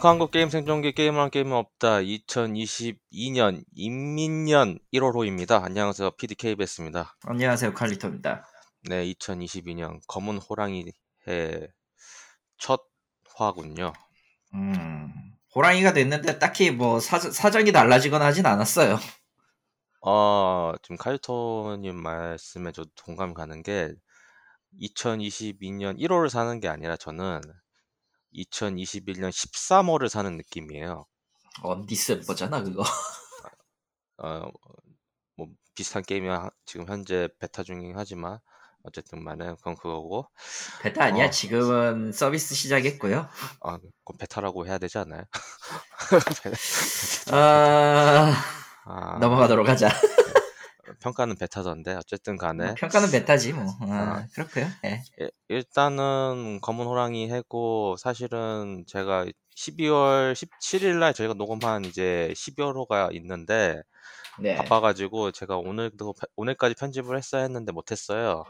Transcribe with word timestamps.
한국 0.00 0.30
게임 0.30 0.48
생존기 0.48 0.92
게임한 0.92 1.30
게임은 1.30 1.52
없다 1.52 1.98
2022년 1.98 3.64
인민년 3.74 4.78
1월 4.94 5.12
호입니다. 5.12 5.64
안녕하세요 5.64 6.12
PDKBS입니다. 6.12 7.16
안녕하세요 7.24 7.74
칼리토입니다. 7.74 8.46
네 8.88 9.04
2022년 9.12 9.98
검은 10.06 10.38
호랑이 10.38 10.92
해첫 11.26 12.80
화군요. 13.34 13.92
음 14.54 15.12
호랑이가 15.52 15.92
됐는데 15.92 16.38
딱히 16.38 16.70
뭐 16.70 17.00
사, 17.00 17.18
사정이 17.18 17.72
달라지거나 17.72 18.24
하진 18.24 18.46
않았어요. 18.46 18.98
어 20.02 20.74
지금 20.80 20.96
칼리토님 20.96 21.96
말씀에 21.96 22.70
저 22.70 22.84
동감 22.94 23.34
가는 23.34 23.64
게 23.64 23.92
2022년 24.80 25.98
1월을 25.98 26.28
사는 26.28 26.60
게 26.60 26.68
아니라 26.68 26.96
저는 26.96 27.40
2021년 28.34 29.30
13월을 29.30 30.08
사는 30.08 30.36
느낌이에요. 30.36 31.06
어, 31.62 31.86
디셈버잖아 31.86 32.62
그거. 32.62 32.82
어, 34.18 34.50
뭐 35.36 35.46
비슷한 35.74 36.02
게임이 36.02 36.28
지금 36.64 36.88
현재 36.88 37.28
베타 37.38 37.62
중이긴 37.62 37.94
하지만 37.96 38.38
어쨌든 38.82 39.22
만에 39.22 39.54
그건 39.56 39.76
그거고. 39.76 40.26
베타 40.82 41.04
아니야? 41.04 41.26
어, 41.26 41.30
지금은 41.30 42.12
서비스 42.12 42.54
시작했고요. 42.54 43.28
아, 43.60 43.78
그럼 44.04 44.18
베타라고 44.18 44.66
해야 44.66 44.78
되지 44.78 44.98
않나요? 44.98 45.24
아... 47.32 48.34
아... 48.84 49.18
넘어가도록 49.18 49.68
하자. 49.68 49.88
평가는 51.00 51.36
베타던데 51.36 51.94
어쨌든 51.94 52.36
간에 52.36 52.66
뭐 52.66 52.74
평가는 52.74 53.10
베타지 53.10 53.52
뭐 53.52 53.64
아, 53.82 53.86
아. 53.86 54.26
그렇고요. 54.34 54.66
네. 54.82 55.02
일단은 55.48 56.60
검은 56.60 56.86
호랑이 56.86 57.30
해고 57.30 57.96
사실은 57.98 58.84
제가 58.86 59.26
12월 59.56 60.32
17일 60.34 60.98
날 60.98 61.14
저희가 61.14 61.34
녹음한 61.34 61.84
이제 61.84 62.32
12월 62.34 62.74
호가 62.74 63.10
있는데 63.12 63.82
네. 64.40 64.54
바빠가지고 64.56 65.32
제가 65.32 65.56
오늘도 65.56 66.14
오늘까지 66.36 66.74
편집을 66.74 67.16
했어야 67.16 67.42
했는데 67.42 67.72
못했어요. 67.72 68.44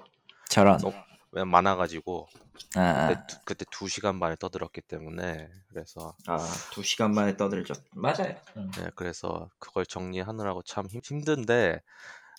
저런. 0.48 0.78
왜 1.32 1.44
많아가지고 1.44 2.26
아. 2.74 3.08
그때, 3.08 3.40
그때 3.44 3.64
2 3.70 3.88
시간 3.88 4.16
만에 4.16 4.34
떠들었기 4.36 4.80
때문에 4.82 5.48
그래서 5.68 6.14
아 6.26 6.38
2 6.76 6.82
시간 6.82 7.12
만에 7.12 7.36
떠들죠. 7.36 7.74
맞아요. 7.92 8.34
네, 8.54 8.90
그래서 8.94 9.50
그걸 9.58 9.84
정리하느라고 9.84 10.62
참 10.62 10.86
힘, 10.86 11.00
힘든데 11.04 11.80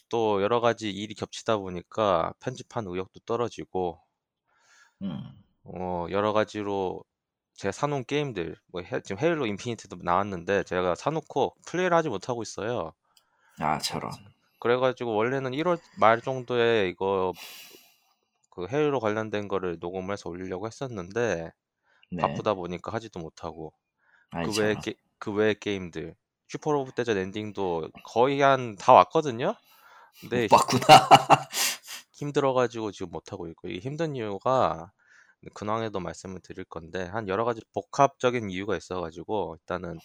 또 0.10 0.42
여러 0.44 0.60
가지 0.62 0.90
일이 0.92 1.14
겹치다 1.16 1.58
보니까 1.58 2.34
편집한 2.40 2.86
의욕도 2.88 3.22
떨어지고 3.26 4.02
음. 5.02 5.44
어 5.64 6.08
여러 6.12 6.34
가지로 6.34 7.04
제가 7.56 7.72
사 7.72 7.88
놓은 7.88 8.06
게임들 8.06 8.56
뭐 8.68 8.82
해 8.84 9.02
지금 9.02 9.20
헤일로 9.22 9.46
인피니티도 9.48 9.98
나왔는데 10.04 10.64
제가 10.64 10.96
사 10.96 11.10
놓고 11.12 11.56
플레이를 11.68 11.96
하지 11.98 12.10
못하고 12.10 12.42
있어요. 12.44 12.94
아 13.60 13.78
저런. 13.80 14.12
그래 14.60 14.78
가지고 14.78 15.16
원래는 15.16 15.54
1월 15.54 15.80
말 16.00 16.22
정도에 16.22 16.88
이거 16.90 17.34
그 18.50 18.68
헤일로 18.68 19.00
관련된 19.00 19.48
거를 19.48 19.78
녹음을 19.80 20.14
해서 20.14 20.30
올리려고 20.30 20.68
했었는데 20.68 21.52
네. 22.12 22.22
바쁘다 22.22 22.56
보니까 22.56 22.94
하지도 22.94 23.20
못하고 23.20 23.74
그 24.42 24.54
외에 24.54 24.76
게, 24.76 24.96
그 25.20 25.34
외의 25.34 25.56
게임들 25.60 26.16
슈퍼 26.50 26.72
로봇 26.74 26.96
대전 26.96 27.18
엔딩도 27.18 27.90
거의 28.04 28.42
한 28.42 28.78
다 28.78 28.94
왔거든요. 28.94 29.56
네. 30.30 30.48
못 30.50 30.58
봤구나. 30.58 30.86
힘들어가지고 32.14 32.92
지금 32.92 33.12
못하고 33.12 33.48
있고 33.48 33.70
이 33.70 33.80
힘든 33.80 34.16
이유가 34.16 34.92
근황에도 35.54 36.00
말씀을 36.00 36.42
드릴 36.42 36.66
건데 36.66 37.06
한 37.06 37.28
여러 37.28 37.46
가지 37.46 37.62
복합적인 37.74 38.50
이유가 38.50 38.76
있어가지고 38.76 39.58
일단은 39.60 39.98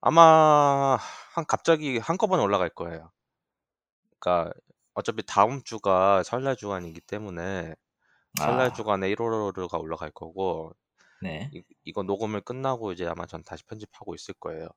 아마 0.00 0.98
한 1.34 1.44
갑자기 1.46 1.98
한꺼번에 1.98 2.42
올라갈 2.42 2.68
거예요. 2.68 3.12
그러니까 4.18 4.52
어차피 4.94 5.24
다음 5.24 5.62
주가 5.62 6.22
설날 6.24 6.56
주간이기 6.56 7.00
때문에 7.00 7.74
설날 8.36 8.66
아. 8.66 8.72
주간에 8.72 9.08
1월호가 9.14 9.80
올라갈 9.80 10.10
거고 10.10 10.74
네. 11.22 11.48
이, 11.52 11.62
이거 11.84 12.02
녹음을 12.02 12.40
끝나고 12.40 12.92
이제 12.92 13.06
아마 13.06 13.26
전 13.26 13.42
다시 13.44 13.64
편집하고 13.64 14.14
있을 14.14 14.34
거예요. 14.34 14.68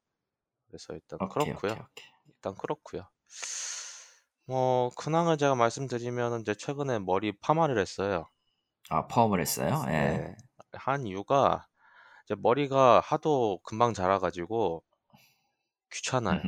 그래서 0.67 0.93
일단 0.93 1.19
오케이, 1.21 1.45
그렇고요. 1.45 1.71
오케이, 1.71 1.71
오케이. 1.71 2.05
일단 2.27 2.55
그렇고요. 2.55 3.09
뭐 4.47 4.89
근황을 4.97 5.37
제가 5.37 5.53
말씀드리면은 5.53 6.41
이제 6.41 6.55
최근에 6.55 6.97
머리 6.99 7.31
파마를 7.39 7.77
했어요. 7.79 8.25
아 8.89 9.07
펌을 9.07 9.39
했어요? 9.41 9.83
예. 9.87 9.91
네. 9.91 10.35
한 10.73 11.05
이유가 11.05 11.67
이제 12.25 12.35
머리가 12.37 13.01
하도 13.01 13.59
금방 13.63 13.93
자라 13.93 14.19
가지고 14.19 14.83
귀찮아요. 15.91 16.41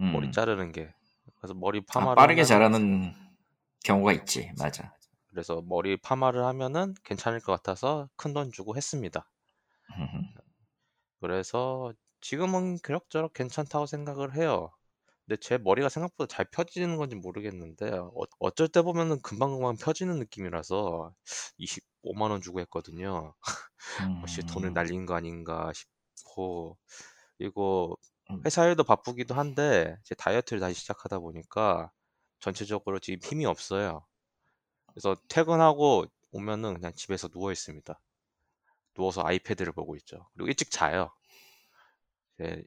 음. 0.00 0.12
머리 0.12 0.30
자르는 0.32 0.72
게. 0.72 0.92
그래서 1.36 1.54
머리 1.54 1.78
아, 1.80 1.82
파마를 1.92 2.14
빠르게 2.14 2.44
자라는 2.44 3.14
경우가 3.84 4.12
있지. 4.12 4.52
맞아. 4.58 4.94
그래서 5.28 5.62
머리 5.64 5.96
파마를 5.96 6.44
하면은 6.44 6.94
괜찮을 7.04 7.40
것 7.40 7.52
같아서 7.52 8.08
큰 8.16 8.32
돈 8.34 8.52
주고 8.52 8.76
했습니다. 8.76 9.28
그래서 11.20 11.92
지금은 12.20 12.78
그럭저럭 12.80 13.32
괜찮다고 13.32 13.86
생각을 13.86 14.34
해요. 14.36 14.70
근데 15.30 15.38
제 15.40 15.58
머리가 15.58 15.88
생각보다 15.88 16.26
잘 16.26 16.44
펴지는 16.50 16.96
건지 16.96 17.14
모르겠는데 17.14 17.88
어, 17.98 18.10
어쩔 18.40 18.66
때 18.66 18.82
보면은 18.82 19.20
금방금방 19.22 19.76
펴지는 19.76 20.18
느낌이라서 20.18 21.14
25만 21.56 22.32
원 22.32 22.40
주고 22.40 22.58
했거든요. 22.62 23.32
혹시 24.22 24.42
돈을 24.42 24.70
음. 24.70 24.74
날린 24.74 25.06
거 25.06 25.14
아닌가 25.14 25.70
싶고 26.16 26.76
그리고 27.38 27.96
음. 28.32 28.42
회사 28.44 28.66
일도 28.66 28.82
바쁘기도 28.82 29.36
한데 29.36 29.96
제 30.02 30.16
다이어트를 30.16 30.58
다시 30.58 30.80
시작하다 30.80 31.20
보니까 31.20 31.92
전체적으로 32.40 32.98
지금 32.98 33.20
힘이 33.22 33.46
없어요. 33.46 34.04
그래서 34.88 35.16
퇴근하고 35.28 36.06
오면은 36.32 36.74
그냥 36.74 36.92
집에서 36.92 37.28
누워 37.28 37.52
있습니다. 37.52 38.00
누워서 38.94 39.22
아이패드를 39.24 39.72
보고 39.74 39.94
있죠. 39.94 40.28
그리고 40.34 40.48
일찍 40.48 40.72
자요. 40.72 41.12
제 42.36 42.64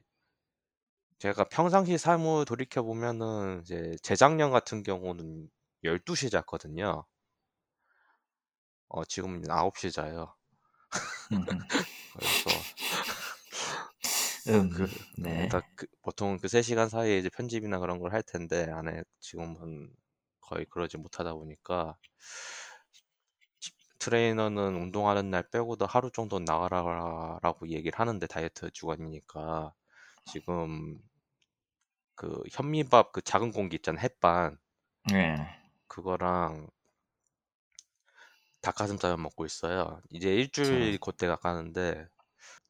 가 1.34 1.42
평상시 1.48 1.98
삶을 1.98 2.44
돌이켜 2.44 2.82
보면은 2.84 3.60
이제 3.62 3.96
재작년 4.02 4.50
같은 4.52 4.82
경우는 4.84 5.50
12시에 5.82 6.28
잤거든요. 6.30 7.04
어 8.88 9.04
지금은 9.04 9.42
9시에 9.50 9.90
자요. 9.90 10.34
그래서 12.08 12.66
음, 14.48 14.68
그 14.68 14.88
네. 15.18 15.56
그 15.76 15.86
보통 16.02 16.38
그 16.38 16.48
3 16.48 16.62
시간 16.62 16.88
사이에 16.88 17.18
이제 17.18 17.28
편집이나 17.30 17.78
그런 17.78 17.98
걸 18.00 18.12
할 18.12 18.22
텐데 18.22 18.70
안에 18.70 19.02
지금은 19.20 19.94
거의 20.40 20.66
그러지 20.66 20.98
못하다 20.98 21.34
보니까 21.34 21.96
트레이너는 23.98 24.76
운동하는 24.76 25.30
날 25.30 25.48
빼고도 25.50 25.86
하루 25.86 26.10
정도 26.12 26.38
나가라라고 26.38 27.68
얘기를 27.70 27.98
하는데 27.98 28.24
다이어트 28.26 28.70
주간이니까 28.70 29.74
지금 30.24 31.00
그 32.16 32.42
현미밥 32.50 33.12
그 33.12 33.22
작은 33.22 33.52
공기 33.52 33.76
있잖아 33.76 34.00
햇반 34.00 34.58
네. 35.10 35.60
그거랑 35.88 36.68
닭가슴살 38.62 39.16
먹고 39.18 39.44
있어요. 39.46 40.00
이제 40.10 40.34
일주일 40.34 40.98
곧대가 40.98 41.36
가는데 41.36 42.08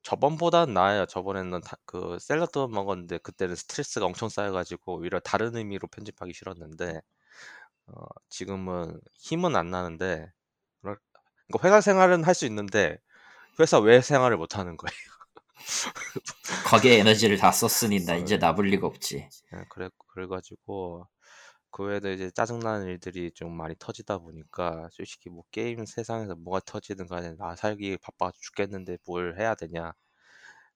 저번보단 0.03 0.75
나아요. 0.75 1.07
저번에는 1.07 1.61
다, 1.63 1.77
그 1.87 2.19
샐러드 2.21 2.59
먹었는데 2.59 3.19
그때는 3.19 3.57
스트레스가 3.57 4.07
엄청 4.07 4.29
쌓여가지고 4.31 4.97
오히려 5.01 5.21
다른 5.21 5.57
의미로 5.57 5.89
편집하기 5.89 6.35
싫었는데 6.35 7.01
어, 7.89 8.05
지금은 8.31 9.01
힘은 9.15 9.57
안 9.57 9.71
나는데 9.71 10.33
그러니까 10.83 11.69
회사 11.69 11.81
생활은 11.81 12.25
할 12.25 12.35
수 12.35 12.47
있는데 12.47 12.99
회사 13.61 13.79
외 13.81 14.01
생활을 14.03 14.37
못 14.39 14.59
하는 14.59 14.77
거예요. 14.79 15.14
거기에 16.67 16.99
에너지를 17.01 17.39
다 17.39 17.53
썼으니 17.53 18.05
나 18.05 18.17
이제 18.17 18.39
나불 18.39 18.67
리가 18.67 18.87
없지. 18.87 19.29
네, 19.53 19.65
그래 19.71 19.89
그래가지고 20.09 21.07
그 21.71 21.85
외에도 21.85 22.11
이제 22.13 22.31
짜증나는 22.31 22.87
일들이 22.87 23.33
좀 23.33 23.53
많이 23.53 23.75
터지다 23.79 24.19
보니까 24.19 24.89
솔직히 24.93 25.29
뭐 25.29 25.43
게임 25.51 25.85
세상에서 25.85 26.37
뭐가 26.37 26.61
터지든 26.65 27.09
간에 27.09 27.35
나 27.37 27.57
살기 27.57 27.99
바빠 28.01 28.31
죽겠는데 28.41 28.99
뭘 29.07 29.39
해야 29.39 29.55
되냐 29.55 29.93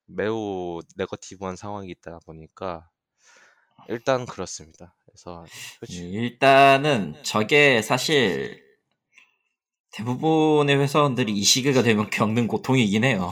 매우 0.06 0.80
네거티브한 0.96 1.56
상황이 1.56 1.90
있다 1.90 2.18
보니까 2.26 2.88
일단 3.88 4.26
그렇습니다. 4.26 4.96
그래서 5.04 5.44
솔직히... 5.78 6.10
일단은 6.10 7.14
저게 7.22 7.80
사실 7.80 8.62
대부분의 9.92 10.78
회사원들이 10.78 11.32
이 11.32 11.42
시기가 11.42 11.82
되면 11.84 12.10
겪는 12.10 12.48
고통이긴 12.48 13.04
해요. 13.04 13.30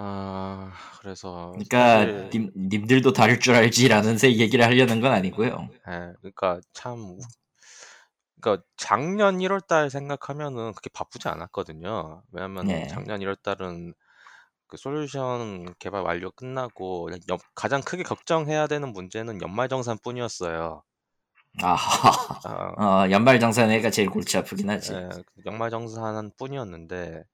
아 0.00 0.70
그래서 1.00 1.50
그러니까 1.52 1.98
사실 1.98 2.30
님, 2.32 2.52
님들도 2.54 3.12
다를 3.12 3.40
줄 3.40 3.54
알지라는 3.54 4.16
새 4.16 4.32
얘기를 4.32 4.64
하려는 4.64 5.00
건 5.00 5.12
아니고요. 5.12 5.68
예, 5.88 6.12
그러니까 6.20 6.60
참 6.72 7.18
그러니까 8.40 8.64
작년 8.76 9.38
1월 9.38 9.60
달 9.66 9.90
생각하면은 9.90 10.72
그렇게 10.72 10.88
바쁘지 10.92 11.26
않았거든요. 11.28 12.22
왜냐면 12.30 12.66
네. 12.66 12.86
작년 12.86 13.18
1월 13.20 13.42
달은 13.42 13.92
그 14.68 14.76
솔루션 14.76 15.74
개발 15.80 16.02
완료 16.02 16.30
끝나고 16.30 17.08
가장 17.56 17.80
크게 17.80 18.04
걱정해야 18.04 18.68
되는 18.68 18.92
문제는 18.92 19.42
연말 19.42 19.68
정산뿐이었어요. 19.68 20.84
아하. 21.60 22.40
아, 22.44 22.72
어, 23.04 23.10
연말 23.10 23.40
정산회가 23.40 23.90
제일 23.90 24.10
골치 24.10 24.38
아프긴 24.38 24.70
하지. 24.70 24.92
예, 24.92 25.08
연말 25.44 25.70
정산 25.70 26.30
뿐이었는데 26.38 27.24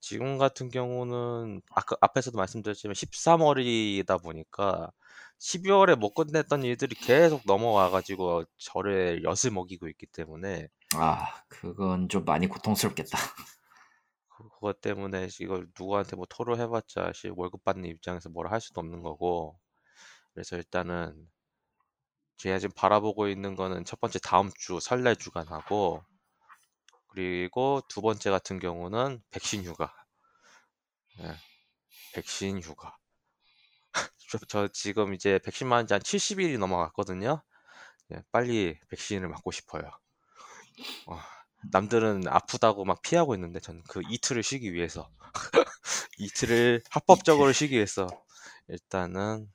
지금 0.00 0.38
같은 0.38 0.68
경우는 0.68 1.62
아까 1.72 1.96
앞에서도 2.00 2.36
말씀드렸지만 2.36 2.94
13월이다 2.94 4.22
보니까 4.22 4.90
12월에 5.38 5.96
못 5.96 6.14
끝냈던 6.14 6.62
일들이 6.64 6.94
계속 6.94 7.42
넘어와 7.46 7.90
가지고 7.90 8.44
저를 8.58 9.22
엿을 9.24 9.52
먹이고 9.52 9.88
있기 9.88 10.06
때문에 10.06 10.68
아, 10.94 11.26
그건 11.48 12.08
좀 12.08 12.24
많이 12.24 12.46
고통스럽겠다. 12.46 13.18
그- 14.28 14.48
그것 14.50 14.80
때문에 14.80 15.28
이걸 15.40 15.66
누구한테 15.78 16.14
뭐 16.16 16.26
토로해봤자 16.28 17.12
씨 17.14 17.28
월급 17.34 17.64
받는 17.64 17.88
입장에서 17.90 18.28
뭐라 18.28 18.50
할 18.50 18.60
수도 18.60 18.80
없는 18.80 19.02
거고 19.02 19.58
그래서 20.34 20.56
일단은 20.56 21.28
제가 22.36 22.58
지금 22.58 22.74
바라보고 22.76 23.28
있는 23.28 23.54
거는 23.56 23.84
첫 23.84 23.98
번째 24.00 24.18
다음 24.22 24.50
주 24.58 24.78
설날 24.80 25.16
주간하고 25.16 26.02
그리고 27.16 27.80
두 27.88 28.02
번째 28.02 28.28
같은 28.28 28.58
경우는 28.58 29.22
백신 29.30 29.64
휴가. 29.64 29.90
예, 31.20 31.34
백신 32.12 32.60
휴가. 32.60 32.98
저, 34.30 34.38
저 34.46 34.68
지금 34.68 35.14
이제 35.14 35.40
백신 35.42 35.66
맞은 35.66 35.86
지한 35.86 36.02
70일이 36.02 36.58
넘어갔거든요. 36.58 37.42
예, 38.12 38.22
빨리 38.30 38.78
백신을 38.90 39.28
맞고 39.30 39.50
싶어요. 39.50 39.90
어, 41.06 41.18
남들은 41.72 42.28
아프다고 42.28 42.84
막 42.84 43.00
피하고 43.00 43.34
있는데 43.34 43.60
저는 43.60 43.82
그 43.88 44.02
이틀을 44.10 44.42
쉬기 44.42 44.74
위해서 44.74 45.08
이틀을 46.18 46.82
합법적으로 46.90 47.52
쉬기 47.52 47.76
위해서 47.76 48.08
일단은 48.68 49.50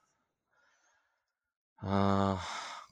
아 1.77 2.41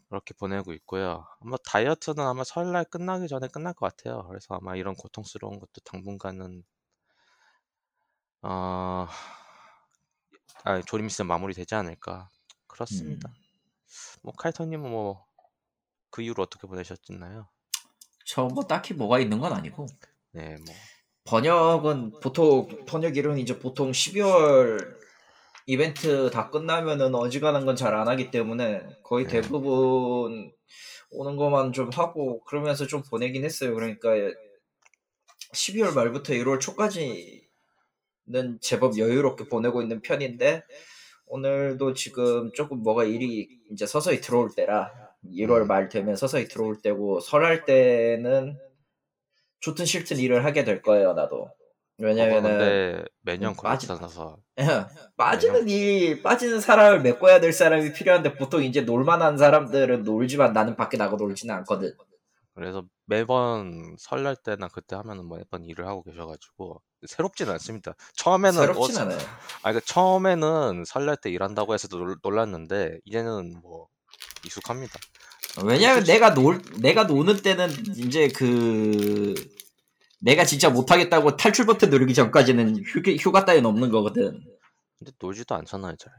그렇게 0.10 0.34
보내고 0.34 0.74
있고요. 0.74 1.26
아마 1.42 1.58
다이어트는 1.66 2.20
아마 2.26 2.44
설날 2.44 2.84
끝나기 2.86 3.28
전에 3.28 3.48
끝날 3.48 3.74
것 3.74 3.96
같아요. 3.96 4.26
그래서 4.28 4.56
아마 4.56 4.76
이런 4.76 4.96
고통스러운 4.96 5.60
것도 5.60 5.82
당분간은 5.86 6.64
어, 8.42 9.08
아, 10.64 10.82
조림 10.86 11.08
있으면 11.08 11.28
마무리되지 11.28 11.76
않을까. 11.76 12.30
그렇습니다. 12.68 13.30
음. 13.30 13.36
뭐 14.24 14.34
카이터님은 14.34 14.90
뭐 14.90 15.30
그 16.12 16.22
이후로 16.22 16.44
어떻게 16.44 16.68
보내셨나요? 16.68 17.48
저 18.26 18.48
뭐 18.48 18.64
딱히 18.64 18.94
뭐가 18.94 19.20
있는 19.20 19.40
건 19.40 19.54
아니고 19.54 19.88
네, 20.32 20.56
뭐 20.66 20.76
번역은 21.26 22.20
보통 22.22 22.68
번역 22.86 23.18
일은 23.18 23.38
이제 23.38 23.58
보통 23.60 23.92
12월 23.92 24.98
이벤트 25.70 26.32
다 26.32 26.50
끝나면은 26.50 27.14
어지간한 27.14 27.64
건 27.68 27.76
잘 27.76 27.94
안 27.94 28.08
하기 28.08 28.32
때문에 28.32 28.82
거의 29.04 29.26
네. 29.26 29.40
대부분 29.40 30.52
오는 31.12 31.36
것만 31.36 31.74
좀 31.74 31.92
하고 31.94 32.44
그러면서 32.46 32.88
좀 32.88 33.04
보내긴 33.04 33.46
했어요. 33.46 33.76
그러니까 33.76 34.10
12월 35.54 35.94
말부터 35.94 36.34
1월 36.34 36.60
초까지는 36.60 37.40
제법 38.62 38.98
여유롭게 38.98 39.48
보내고 39.48 39.84
있는 39.84 40.02
편인데 40.02 40.64
오늘도 41.28 41.94
지금 41.94 42.52
조금 42.54 42.82
뭐가 42.82 43.04
일이 43.04 43.48
이제 43.72 43.86
서서히 43.86 44.22
들어올 44.22 44.50
때라 44.56 44.92
1월 45.24 45.62
음. 45.62 45.68
말 45.68 45.88
되면 45.90 46.16
서서히 46.16 46.48
들어올 46.48 46.82
때고 46.82 47.20
설할 47.20 47.66
때는 47.66 48.58
좋든 49.60 49.86
싫든 49.86 50.18
일을 50.18 50.46
하게 50.46 50.64
될 50.64 50.82
거예요 50.82 51.14
나도 51.14 51.52
왜냐면은 52.00 52.42
근데 52.50 53.04
매년 53.22 53.52
음, 53.52 53.56
빠지- 53.62 53.88
그렇잖아서. 53.88 54.38
빠지는 55.18 55.68
일 55.70 56.22
빠지는 56.24 56.60
사람을 56.62 57.02
메꿔야 57.02 57.40
될 57.42 57.52
사람이 57.54 57.94
필요한데 57.94 58.36
보통 58.36 58.64
이제 58.64 58.82
놀만한 58.82 59.38
사람들은 59.38 60.04
놀지만 60.04 60.54
나는 60.54 60.76
밖에 60.76 60.98
나가 60.98 61.16
놀지는 61.18 61.54
않거든. 61.58 61.94
그래서 62.56 62.84
매번 63.06 63.96
설날 63.98 64.36
때나 64.36 64.68
그때 64.68 64.96
하면은 64.98 65.26
뭐 65.26 65.38
매번 65.38 65.64
일을 65.64 65.88
하고 65.88 66.04
계셔가지고 66.04 66.82
새롭지는 67.08 67.54
않습니다. 67.54 67.94
처음에는 68.16 68.60
새롭진 68.60 68.98
어, 68.98 69.02
않아요. 69.02 69.18
아, 69.64 69.72
그 69.74 69.80
처음에는 69.82 70.84
설날 70.86 71.16
때 71.16 71.30
일한다고 71.30 71.74
해서 71.74 71.88
놀, 71.88 72.18
놀랐는데 72.22 73.00
이제는 73.06 73.60
뭐 73.62 73.88
익숙합니다. 74.46 74.94
왜냐면 75.64 76.04
내가 76.04 76.34
놀 76.34 76.62
내가 76.82 77.04
노는 77.06 77.42
때는 77.42 77.70
이제 77.96 78.28
그 78.28 79.34
내가 80.20 80.46
진짜 80.46 80.70
못하겠다고 80.70 81.38
탈출 81.38 81.66
버튼 81.66 81.90
누르기 81.90 82.14
전까지는 82.14 82.84
휴가, 82.86 83.12
휴가 83.14 83.46
따위는 83.46 83.66
없는 83.70 83.90
거거든. 83.90 84.42
근데 84.98 85.12
놀지도 85.20 85.56
않잖아요, 85.56 85.96
잘. 85.98 86.14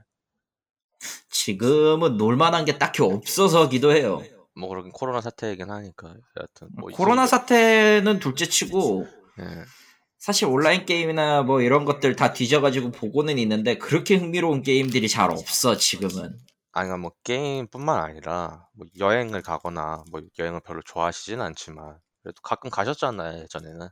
지금은 1.31 2.17
놀만한 2.17 2.65
게 2.65 2.79
딱히 2.79 3.03
없어서기도 3.03 3.93
해요. 3.93 4.23
뭐 4.55 4.69
그러긴 4.69 4.93
코로나 4.93 5.21
사태이긴 5.21 5.71
하니까. 5.71 6.09
여하튼 6.09 6.69
뭐 6.77 6.91
코로나 6.91 7.27
사태는 7.27 8.19
둘째치고 8.19 9.07
예. 9.41 9.45
사실 10.19 10.47
온라인 10.47 10.85
게임이나 10.85 11.43
뭐 11.43 11.63
이런 11.63 11.87
것들 11.87 12.15
다 12.15 12.33
뒤져가지고 12.35 12.91
보고는 12.91 13.39
있는데 13.39 13.79
그렇게 13.79 14.17
흥미로운 14.17 14.63
게임들이 14.63 15.09
잘 15.09 15.31
없어 15.31 15.77
지금은. 15.77 16.37
아니 16.73 16.87
그러니까 16.87 16.97
뭐 16.99 17.13
게임뿐만 17.25 17.99
아니라 17.99 18.67
뭐 18.75 18.87
여행을 18.99 19.43
가거나 19.43 20.05
뭐 20.11 20.21
여행을 20.39 20.61
별로 20.61 20.83
좋아하시진 20.85 21.41
않지만 21.41 21.97
그래도 22.23 22.41
가끔 22.43 22.71
가셨잖아요 22.71 23.43
예전에는. 23.43 23.89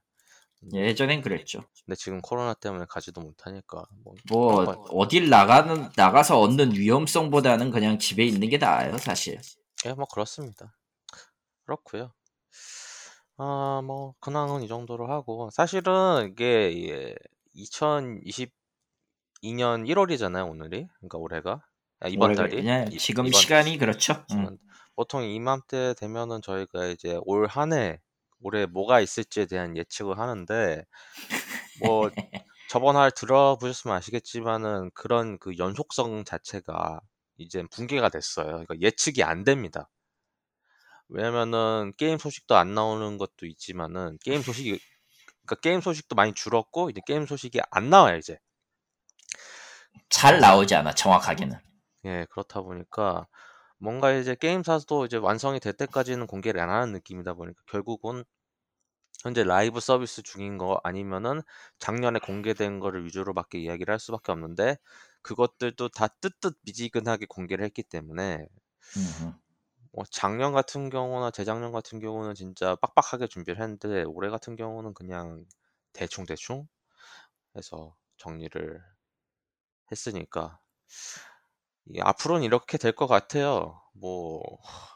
예전엔 0.75 1.23
그랬죠 1.23 1.63
근데 1.85 1.95
지금 1.95 2.21
코로나 2.21 2.53
때문에 2.53 2.85
가지도 2.89 3.21
못하니까 3.21 3.85
뭐뭐 4.29 4.65
어딜 4.91 5.31
나가는 5.31 5.89
나가서 5.97 6.41
얻는 6.41 6.73
위험성보다는 6.73 7.71
그냥 7.71 7.99
집에 8.01 8.25
있는 8.25 8.49
게 8.49 8.59
나아요 8.59 8.99
사실 8.99 9.41
예, 9.87 9.93
뭐 9.93 10.07
그렇습니다. 10.07 10.75
그렇고요. 11.65 12.13
아, 13.37 13.81
뭐 13.85 14.15
근황은 14.19 14.63
이 14.63 14.69
정도로 14.69 15.07
하고 15.07 15.49
사실은 15.53 16.31
이게 16.33 16.89
예, 16.89 17.15
2022년 17.57 18.51
1월이잖아요, 19.43 20.51
오늘이. 20.51 20.89
그러니까 20.99 21.19
올해가 21.19 21.63
아, 22.01 22.09
이번 22.09 22.35
달이 22.35 22.57
그냥 22.57 22.91
이- 22.93 22.99
지금 22.99 23.27
이번- 23.27 23.41
시간이 23.41 23.79
그렇죠 23.79 24.25
음. 24.33 24.57
보통 24.97 25.23
이맘때 25.23 25.95
되면은 25.99 26.43
저희가 26.43 26.87
이제 26.87 27.19
올 27.25 27.47
한해 27.47 28.01
올해 28.41 28.67
뭐가 28.67 29.01
있을지에 29.01 29.47
대한 29.47 29.77
예측을 29.77 30.19
하는데 30.19 30.85
뭐 31.83 32.11
저번 32.69 32.97
할 32.97 33.11
들어보셨으면 33.11 33.97
아시겠지만은 33.97 34.91
그런 34.95 35.39
그 35.39 35.57
연속성 35.59 36.25
자체가 36.25 37.01
이제 37.39 37.63
붕괴가 37.71 38.11
됐어요. 38.11 38.47
그러니까 38.47 38.81
예측이 38.81 39.23
안 39.23 39.45
됩니다. 39.45 39.89
왜냐면은 41.09 41.93
게임 41.97 42.19
소식도 42.19 42.57
안 42.57 42.75
나오는 42.75 43.17
것도 43.17 43.47
있지만은 43.47 44.19
게임 44.23 44.43
소식이 44.43 44.79
그러니까 45.47 45.61
게임 45.63 45.81
소식도 45.81 46.15
많이 46.15 46.35
줄었고 46.35 46.91
이제 46.91 47.01
게임 47.07 47.27
소식이 47.27 47.61
안 47.71 47.89
나와요 47.91 48.19
이제. 48.19 48.39
잘 50.11 50.41
나오지 50.41 50.75
않아 50.75 50.95
정확하게는 50.95 51.59
예, 52.05 52.27
그렇다 52.31 52.61
보니까 52.61 53.27
뭔가 53.79 54.13
이제 54.13 54.35
게임사도 54.35 55.07
이제 55.07 55.17
완성이 55.17 55.61
될 55.61 55.73
때까지는 55.73 56.27
공개를 56.27 56.61
안 56.61 56.71
하는 56.71 56.93
느낌이다 56.93 57.35
보니까 57.35 57.63
결국은 57.67 58.25
현재 59.23 59.45
라이브 59.45 59.81
서비스 59.81 60.23
중인 60.23 60.59
거 60.59 60.81
아니면은 60.85 61.43
작년에 61.79 62.19
공개된 62.21 62.81
거를 62.81 63.05
위주로밖에 63.05 63.59
이야기를 63.59 63.93
할 63.93 63.99
수밖에 64.01 64.33
없는데 64.33 64.77
그것들도 65.23 65.89
다 65.91 66.09
뜨뜻 66.09 66.57
미지근하게 66.63 67.27
공개를 67.27 67.65
했기 67.65 67.83
때문에 67.85 68.47
음흠. 68.97 69.33
뭐 69.93 70.05
작년 70.11 70.53
같은 70.53 70.89
경우나 70.91 71.31
재작년 71.31 71.73
같은 71.73 71.99
경우는 72.01 72.35
진짜 72.35 72.77
빡빡하게 72.77 73.27
준비를 73.27 73.61
했는데 73.63 74.05
올해 74.05 74.31
같은 74.31 74.57
경우는 74.57 74.95
그냥 74.95 75.45
대충 75.93 76.25
대충 76.27 76.69
해서 77.57 77.97
정리를 78.19 78.83
했으니까 79.91 80.61
이 80.89 81.38
앞으로는 82.01 82.45
이렇게 82.45 82.79
될 82.79 82.93
것 82.93 83.07
같아요. 83.07 83.81
뭐 83.95 84.43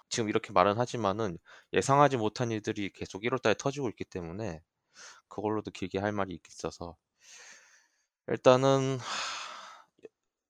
지금 0.09 0.29
이렇게 0.29 0.53
말은 0.53 0.79
하지만은 0.79 1.39
예상하지 1.73 2.17
못한 2.19 2.51
일들이 2.51 2.91
계속 2.93 3.25
1월 3.25 3.39
달에 3.41 3.55
터지고 3.59 3.89
있기 3.91 4.05
때문에 4.05 4.61
그걸로도 5.29 5.71
길게 5.73 5.99
할 6.01 6.13
말이 6.13 6.41
있어서 6.49 6.97
일단은 8.29 8.99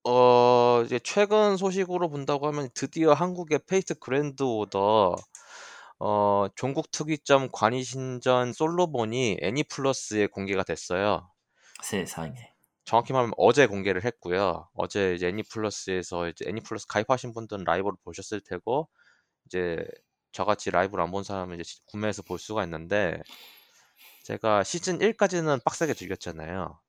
어 0.04 0.82
이제 0.84 0.98
최근 1.00 1.56
소식으로 1.56 2.08
본다고 2.10 2.46
하면 2.48 2.68
드디어 2.74 3.12
한국의 3.12 3.60
Fate 3.66 3.94
Grand 3.98 4.42
Order 4.42 5.14
어 6.00 6.46
종국 6.56 6.90
특이점 6.92 7.50
관위신전 7.52 8.52
솔로몬이 8.54 9.38
애니플러스에 9.42 10.28
공개가 10.28 10.64
됐어요. 10.64 11.30
세상에 11.82 12.51
정확히 12.84 13.12
말하면 13.12 13.32
어제 13.38 13.66
공개를 13.66 14.04
했고요. 14.04 14.68
어제 14.74 15.14
이제 15.14 15.28
애니플러스에서 15.28 16.28
이제 16.28 16.44
애니플러스 16.48 16.86
가입하신 16.88 17.32
분들은 17.34 17.64
라이브로 17.64 17.96
보셨을 18.04 18.40
테고 18.42 18.88
이제 19.46 19.84
저같이 20.32 20.70
라이브를 20.72 21.04
안 21.04 21.10
본 21.12 21.24
사람은 21.24 21.60
이제 21.60 21.74
구매해서 21.86 22.22
볼 22.22 22.38
수가 22.40 22.64
있는데 22.64 23.22
제가 24.24 24.62
시즌 24.64 25.00
1까지는 25.00 25.60
빡세게 25.64 25.94
즐겼잖아요. 25.94 26.80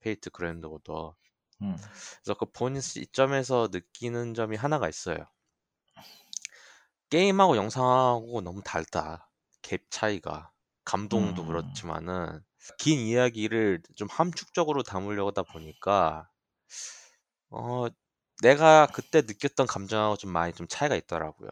Fate 0.00 0.30
Grand 0.30 0.66
Order. 0.66 1.16
음. 1.62 1.76
그래서 2.24 2.34
그 2.38 2.46
본 2.52 2.80
시점에서 2.80 3.68
느끼는 3.72 4.34
점이 4.34 4.56
하나가 4.56 4.88
있어요. 4.88 5.26
게임하고 7.10 7.56
영상하고 7.56 8.40
너무 8.42 8.62
달라. 8.64 9.30
갭 9.62 9.82
차이가. 9.90 10.52
감동도 10.84 11.42
음. 11.42 11.46
그렇지만은 11.48 12.40
긴 12.78 13.00
이야기를 13.00 13.82
좀 13.96 14.08
함축적으로 14.10 14.82
담으려고 14.82 15.28
하다 15.30 15.44
보니까 15.44 16.28
어 17.50 17.86
내가 18.42 18.86
그때 18.86 19.22
느꼈던 19.22 19.66
감정하고 19.66 20.16
좀 20.16 20.30
많이 20.32 20.52
좀 20.52 20.66
차이가 20.68 20.94
있더라고요. 20.96 21.50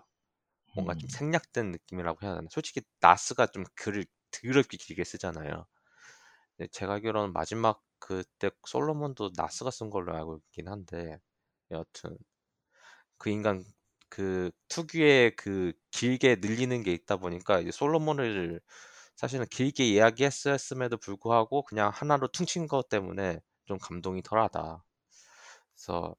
뭔가 0.74 0.94
좀 0.96 1.08
음. 1.08 1.10
생략된 1.10 1.72
느낌이라고 1.72 2.18
해야 2.24 2.36
되나? 2.36 2.48
솔직히 2.50 2.82
나스가 3.00 3.46
좀 3.48 3.64
글을 3.76 4.06
더럽게 4.32 4.78
길게 4.78 5.04
쓰잖아요. 5.04 5.66
근데 6.56 6.68
제가 6.72 6.94
알기로는 6.94 7.32
마지막 7.34 7.82
그때 8.00 8.50
솔로몬도 8.66 9.32
나스가 9.36 9.70
쓴 9.72 9.90
걸로 9.90 10.14
알고 10.16 10.38
있긴 10.38 10.68
한데 10.68 11.18
여하튼 11.72 12.18
그 13.18 13.30
인간 13.30 13.64
그 14.08 14.50
특유의 14.68 15.36
그 15.36 15.72
길게 15.90 16.36
늘리는 16.40 16.82
게 16.82 16.92
있다 16.92 17.16
보니까 17.16 17.60
이제 17.60 17.70
솔로몬을 17.70 18.60
사실은 19.16 19.46
길게 19.50 19.84
이야기했음에도 19.86 20.96
불구하고 20.98 21.64
그냥 21.64 21.90
하나로 21.94 22.28
퉁친 22.28 22.66
것 22.68 22.88
때문에 22.88 23.40
좀 23.66 23.78
감동이 23.78 24.22
덜하다. 24.22 24.84
그래서 25.74 26.16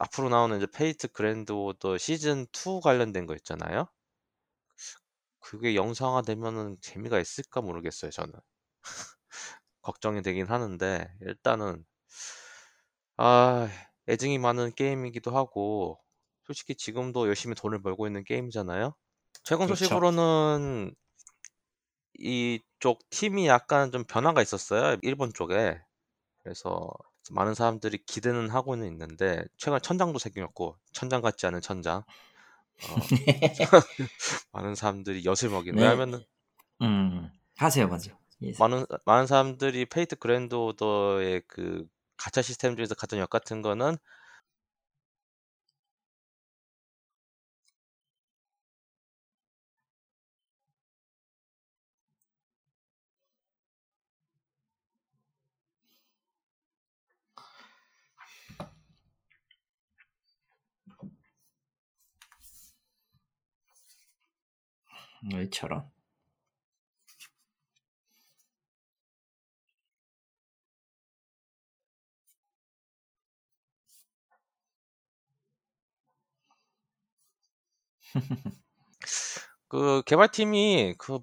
앞으로 0.00 0.28
나오는 0.28 0.56
이제 0.56 0.66
Fate 0.66 1.06
Grand 1.08 1.52
Order 1.52 1.98
시즌 1.98 2.46
2 2.52 2.80
관련된 2.80 3.26
거 3.26 3.34
있잖아요. 3.36 3.86
그게 5.40 5.74
영상화 5.74 6.22
되면은 6.22 6.78
재미가 6.80 7.18
있을까 7.20 7.60
모르겠어요, 7.60 8.10
저는. 8.10 8.34
걱정이 9.82 10.22
되긴 10.22 10.46
하는데 10.46 11.08
일단은 11.22 11.84
아, 13.16 13.68
애증이 14.08 14.38
많은 14.38 14.72
게임이기도 14.74 15.30
하고 15.36 15.98
솔직히 16.44 16.74
지금도 16.74 17.26
열심히 17.28 17.54
돈을 17.54 17.82
벌고 17.82 18.06
있는 18.06 18.24
게임이잖아요. 18.24 18.94
최근 19.44 19.66
그렇죠. 19.66 20.00
소식으로는 20.06 20.94
이쪽 22.18 23.08
팀이 23.10 23.46
약간 23.46 23.90
좀 23.92 24.04
변화가 24.04 24.42
있었어요. 24.42 24.96
일본 25.02 25.32
쪽에. 25.32 25.80
그래서 26.42 26.90
많은 27.30 27.54
사람들이 27.54 27.98
기대는 28.06 28.50
하고는 28.50 28.86
있는데 28.86 29.44
최근 29.56 29.80
천장도 29.80 30.18
생겼고 30.18 30.76
천장 30.92 31.22
같지 31.22 31.46
않은 31.46 31.60
천장. 31.60 31.98
어, 31.98 32.94
많은 34.52 34.74
사람들이 34.74 35.24
엿을 35.24 35.50
먹이는. 35.50 35.76
네. 35.76 35.84
왜냐면은 35.84 36.24
음. 36.82 37.30
하세요, 37.56 37.86
먼저. 37.88 38.12
예. 38.42 38.52
많은 38.58 38.86
많은 39.04 39.26
사람들이 39.26 39.86
Fate 39.86 40.16
Grand 40.16 40.54
Order의 40.54 41.42
그 41.48 41.86
가챠 42.16 42.42
시스템 42.42 42.76
중에서 42.76 42.94
가장 42.94 43.18
엿 43.18 43.30
같은 43.30 43.62
거는 43.62 43.96
이처럼. 65.22 65.90
그 79.68 80.02
개발팀이 80.06 80.94
그 80.98 81.20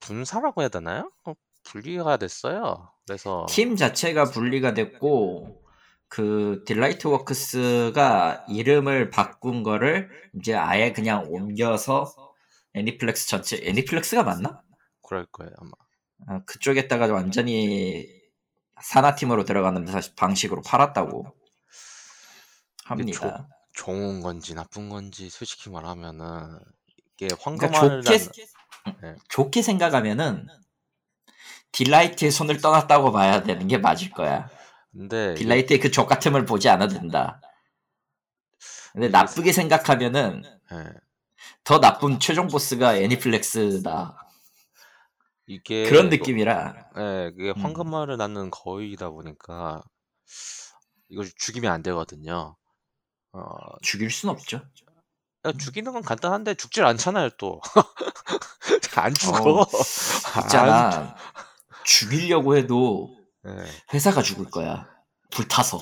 분사라고 0.00 0.62
해야 0.62 0.68
되나요? 0.68 1.10
어, 1.24 1.34
분리가 1.64 2.16
됐어요. 2.16 2.90
그래서 3.06 3.46
팀 3.48 3.76
자체가 3.76 4.26
분리가 4.26 4.74
됐고 4.74 5.62
그 6.08 6.62
딜라이트 6.66 7.06
워크스가 7.08 8.46
이름을 8.48 9.10
바꾼 9.10 9.62
거를 9.62 10.10
이제 10.38 10.54
아예 10.54 10.92
그냥 10.92 11.26
옮겨서 11.28 12.27
애니플렉스 12.78 13.28
전체 13.28 13.60
애니플렉스가 13.62 14.22
맞나? 14.22 14.62
그럴 15.02 15.26
거예요 15.26 15.52
아마. 15.58 15.70
아, 16.26 16.44
그쪽에다가 16.44 17.06
완전히 17.12 18.06
산하팀으로 18.80 19.44
들어가는 19.44 19.86
사실 19.86 20.14
방식으로 20.16 20.62
팔았다고 20.62 21.26
합니다. 22.84 23.48
좋은 23.72 24.20
건지 24.20 24.54
나쁜 24.54 24.88
건지 24.88 25.30
솔직히 25.30 25.70
말하면은 25.70 26.58
이게 27.14 27.28
그러니까 27.28 27.68
황금알을 27.68 28.02
좋게 28.02 28.46
네. 29.02 29.16
좋게 29.28 29.62
생각하면은 29.62 30.48
딜라이트의 31.72 32.30
손을 32.30 32.60
떠났다고 32.60 33.12
봐야 33.12 33.42
되는 33.42 33.68
게 33.68 33.78
맞을 33.78 34.10
거야. 34.10 34.48
근데 34.90 35.34
딜라이트의 35.34 35.80
그 35.80 35.90
좆같음을 35.90 36.44
보지 36.44 36.68
않아도 36.68 36.94
된다. 36.94 37.40
근데 38.92 39.08
나쁘게 39.08 39.52
생각하면은 39.52 40.42
예, 40.72 40.84
더 41.64 41.80
나쁜 41.80 42.18
최종 42.20 42.48
보스가 42.48 42.96
애니플렉스다. 42.96 44.16
이게 45.46 45.88
그런 45.88 46.06
이거- 46.06 46.16
느낌이라. 46.16 46.74
예, 46.96 47.30
그게 47.36 47.50
음. 47.50 47.62
황금알을 47.64 48.16
낳는 48.16 48.50
거위이다 48.50 49.10
보니까 49.10 49.82
이걸 51.08 51.26
죽이면 51.36 51.72
안 51.72 51.82
되거든요. 51.82 52.56
어, 53.32 53.40
죽일 53.82 54.10
순 54.10 54.30
없죠. 54.30 54.60
야, 55.46 55.52
죽이는 55.52 55.92
건 55.92 56.02
간단한데 56.02 56.54
죽질 56.54 56.84
않잖아요 56.84 57.30
또. 57.38 57.60
안 58.96 59.14
죽어. 59.14 59.60
어, 59.62 59.66
있잖아. 60.42 61.14
죽이려고 61.84 62.56
해도 62.56 63.16
안, 63.44 63.58
예. 63.60 63.64
회사가 63.94 64.20
죽을 64.22 64.50
거야. 64.50 64.86
불타서. 65.30 65.78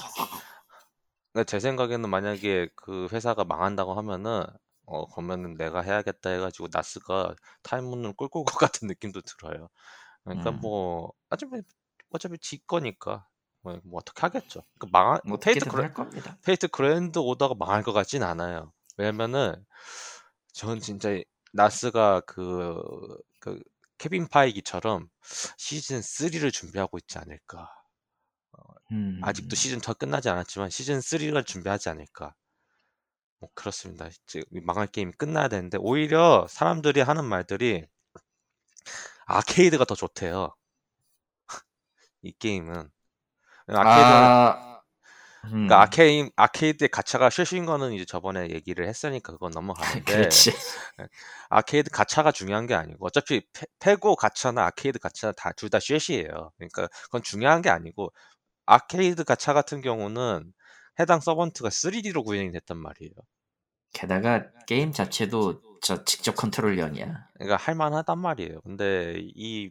그러니까 1.32 1.44
제 1.50 1.58
생각에는 1.58 2.08
만약에 2.08 2.68
그 2.76 3.08
회사가 3.12 3.44
망한다고 3.44 3.94
하면은 3.94 4.44
어 4.86 5.06
그러면은 5.06 5.56
내가 5.56 5.82
해야겠다 5.82 6.30
해가지고 6.30 6.68
나스가 6.72 7.34
타입문을 7.62 8.14
올것 8.16 8.44
같은 8.72 8.88
느낌도 8.88 9.22
들어요. 9.22 9.68
그러니까 10.24 10.50
음. 10.50 10.60
뭐 10.60 11.12
어차피 11.30 11.62
어차피 12.10 12.38
지 12.38 12.64
거니까 12.66 13.26
뭐, 13.62 13.80
뭐 13.84 13.98
어떻게 13.98 14.20
하겠죠. 14.20 14.62
그 14.78 14.86
망할 14.92 15.20
뭐 15.24 15.38
그래, 15.38 15.82
할 15.82 15.94
겁니다. 15.94 16.38
페이트 16.44 16.68
그랜드 16.68 17.18
오더가 17.18 17.54
망할 17.58 17.82
것 17.82 17.92
같진 17.92 18.22
않아요. 18.22 18.72
왜냐면은 18.96 19.64
전 20.52 20.80
진짜 20.80 21.20
나스가 21.52 22.20
그, 22.20 22.80
그 23.40 23.60
케빈 23.98 24.28
파이기처럼 24.28 25.08
시즌 25.58 26.00
3를 26.00 26.52
준비하고 26.52 26.98
있지 26.98 27.18
않을까. 27.18 27.70
음. 28.92 29.20
아직도 29.22 29.56
시즌 29.56 29.78
2 29.78 29.94
끝나지 29.94 30.28
않았지만 30.28 30.70
시즌 30.70 31.00
3를 31.00 31.44
준비하지 31.44 31.88
않을까. 31.88 32.34
뭐 33.38 33.50
그렇습니다. 33.54 34.08
이제 34.08 34.42
이 34.52 34.60
망할 34.60 34.86
게임이 34.86 35.12
끝나야 35.12 35.48
되는데 35.48 35.78
오히려 35.80 36.46
사람들이 36.48 37.00
하는 37.00 37.24
말들이 37.24 37.86
아케이드가 39.26 39.84
더 39.84 39.94
좋대요. 39.94 40.54
이 42.22 42.32
게임은. 42.32 42.90
아케이드는 43.68 43.86
아, 43.86 44.80
음. 45.44 45.68
그러니까 45.68 45.88
아케이드의 46.36 46.88
가차가 46.88 47.30
실수인 47.30 47.66
거는 47.66 47.92
이제 47.92 48.04
저번에 48.04 48.50
얘기를 48.50 48.88
했으니까 48.88 49.32
그건 49.32 49.50
넘어가는데 50.04 50.12
그렇지. 50.12 50.52
아케이드 51.48 51.90
가차가 51.90 52.32
중요한 52.32 52.66
게 52.66 52.74
아니고 52.74 53.06
어차피 53.06 53.42
페, 53.52 53.66
페고 53.78 54.16
가차나 54.16 54.66
아케이드 54.66 54.98
가차 54.98 55.32
다둘다 55.32 55.80
쉐시예요. 55.80 56.52
그러니까 56.56 56.88
그건 57.04 57.22
중요한 57.22 57.62
게 57.62 57.70
아니고 57.70 58.12
아케이드 58.66 59.24
가차 59.24 59.52
같은 59.52 59.80
경우는 59.80 60.52
해당 61.00 61.20
서번트가 61.20 61.70
3D로 61.70 62.24
구현이 62.24 62.52
됐단 62.52 62.76
말이에요. 62.78 63.12
게다가 63.92 64.50
게임 64.66 64.92
자체도 64.92 65.60
저 65.82 66.04
직접 66.04 66.34
컨트롤형이야. 66.36 67.28
그러니까 67.34 67.56
할만하단 67.56 68.18
말이에요. 68.18 68.60
근데 68.62 69.14
이 69.34 69.70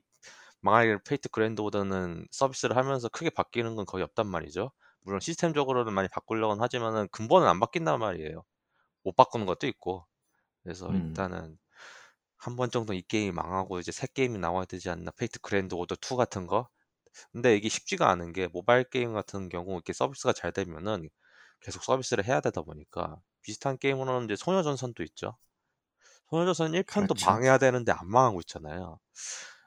망할 0.62 1.00
페이트 1.04 1.30
그랜드 1.30 1.62
오더는 1.62 2.28
서비스를 2.32 2.78
하면서 2.78 3.10
크게 3.10 3.30
바뀌는 3.32 3.76
건 3.76 3.86
거의 3.86 4.04
없단 4.04 4.28
말이죠. 4.28 4.72
물론 5.02 5.20
시스템적으로는 5.20 5.94
많이 5.94 6.08
바꾸려고는 6.10 6.62
하지만은 6.64 7.08
근본은 7.12 7.48
안 7.48 7.60
바뀐단 7.60 8.00
말이에요. 8.00 8.44
못 9.04 9.16
바꾸는 9.16 9.46
것도 9.48 9.68
있고. 9.68 10.06
그래서 10.64 10.90
음. 10.90 10.96
일단은 11.10 11.58
한 12.38 12.56
번 12.56 12.70
정도 12.72 12.94
이 12.94 13.02
게임이 13.04 13.32
망하고 13.34 13.80
이제 13.80 13.92
새 13.92 14.08
게임이 14.14 14.40
나와야 14.40 14.66
되지 14.66 14.90
않나. 14.90 15.12
페이트 15.18 15.40
그랜드 15.42 15.76
오더 15.76 15.96
2 16.02 16.16
같은 16.18 16.48
거. 16.48 16.70
근데 17.32 17.56
이게 17.56 17.70
쉽지가 17.70 18.10
않은 18.10 18.34
게 18.34 18.48
모바일 18.48 18.84
게임 18.84 19.14
같은 19.14 19.50
경우 19.50 19.74
이렇게 19.74 19.94
서비스가 19.94 20.34
잘 20.34 20.52
되면은 20.52 21.10
계속 21.62 21.84
서비스를 21.84 22.26
해야 22.26 22.42
되다 22.42 22.62
보니까 22.62 23.22
비슷한 23.42 23.78
게임으로는 23.78 24.26
이제 24.26 24.36
소녀전선도 24.36 25.04
있죠. 25.04 25.38
소녀전선 26.30 26.72
1편도 26.72 27.10
그렇죠. 27.10 27.26
망해야 27.26 27.58
되는데 27.58 27.92
안 27.92 28.10
망하고 28.10 28.40
있잖아요. 28.42 29.00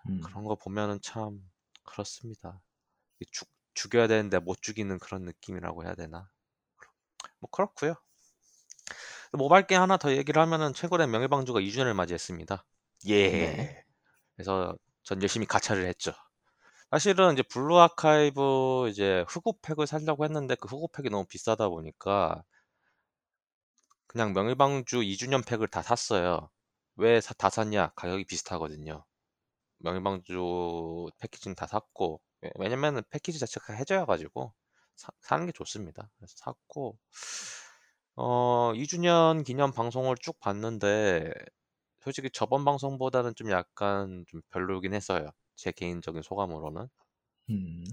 음. 0.09 0.21
그런 0.21 0.45
거 0.45 0.57
보면은 0.57 1.01
참 1.03 1.41
그렇습니다. 1.85 2.61
이 3.21 3.27
죽, 3.31 3.49
죽여야 3.75 4.07
되는데 4.09 4.39
못 4.39 4.61
죽이는 4.61 4.99
그런 4.99 5.23
느낌이라고 5.25 5.85
해야 5.85 5.95
되나? 5.95 6.29
뭐 7.39 7.49
그렇고요. 7.51 7.95
모바일 9.33 9.67
게임 9.67 9.81
하나 9.81 9.97
더 9.97 10.13
얘기를 10.13 10.41
하면은 10.43 10.73
최근에 10.73 11.07
명일방주가 11.07 11.61
2주년을 11.61 11.95
맞이했습니다. 11.95 12.65
예. 13.07 13.29
네. 13.31 13.85
그래서 14.35 14.77
전 15.03 15.23
열심히 15.23 15.47
가차를 15.47 15.87
했죠. 15.87 16.13
사실은 16.91 17.33
이제 17.35 17.43
블루 17.43 17.79
아카이브 17.79 18.89
이제 18.91 19.25
흑우팩을 19.29 19.87
사려고 19.87 20.25
했는데 20.25 20.55
그 20.57 20.69
흑우팩이 20.69 21.09
너무 21.11 21.25
비싸다 21.27 21.69
보니까 21.69 22.43
그냥 24.07 24.33
명일방주 24.33 25.03
2주년 25.03 25.43
팩을 25.43 25.69
다 25.69 25.83
샀어요. 25.83 26.51
왜 26.97 27.21
다 27.21 27.49
샀냐? 27.51 27.93
가격이 27.97 28.25
비슷하거든요. 28.25 29.05
명일방주 29.81 31.11
패키지는 31.21 31.55
다 31.57 31.67
샀고 31.67 32.21
왜- 32.43 32.53
왜냐면은 32.57 33.03
패키지 33.11 33.39
자체가 33.41 33.75
혜자여가지고 33.75 34.55
사, 34.97 35.11
사는 35.23 35.47
게 35.47 35.53
좋습니다. 35.53 36.11
그래서 36.19 36.35
샀고 36.39 36.99
어 38.17 38.73
2주년 38.75 39.45
기념 39.45 39.73
방송을 39.73 40.17
쭉 40.21 40.39
봤는데 40.41 41.33
솔직히 42.01 42.31
저번 42.33 42.65
방송보다는 42.65 43.35
좀 43.37 43.51
약간 43.51 44.25
좀 44.29 44.43
별로긴 44.51 44.95
했어요. 44.95 45.31
제 45.59 45.73
개인적인 45.73 46.23
소감으로는. 46.23 46.89
음. 47.51 47.85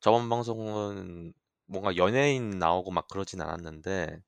저번 0.00 0.28
방송은 0.28 1.32
뭔가 1.66 1.96
연예인 1.96 2.50
나오고 2.58 2.90
막 2.90 3.08
그러진 3.08 3.40
않았는데 3.40 4.18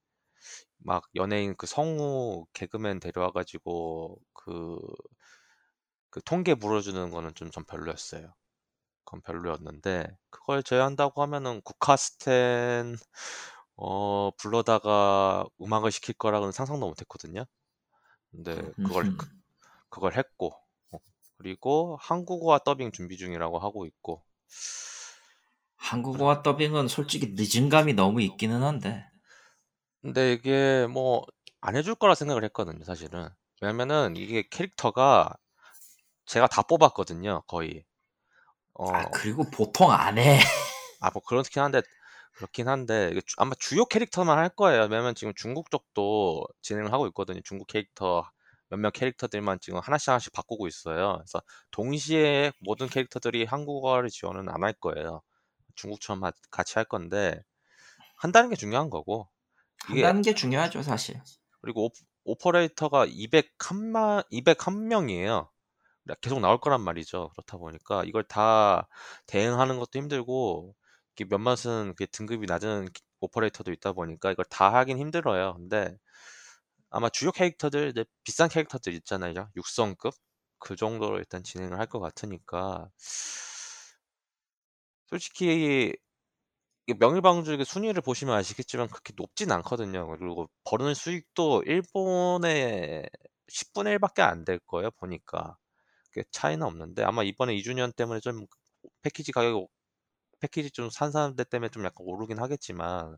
막 0.78 1.04
연예인 1.16 1.56
그 1.56 1.66
성우 1.66 2.46
개그맨 2.54 3.00
데려와가지고 3.00 4.20
그, 4.34 4.78
그 6.10 6.20
통계 6.22 6.54
물어주는 6.54 7.10
거는 7.10 7.34
좀 7.34 7.50
전 7.50 7.64
별로였어요. 7.64 8.34
그건 9.04 9.22
별로였는데 9.22 10.18
그걸 10.30 10.62
제외한다고 10.62 11.22
하면은 11.22 11.62
국카스텐 11.62 12.96
어 13.76 14.30
불러다가 14.38 15.46
음악을 15.62 15.92
시킬 15.92 16.14
거라고는 16.16 16.52
상상도 16.52 16.88
못했거든요. 16.88 17.44
근데 18.32 18.72
그걸 18.82 19.06
음흠. 19.06 19.18
그, 19.18 19.26
그걸 19.90 20.16
했고 20.16 20.52
어, 20.52 20.63
그리고 21.38 21.98
한국어와 22.00 22.60
더빙 22.60 22.92
준비 22.92 23.16
중이라고 23.16 23.58
하고 23.58 23.86
있고 23.86 24.24
한국어와 25.76 26.42
더빙은 26.42 26.88
솔직히 26.88 27.34
늦은 27.36 27.68
감이 27.68 27.94
너무 27.94 28.20
있기는 28.22 28.62
한데. 28.62 29.04
근데 30.02 30.32
이게 30.32 30.86
뭐 30.88 31.24
안 31.66 31.76
해줄 31.76 31.94
거라 31.94 32.14
생각을 32.14 32.44
했거든요, 32.44 32.84
사실은. 32.84 33.26
왜냐면은 33.62 34.16
이게 34.16 34.46
캐릭터가 34.50 35.34
제가 36.26 36.46
다 36.48 36.62
뽑았거든요, 36.62 37.42
거의. 37.46 37.84
어, 38.74 38.86
아 38.92 39.10
그리고 39.12 39.44
보통 39.50 39.90
안 39.92 40.18
해. 40.18 40.38
아, 41.00 41.10
뭐 41.12 41.22
그렇긴 41.22 41.62
한데 41.62 41.82
그렇긴 42.34 42.68
한데 42.68 43.14
아마 43.38 43.54
주요 43.58 43.86
캐릭터만 43.86 44.38
할 44.38 44.50
거예요. 44.50 44.82
왜냐면 44.82 45.14
지금 45.14 45.32
중국 45.36 45.70
쪽도 45.70 46.46
진행을 46.62 46.92
하고 46.92 47.06
있거든요. 47.08 47.40
중국 47.44 47.66
캐릭터 47.68 48.30
몇몇 48.76 48.90
캐릭터들만 48.92 49.58
지금 49.60 49.78
하나씩 49.80 50.08
하나씩 50.08 50.32
바꾸고 50.32 50.66
있어요. 50.68 51.16
그래서 51.18 51.40
동시에 51.70 52.52
모든 52.60 52.88
캐릭터들이 52.88 53.44
한국어를 53.44 54.08
지원은 54.10 54.48
안 54.48 54.62
할 54.64 54.72
거예요. 54.74 55.22
중국처럼 55.76 56.24
하- 56.24 56.32
같이 56.50 56.74
할 56.76 56.84
건데 56.86 57.42
한다는 58.16 58.50
게 58.50 58.56
중요한 58.56 58.90
거고 58.90 59.28
한다는 59.78 60.20
게 60.22 60.34
중요하죠 60.34 60.82
사실. 60.82 61.20
그리고 61.60 61.90
오, 62.24 62.34
오퍼레이터가 62.36 63.06
201만 63.06 64.22
201명이에요. 64.30 65.48
계속 66.22 66.40
나올 66.40 66.60
거란 66.60 66.82
말이죠. 66.82 67.30
그렇다 67.34 67.58
보니까 67.58 68.04
이걸 68.04 68.24
다 68.24 68.88
대응하는 69.26 69.78
것도 69.78 69.98
힘들고 69.98 70.74
이게 71.14 71.24
몇 71.26 71.38
맛은 71.38 71.94
그 71.96 72.06
등급이 72.08 72.46
낮은 72.46 72.86
기- 72.92 73.02
오퍼레이터도 73.20 73.72
있다 73.72 73.92
보니까 73.92 74.32
이걸 74.32 74.44
다 74.50 74.72
하긴 74.74 74.98
힘들어요. 74.98 75.54
근데 75.56 75.96
아마 76.94 77.08
주요 77.10 77.32
캐릭터들, 77.32 77.90
이제 77.90 78.04
비싼 78.24 78.48
캐릭터들 78.48 78.94
있잖아요. 78.94 79.50
육성급 79.56 80.14
그 80.60 80.76
정도로 80.76 81.18
일단 81.18 81.42
진행을 81.44 81.78
할 81.78 81.86
것 81.88 82.00
같으니까 82.00 82.90
솔직히 85.08 85.94
명일방주의 86.98 87.64
순위를 87.64 88.02
보시면 88.02 88.34
아시겠지만 88.36 88.88
그렇게 88.88 89.12
높진 89.16 89.50
않거든요. 89.52 90.06
그리고 90.08 90.50
버는 90.64 90.94
수익도 90.94 91.62
일본의 91.66 93.08
10분의 93.48 93.92
1밖에 93.94 94.22
안 94.22 94.44
될 94.44 94.58
거예요. 94.66 94.90
보니까. 94.92 95.56
꽤 96.12 96.24
차이는 96.32 96.64
없는데 96.66 97.04
아마 97.04 97.22
이번에 97.24 97.54
2주년 97.54 97.94
때문에 97.96 98.20
좀 98.20 98.46
패키지 99.02 99.32
가격 99.32 99.68
패키지 100.40 100.70
좀 100.72 100.90
산 100.90 101.12
사람들 101.12 101.44
때문에 101.46 101.70
좀 101.70 101.84
약간 101.86 102.06
오르긴 102.06 102.38
하겠지만 102.40 103.16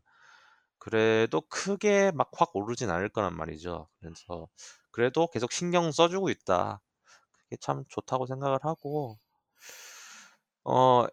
그래도 0.79 1.41
크게 1.49 2.11
막 2.13 2.29
확 2.39 2.55
오르진 2.55 2.89
않을 2.89 3.09
거란 3.09 3.35
말이죠. 3.35 3.87
그래서 3.99 4.47
그래도 4.91 5.27
계속 5.27 5.51
신경 5.51 5.91
써주고 5.91 6.29
있다. 6.29 6.81
그게 7.33 7.57
참 7.61 7.85
좋다고 7.89 8.27
생각을 8.27 8.59
하고 8.63 9.19
어 10.63 11.05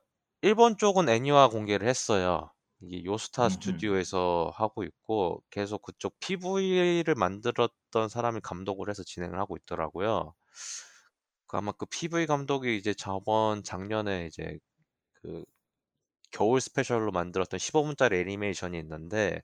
일본 0.42 0.76
쪽은 0.78 1.08
애니화 1.08 1.48
공개를 1.48 1.88
했어요. 1.88 2.50
이게 2.80 3.04
요스타 3.04 3.48
음흠. 3.48 3.50
스튜디오에서 3.54 4.52
하고 4.54 4.84
있고 4.84 5.42
계속 5.50 5.82
그쪽 5.82 6.18
PV를 6.20 7.14
만들었던 7.14 8.08
사람이 8.08 8.40
감독을 8.42 8.90
해서 8.90 9.02
진행을 9.04 9.38
하고 9.40 9.56
있더라고요. 9.56 10.34
그 11.46 11.56
아마 11.56 11.72
그 11.72 11.86
PV 11.86 12.26
감독이 12.26 12.76
이제 12.76 12.94
저번 12.94 13.62
작년에 13.62 14.26
이제 14.26 14.58
그 15.14 15.44
겨울 16.34 16.60
스페셜로 16.60 17.12
만들었던 17.12 17.58
15분짜리 17.58 18.18
애니메이션이 18.20 18.78
있는데 18.80 19.42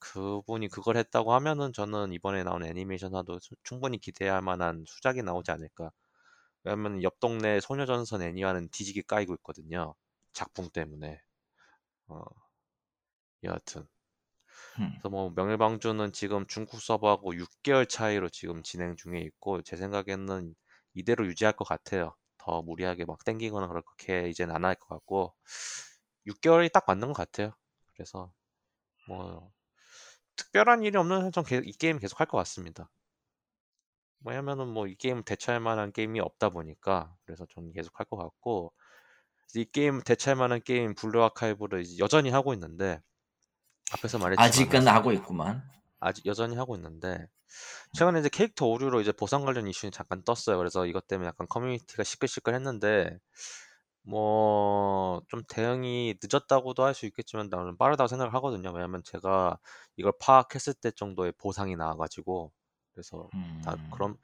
그분이 0.00 0.68
그걸 0.68 0.96
했다고 0.98 1.32
하면은 1.34 1.72
저는 1.72 2.12
이번에 2.12 2.44
나온 2.44 2.64
애니메이션화도 2.64 3.40
수- 3.40 3.56
충분히 3.64 3.98
기대할 3.98 4.42
만한 4.42 4.84
수작이 4.86 5.22
나오지 5.22 5.50
않을까. 5.52 5.90
왜냐면 6.64 7.02
옆 7.04 7.20
동네 7.20 7.60
소녀전선 7.60 8.22
애니화는 8.22 8.70
뒤지게 8.70 9.02
까이고 9.08 9.34
있거든요. 9.36 9.94
작품 10.34 10.68
때문에. 10.70 11.20
어, 12.08 12.22
여하튼. 13.42 13.88
음. 14.78 15.02
그래서 15.02 15.10
뭐 15.10 15.30
명일방주는 15.34 16.12
지금 16.12 16.46
중국 16.46 16.80
서버하고 16.80 17.36
6개월 17.36 17.86
차이로 17.86 18.28
지금 18.30 18.62
진행 18.62 18.96
중에 18.96 19.20
있고 19.20 19.62
제 19.62 19.76
생각에는 19.76 20.54
이대로 20.94 21.26
유지할 21.26 21.54
것 21.54 21.64
같아요. 21.66 22.16
더 22.38 22.62
무리하게 22.62 23.04
막 23.04 23.22
땡기거나 23.24 23.68
그렇게 23.68 24.28
이제는 24.30 24.54
안 24.54 24.64
할 24.64 24.74
것 24.76 24.88
같고 24.88 25.34
6개월이 26.26 26.72
딱 26.72 26.84
맞는 26.86 27.08
것 27.08 27.14
같아요. 27.14 27.52
그래서 27.94 28.32
뭐 29.08 29.52
특별한 30.36 30.82
일이 30.84 30.96
없는 30.98 31.22
한전이 31.22 31.72
게임 31.78 31.98
계속 31.98 32.20
할 32.20 32.26
것 32.28 32.38
같습니다. 32.38 32.90
왜냐면은 34.24 34.68
뭐 34.68 34.86
이 34.88 34.94
게임 34.96 35.22
대체할 35.22 35.60
만한 35.60 35.92
게임이 35.92 36.20
없다 36.20 36.50
보니까 36.50 37.14
그래서 37.24 37.46
저는 37.54 37.72
계속 37.72 37.98
할 38.00 38.06
것 38.06 38.16
같고 38.16 38.72
이 39.54 39.64
게임 39.66 40.02
대체할 40.02 40.36
만한 40.36 40.60
게임 40.62 40.94
블루 40.94 41.22
아카이브를 41.24 41.98
여전히 41.98 42.30
하고 42.30 42.52
있는데 42.54 43.00
앞에서 43.92 44.18
말했지만 44.18 44.48
아직은 44.48 44.88
하고 44.88 45.12
있구만. 45.12 45.62
아직 46.00 46.26
여전히 46.26 46.56
하고 46.56 46.76
있는데 46.76 47.26
최근에 47.94 48.20
이제 48.20 48.28
캐릭터 48.28 48.66
오류로 48.66 49.00
이제 49.00 49.12
보상 49.12 49.44
관련 49.44 49.66
이슈는 49.68 49.92
잠깐 49.92 50.22
떴어요. 50.24 50.58
그래서 50.58 50.86
이것 50.86 51.06
때문에 51.06 51.28
약간 51.28 51.46
커뮤니티가 51.48 52.04
시끌시끌했는데 52.04 53.18
뭐 54.06 55.20
좀 55.28 55.42
대응이 55.48 56.16
늦었다고도 56.22 56.84
할 56.84 56.94
수 56.94 57.06
있겠지만 57.06 57.48
나는 57.50 57.76
빠르다고 57.78 58.08
생각을 58.08 58.34
하거든요. 58.34 58.70
왜냐면 58.72 59.02
제가 59.04 59.58
이걸 59.96 60.12
파악했을 60.20 60.74
때 60.74 60.90
정도의 60.92 61.32
보상이 61.38 61.76
나와 61.76 61.96
가지고 61.96 62.52
그래서 62.92 63.30
다 63.62 63.76
음. 63.76 63.90
그럼 63.90 64.16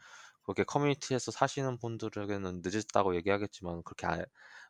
그렇게 0.43 0.65
커뮤니티에서 0.65 1.31
사시는 1.33 1.79
분들에게는 1.79 2.63
늦었다고 2.65 3.17
얘기하겠지만 3.17 3.83
그렇게 3.85 4.07
아- 4.07 4.25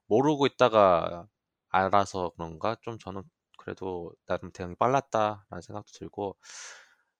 모르고 0.07 0.47
있다가 0.47 1.27
알아서 1.71 2.31
그런가 2.37 2.77
좀 2.83 2.99
저는 2.99 3.23
그래도 3.59 4.13
나름 4.27 4.51
대응이 4.53 4.75
빨랐다라는 4.77 5.63
생각도 5.63 5.93
들고 5.99 6.37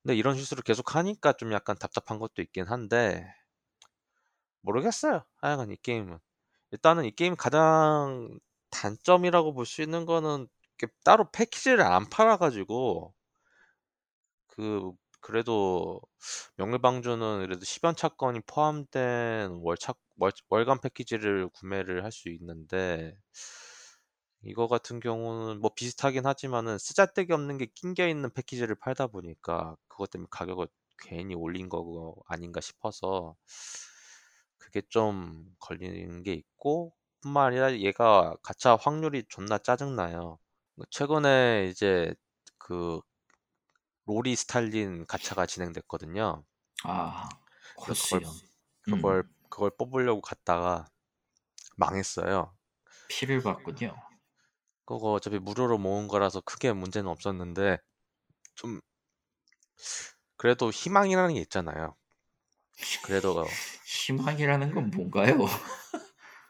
근데 0.03 0.17
이런 0.17 0.37
실수를 0.37 0.63
계속 0.65 0.97
하니까 0.97 1.33
좀 1.35 1.53
약간 1.53 1.77
답답한 1.79 2.19
것도 2.19 2.43
있긴 2.43 2.67
한데 2.67 3.27
모르겠어요. 4.63 5.25
하여간 5.37 5.71
이 5.71 5.77
게임은 5.77 6.19
일단은 6.73 7.05
이 7.05 7.11
게임 7.13 7.37
가장 7.37 8.39
단점이라고 8.71 9.55
볼 9.55 9.65
수 9.67 9.83
있는 9.83 10.07
거는 10.07 10.49
따로 11.05 11.31
패키지를 11.33 11.83
안 11.83 12.09
팔아가지고 12.11 13.15
그 14.49 14.93
그래도 15.21 16.01
명일방주는 16.57 17.41
그래도 17.47 17.65
10연 17.65 17.95
차권이 17.97 18.41
포함된 18.47 19.51
월차 19.63 19.95
월, 20.19 20.33
월간 20.49 20.81
패키지를 20.81 21.49
구매를 21.51 22.05
할 22.05 22.11
수 22.13 22.29
있는데 22.31 23.17
이거 24.43 24.67
같은 24.69 25.01
경우는 25.01 25.61
뭐 25.61 25.71
비슷하긴 25.75 26.27
하지만은 26.27 26.79
쓰잘데기 26.79 27.33
없는 27.33 27.59
게 27.59 27.67
낑겨 27.75 28.09
있는 28.09 28.31
패키지를 28.33 28.75
팔다 28.77 29.07
보니까 29.09 29.77
그것 29.89 30.11
때문에 30.11 30.27
가격을 30.31 30.67
괜히 30.99 31.35
올린 31.35 31.69
거고 31.69 32.23
아닌가 32.27 32.61
싶어서 32.61 33.37
그게 34.63 34.83
좀 34.89 35.55
걸리는 35.61 36.23
게 36.23 36.33
있고 36.35 36.95
뿐만 37.23 37.49
아니라 37.49 37.73
얘가 37.79 38.37
가차 38.43 38.77
확률이 38.77 39.25
존나 39.29 39.59
짜증나요. 39.59 40.39
최근에 40.91 41.69
이제 41.71 42.15
그 42.59 43.01
로리 44.07 44.37
스탈린 44.37 45.07
가차가 45.09 45.45
진행됐거든요. 45.45 46.45
아 46.85 47.29
그걸. 47.95 48.21
그걸 48.83 49.25
음, 49.25 49.35
그걸 49.51 49.71
뽑으려고 49.77 50.21
갔다가 50.21 50.87
망했어요. 51.77 52.57
피를 53.07 53.41
봤군요. 53.43 53.95
그거 54.85 55.11
어차피 55.13 55.39
무료로 55.41 55.79
모은 55.79 56.07
거라서 56.07 56.41
크게 56.41 56.73
문제는 56.73 57.11
없었는데 57.11 57.79
좀 58.57 58.81
그래도 60.37 60.71
희망이라는 60.71 61.35
게 61.35 61.41
있잖아요. 61.41 61.97
그래도 63.01 63.59
희망이라는 63.87 64.75
건 64.75 64.91
뭔가요? 64.91 65.47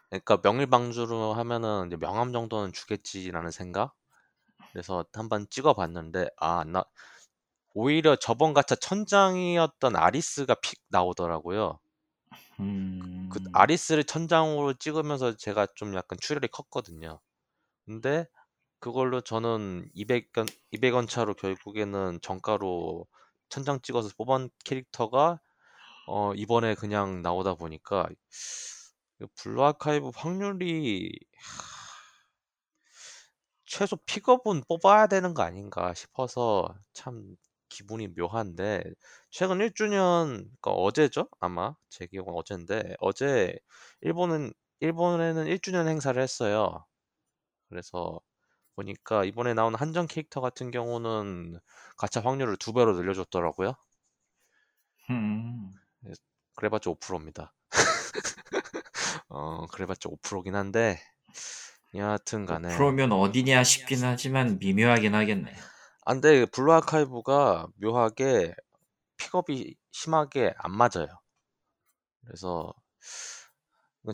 그러니까 0.09 0.39
명일방주로 0.43 1.33
하면은 1.33 1.87
이제 1.87 1.97
명함 1.97 2.31
정도는 2.33 2.71
주겠지라는 2.73 3.51
생각. 3.51 3.95
그래서 4.73 5.05
한번 5.13 5.47
찍어봤는데 5.49 6.29
아나 6.37 6.85
오히려 7.75 8.15
저번 8.17 8.53
가차 8.53 8.75
천장이었던 8.75 9.95
아리스가 9.95 10.55
픽 10.55 10.81
나오더라고요. 10.89 11.79
그 13.29 13.39
음, 13.39 13.49
아리스를 13.51 14.03
천장으로 14.03 14.73
찍으면서 14.75 15.35
제가 15.37 15.67
좀 15.75 15.95
약간 15.95 16.17
출혈이 16.21 16.47
컸거든요. 16.49 17.19
근데 17.85 18.27
그걸로 18.79 19.21
저는 19.21 19.89
200원 19.95 20.47
200원 20.71 21.07
차로 21.07 21.35
결국에는 21.35 22.19
정가로 22.21 23.07
천장 23.49 23.81
찍어서 23.81 24.11
뽑은 24.17 24.49
캐릭터가 24.65 25.39
어 26.07 26.33
이번에 26.35 26.75
그냥 26.75 27.21
나오다 27.21 27.55
보니까 27.55 28.07
블루 29.35 29.63
아카이브 29.63 30.11
확률이 30.15 31.11
최소 33.65 33.95
픽업은 34.05 34.63
뽑아야 34.67 35.07
되는 35.07 35.33
거 35.33 35.43
아닌가 35.43 35.93
싶어서 35.93 36.75
참 36.93 37.35
기분이 37.69 38.07
묘한데 38.09 38.83
최근 39.31 39.57
1주년 39.59 40.27
그러니까 40.61 40.71
어제죠? 40.71 41.27
아마 41.39 41.75
제 41.89 42.05
기억은 42.05 42.33
어제인데 42.35 42.95
어제 42.99 43.57
일본은 44.01 44.53
일본에는 44.79 45.47
1주년 45.47 45.87
행사를 45.87 46.21
했어요. 46.21 46.85
그래서 47.69 48.19
보니까 48.75 49.25
이번에 49.25 49.53
나온 49.53 49.75
한정 49.75 50.07
캐릭터 50.07 50.41
같은 50.41 50.71
경우는 50.71 51.59
가차 51.97 52.21
확률을 52.21 52.57
두 52.57 52.73
배로 52.73 52.93
늘려줬더라고요. 52.95 53.75
음, 55.09 55.71
그래봤자 56.55 56.89
5%입니다. 56.89 57.53
어, 59.29 59.65
그래봤자 59.67 60.09
5%긴 60.09 60.55
한데 60.55 60.99
여하튼 61.95 62.45
간에 62.45 62.69
5%면 62.69 63.11
어디냐 63.11 63.63
싶긴 63.63 64.03
하지만 64.03 64.59
미묘하긴 64.59 65.13
하겠네. 65.15 65.53
아, 66.05 66.13
근데 66.13 66.45
블루 66.45 66.73
아카이브가 66.73 67.67
묘하게 67.75 68.53
픽업이 69.17 69.75
심하게 69.91 70.53
안 70.57 70.71
맞아요. 70.71 71.07
그래서 72.25 72.73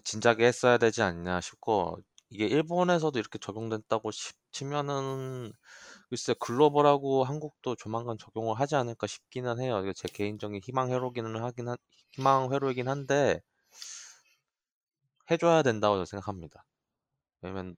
진작에 0.04 0.46
했어야 0.46 0.78
되지 0.78 1.02
않냐 1.02 1.42
싶고 1.42 2.00
이게 2.30 2.46
일본에서도 2.46 3.18
이렇게 3.20 3.40
적용됐다고 3.40 4.12
시- 4.12 4.34
치면은 4.52 5.52
글쎄 6.10 6.36
글로벌하고 6.40 7.24
한국도 7.24 7.76
조만간 7.76 8.18
적용을 8.18 8.60
하지 8.60 8.76
않을까 8.76 9.08
싶기는 9.08 9.60
해요. 9.62 9.80
이게 9.82 9.94
제 9.94 10.08
개인적인 10.08 10.62
희망 10.64 10.92
회로기는 10.92 11.36
하긴 11.42 11.70
한, 11.70 11.78
희망 12.14 12.52
회로이긴 12.54 12.88
한데 12.88 13.42
해줘야 15.32 15.62
된다고 15.64 16.04
생각합니다. 16.06 16.66
왜냐면 17.42 17.76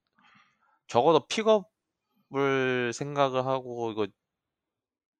적어도 0.87 1.27
픽업을 1.27 2.93
생각을 2.93 3.45
하고 3.45 3.91
이거 3.91 4.07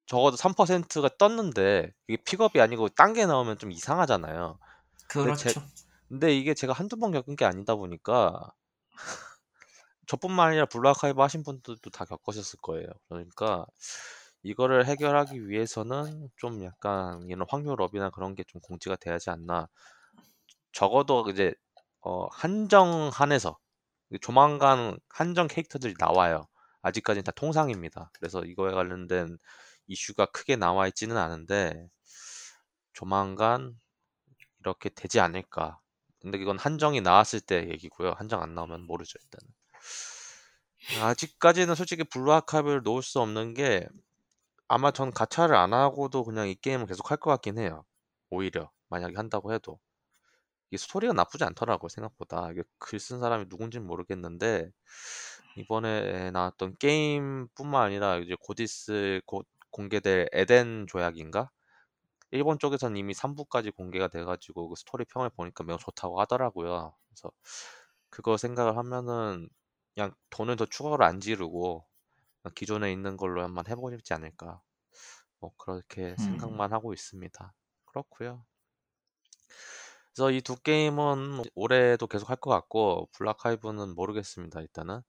적어도 0.06 0.36
3%가 0.38 1.10
떴는데 1.18 1.92
이게 2.08 2.22
픽업이 2.24 2.60
아니고 2.62 2.90
딴 2.90 3.14
게 3.14 3.26
나오면 3.26 3.58
좀 3.58 3.72
이상하잖아요. 3.72 4.60
근데 5.20 5.34
제, 5.34 5.54
그렇죠. 5.54 5.62
근데 6.10 6.36
이게 6.38 6.54
제가 6.56 6.74
한두 6.74 6.98
번 6.98 7.12
겪은 7.12 7.36
게 7.38 7.46
아니다 7.46 7.76
보니까 7.76 8.54
저뿐만 10.12 10.50
아니라 10.50 10.66
블루아카이브 10.68 11.22
하신 11.22 11.44
분들도 11.44 11.90
다 11.92 12.06
겪으셨을 12.06 12.60
거예요. 12.62 12.88
그러니까 13.10 13.66
이거를 14.44 14.86
해결하기 14.88 15.48
위해서는 15.50 16.30
좀 16.38 16.64
약간 16.64 17.24
이런 17.30 17.46
확률업이나 17.50 18.10
그런 18.12 18.36
게 18.36 18.44
좀 18.48 18.62
공지가 18.62 18.96
돼야지 18.98 19.30
않나. 19.30 19.68
적어도 20.72 21.26
이제 21.30 21.54
어, 22.02 22.28
한정 22.32 23.10
한섭에서 23.14 23.58
조만간 24.22 24.98
한정 25.10 25.48
캐릭터들이 25.48 25.94
나와요. 26.00 26.48
아직까지는 26.82 27.24
다 27.24 27.32
통상입니다. 27.34 28.12
그래서 28.14 28.44
이거에 28.46 28.74
관련된 28.74 29.38
이슈가 29.88 30.28
크게 30.28 30.56
나와 30.56 30.88
있지는 30.88 31.18
않은데 31.18 31.90
조만간 32.94 33.78
이렇게 34.62 34.90
되지 34.90 35.20
않을까. 35.22 35.80
근데 36.22 36.38
이건 36.40 36.60
한정이 36.60 37.02
나왔을 37.02 37.42
때 37.42 37.70
얘기고요. 37.70 38.14
한정 38.14 38.42
안 38.44 38.56
나오면 38.56 38.84
모르죠, 38.88 39.20
일단은. 39.24 39.54
아직까지는 41.02 41.76
솔직히 41.76 42.04
블루 42.04 42.32
아카이브를 42.34 42.82
놓을 42.84 43.04
수 43.04 43.20
없는 43.20 43.54
게 43.54 43.88
아마 44.68 44.92
전 44.92 45.12
가차를 45.12 45.56
안 45.56 45.74
하고도 45.74 46.24
그냥 46.26 46.50
이 46.50 46.56
게임을 46.56 46.88
계속 46.88 47.12
할 47.12 47.18
것 47.18 47.32
같긴 47.32 47.60
해요. 47.60 47.86
오히려 48.32 48.72
만약에 48.90 49.16
한다고 49.18 49.54
해도 49.54 49.80
이 50.72 50.78
스토리가 50.78 51.14
나쁘지 51.14 51.44
않더라고요 51.46 51.90
생각보다 51.90 52.52
이게 52.52 52.64
글 52.80 53.00
쓴 53.00 53.20
사람이 53.22 53.46
누군지는 53.50 53.88
모르겠는데 53.88 54.72
이번에 55.58 56.32
나왔던 56.32 56.78
게임뿐만 56.80 57.84
아니라 57.84 58.18
이제 58.20 58.36
곧 58.42 58.60
있을 58.62 59.22
곧 59.26 59.48
공개될 59.72 60.30
에덴 60.34 60.88
조약인가? 60.88 61.52
일본 62.32 62.60
쪽에서는 62.60 62.98
이미 62.98 63.14
3부까지 63.14 63.72
공개가 63.72 64.08
돼가지고 64.08 64.70
그 64.70 64.76
스토리 64.78 65.06
평을 65.06 65.30
보니까 65.32 65.64
매우 65.64 65.78
좋다고 65.78 66.20
하더라고요. 66.22 66.96
그래서 67.10 67.32
그거 68.10 68.38
생각을 68.38 68.78
하면은 68.78 69.50
그냥 69.96 70.14
돈을 70.30 70.56
더 70.58 70.66
추가로 70.66 71.04
안 71.06 71.20
지르고 71.22 71.88
기존에 72.56 72.92
있는 72.94 73.18
걸로 73.18 73.44
한번 73.44 73.68
해보지 73.68 74.14
않을까. 74.14 74.62
뭐 75.40 75.54
그렇게 75.58 76.18
음, 76.20 76.58
생각만 76.58 76.74
하고 76.74 76.94
있습니다. 76.94 77.54
그렇고요. 77.86 78.46
그래서 80.14 80.32
이 80.32 80.42
두 80.42 80.56
게임은 80.58 81.44
올해도 81.56 82.08
계속 82.08 82.30
할 82.30 82.38
것 82.38 82.50
같고 82.50 83.10
블락하이브는 83.14 83.94
모르겠습니다. 83.96 84.62
일단은 84.62 85.02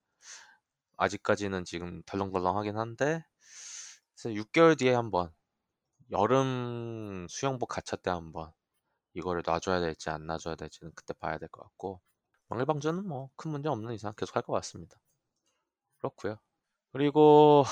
아직까지는 0.97 1.65
지금 1.65 2.03
덜렁덜렁하긴 2.07 2.77
한데 2.79 3.25
그래서 4.15 4.35
6개월 4.37 4.77
뒤에 4.77 4.95
한번 4.95 5.33
여름 6.13 7.27
수영복 7.31 7.69
가차 7.71 7.97
때 7.97 8.11
한번 8.11 8.53
이거를 9.15 9.43
놔줘야 9.47 9.81
될지 9.81 10.11
안 10.11 10.27
놔줘야 10.27 10.57
될지는 10.57 10.93
그때 10.97 11.15
봐야 11.15 11.39
될 11.39 11.49
것 11.51 11.63
같고 11.65 12.03
명일방주는 12.53 13.07
뭐큰 13.09 13.51
문제 13.51 13.69
없는 13.69 13.95
이상 13.95 14.13
계속 14.17 14.37
할 14.37 14.43
것 14.43 14.53
같습니다. 14.55 14.97
그렇고요. 15.99 16.39
그리고 16.93 17.65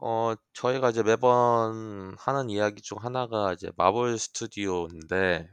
어 0.00 0.34
저희가 0.54 0.90
이제 0.90 1.02
매번 1.02 2.16
하는 2.18 2.50
이야기 2.50 2.82
중 2.82 2.98
하나가 3.02 3.52
이제 3.54 3.70
마블 3.76 4.18
스튜디오인데 4.18 5.48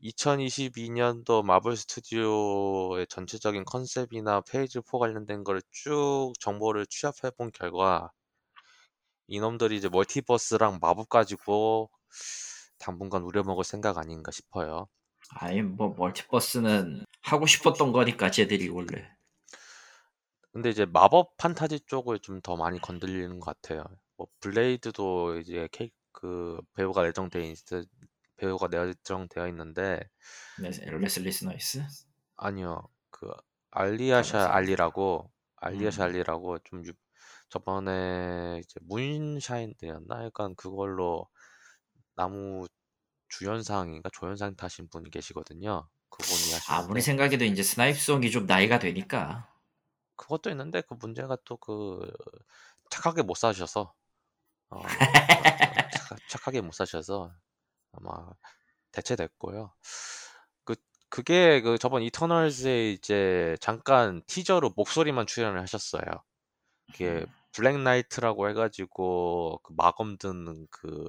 2022년도 0.00 1.42
마블 1.44 1.76
스튜디오의 1.76 3.06
전체적인 3.08 3.64
컨셉이나 3.66 4.42
Phase 4.42 4.80
4 4.80 4.98
관련된 4.98 5.44
걸쭉 5.44 6.34
정보를 6.40 6.86
취합해 6.86 7.30
본 7.36 7.52
결과 7.52 8.12
이놈들이 9.28 9.76
이제 9.76 9.88
멀티버스랑 9.88 10.78
마법 10.80 11.08
가지고 11.08 11.90
당분간 12.78 13.22
우려먹을 13.22 13.64
생각 13.64 13.98
아닌가 13.98 14.32
싶어요. 14.32 14.88
아니 15.30 15.62
뭐 15.62 15.94
멀티버스는 15.96 17.04
하고 17.22 17.46
싶었던 17.46 17.92
거니까 17.92 18.30
쟤들이 18.32 18.68
원래. 18.68 19.08
근데 20.52 20.70
이제 20.70 20.86
마법 20.86 21.36
판타지 21.36 21.80
쪽을 21.86 22.18
좀 22.20 22.40
더 22.42 22.56
많이 22.56 22.80
건드리는 22.80 23.38
것 23.40 23.60
같아요. 23.60 23.84
뭐 24.16 24.26
블레이드도 24.40 25.38
이제 25.38 25.68
케이, 25.72 25.90
그 26.12 26.60
배우가 26.74 27.06
예정돼 27.06 27.48
있 27.50 27.58
배우가 28.36 28.68
예정되어 28.72 29.48
있는데 29.48 30.00
웨스- 30.58 30.82
웨슬리 30.82 31.32
스나입스? 31.32 31.82
아니요 32.36 32.88
그 33.10 33.30
알리아샤. 33.70 34.48
알리라고 34.52 35.30
알리아샤 35.56 36.04
음, 36.04 36.04
알리라고 36.04 36.58
좀 36.60 36.84
유- 36.86 36.92
저번에 37.48 38.60
이제 38.64 38.80
문샤인드였나 38.82 40.24
약간 40.24 40.54
그걸로 40.56 41.28
나무 42.16 42.66
주연상인가 43.28 44.10
조연상 44.12 44.56
타신 44.56 44.88
분이 44.88 45.10
계시거든요. 45.10 45.88
그분이 46.10 46.54
아무리 46.68 47.00
하시는데 47.00 47.00
생각해도 47.00 47.44
이제 47.44 47.62
스나이프송이 47.62 48.30
좀 48.30 48.46
나이가 48.46 48.78
되니까. 48.78 49.52
그것도 50.16 50.50
있는데 50.50 50.82
그 50.82 50.94
문제가 50.94 51.36
또 51.44 51.56
그 51.58 52.10
착하게 52.90 53.22
못 53.22 53.36
사셔서 53.36 53.94
어, 54.70 54.82
착, 56.08 56.18
착하게 56.28 56.60
못 56.60 56.72
사셔서 56.72 57.32
아마 57.92 58.30
대체됐고요. 58.92 59.72
그 60.64 60.76
그게 61.08 61.60
그 61.62 61.78
저번 61.78 62.02
이터널즈에 62.02 62.92
이제 62.92 63.56
잠깐 63.60 64.22
티저로 64.26 64.72
목소리만 64.76 65.26
출연을 65.26 65.60
하셨어요. 65.62 66.02
이게 66.88 67.26
블랙 67.52 67.78
나이트라고 67.80 68.48
해가지고 68.50 69.60
그 69.62 69.72
마검 69.76 70.18
드는 70.18 70.66
그 70.70 71.08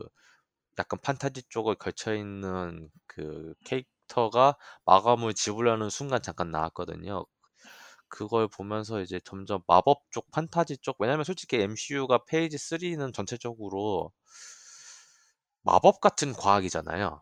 약간 0.79 0.99
판타지 1.01 1.43
쪽에 1.49 1.73
걸쳐 1.75 2.15
있는 2.15 2.89
그 3.07 3.53
캐릭터가 3.65 4.57
마검을 4.85 5.33
집으려는 5.33 5.89
순간 5.89 6.21
잠깐 6.21 6.51
나왔거든요. 6.51 7.25
그걸 8.09 8.47
보면서 8.47 9.01
이제 9.01 9.19
점점 9.23 9.61
마법 9.67 10.03
쪽, 10.11 10.31
판타지 10.31 10.77
쪽, 10.77 10.97
왜냐면 10.99 11.25
솔직히 11.25 11.57
MCU가 11.57 12.25
Phase 12.25 12.57
3는 12.57 13.13
전체적으로 13.13 14.11
마법 15.61 15.99
같은 16.01 16.33
과학이잖아요. 16.33 17.21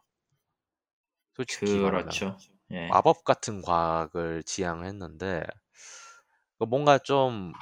솔직히 1.34 1.80
그렇죠. 1.80 2.38
예. 2.72 2.88
마법 2.90 3.24
같은 3.24 3.62
과학을 3.62 4.44
지향했는데 4.44 5.44
그 6.60 6.66
뭔가 6.66 6.98
좀 7.00 7.54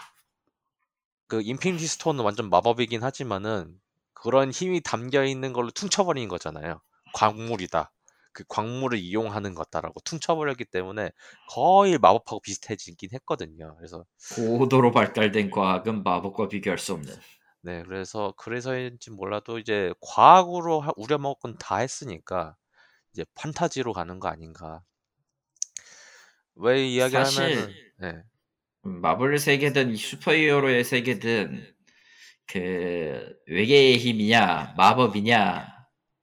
그 1.34 1.42
인피니티 1.42 1.88
스톤은 1.88 2.24
완전 2.24 2.50
마법이긴 2.52 3.04
하지만은 3.04 3.80
그런 4.14 4.52
힘이 4.52 4.82
담겨 4.82 5.24
있는 5.26 5.54
걸로 5.54 5.72
퉁쳐버린 5.72 6.28
거잖아요. 6.30 6.82
광물이다. 7.14 7.92
그 8.34 8.44
광물을 8.48 8.98
이용하는 9.00 9.54
것다라고 9.54 10.00
퉁쳐버렸기 10.02 10.66
때문에 10.66 11.12
거의 11.50 11.98
마법하고 12.00 12.42
비슷해지긴 12.42 13.10
했거든요. 13.14 13.76
그래서 13.78 14.06
고도로 14.36 14.92
발달된 14.92 15.52
과학은 15.52 16.04
마법과 16.04 16.48
비교할 16.48 16.78
수 16.80 16.94
없는. 16.94 17.14
네, 17.62 17.84
그래서 17.84 18.34
그래서인지 18.38 19.12
몰라도 19.12 19.58
이제 19.60 19.94
과학으로 20.02 20.82
하- 20.82 20.92
우려먹을 20.98 21.36
건 21.42 21.58
다 21.58 21.78
했으니까 21.78 22.56
이제 23.14 23.26
판타지로 23.36 23.94
가는 23.94 24.20
거 24.20 24.28
아닌가. 24.30 24.84
왜 26.56 26.86
이야기를 26.88 27.26
사실 27.26 27.76
네, 27.98 28.24
마블 28.82 29.40
세계든 29.40 29.92
이 29.92 29.98
슈퍼히어로의 29.98 30.84
세계든 30.84 31.74
그 32.48 33.36
외계의 33.48 33.98
힘이냐 34.00 34.74
마법이냐 34.78 35.68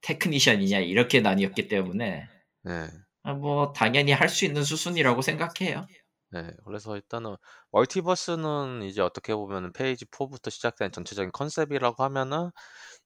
테크니션이냐 0.01 0.79
이렇게 0.79 1.21
나뉘었기 1.21 1.67
때문에 1.67 2.27
네, 2.63 2.89
아, 3.23 3.33
뭐 3.33 3.73
당연히 3.73 4.11
할 4.11 4.29
수 4.29 4.45
있는 4.45 4.63
수순이라고 4.63 5.21
생각해요. 5.23 5.87
네. 6.33 6.49
그래서 6.65 6.95
일단은 6.95 7.35
멀티버스는 7.71 8.83
이제 8.83 9.01
어떻게 9.01 9.35
보면 9.35 9.73
Phase 9.73 10.05
4부터 10.05 10.49
시작된 10.49 10.91
전체적인 10.93 11.31
컨셉이라고 11.33 12.03
하면은 12.05 12.51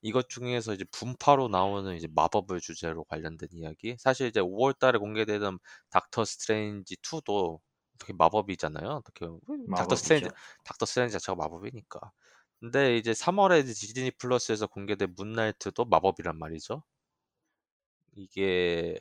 이것 0.02 0.28
중에서 0.28 0.74
이제 0.74 0.84
분파로 0.92 1.48
나오는 1.48 1.96
이제 1.96 2.06
마법을 2.14 2.60
주제로 2.60 3.04
관련된 3.04 3.48
이야기. 3.52 3.96
사실 3.98 4.28
이제 4.28 4.40
5월달에 4.40 5.00
공개되는 5.00 5.58
닥터 5.90 6.24
스트레인지 6.24 6.96
2도 7.02 7.60
어떻게 7.96 8.12
마법이잖아요. 8.12 8.88
어떻게 8.90 9.26
보면. 9.26 9.68
닥터 9.74 9.96
스트레인지. 9.96 10.30
닥터 10.64 10.86
스트레인지 10.86 11.14
자체가 11.14 11.34
마법이니까. 11.36 12.00
근데 12.60 12.96
이제 12.98 13.12
3월에 13.14 13.60
이제 13.60 13.72
디즈니 13.72 14.10
플러스에서 14.10 14.66
공개된 14.66 15.14
문나이트도 15.16 15.84
마법이란 15.86 16.38
말이죠. 16.38 16.82
이게 18.16 18.98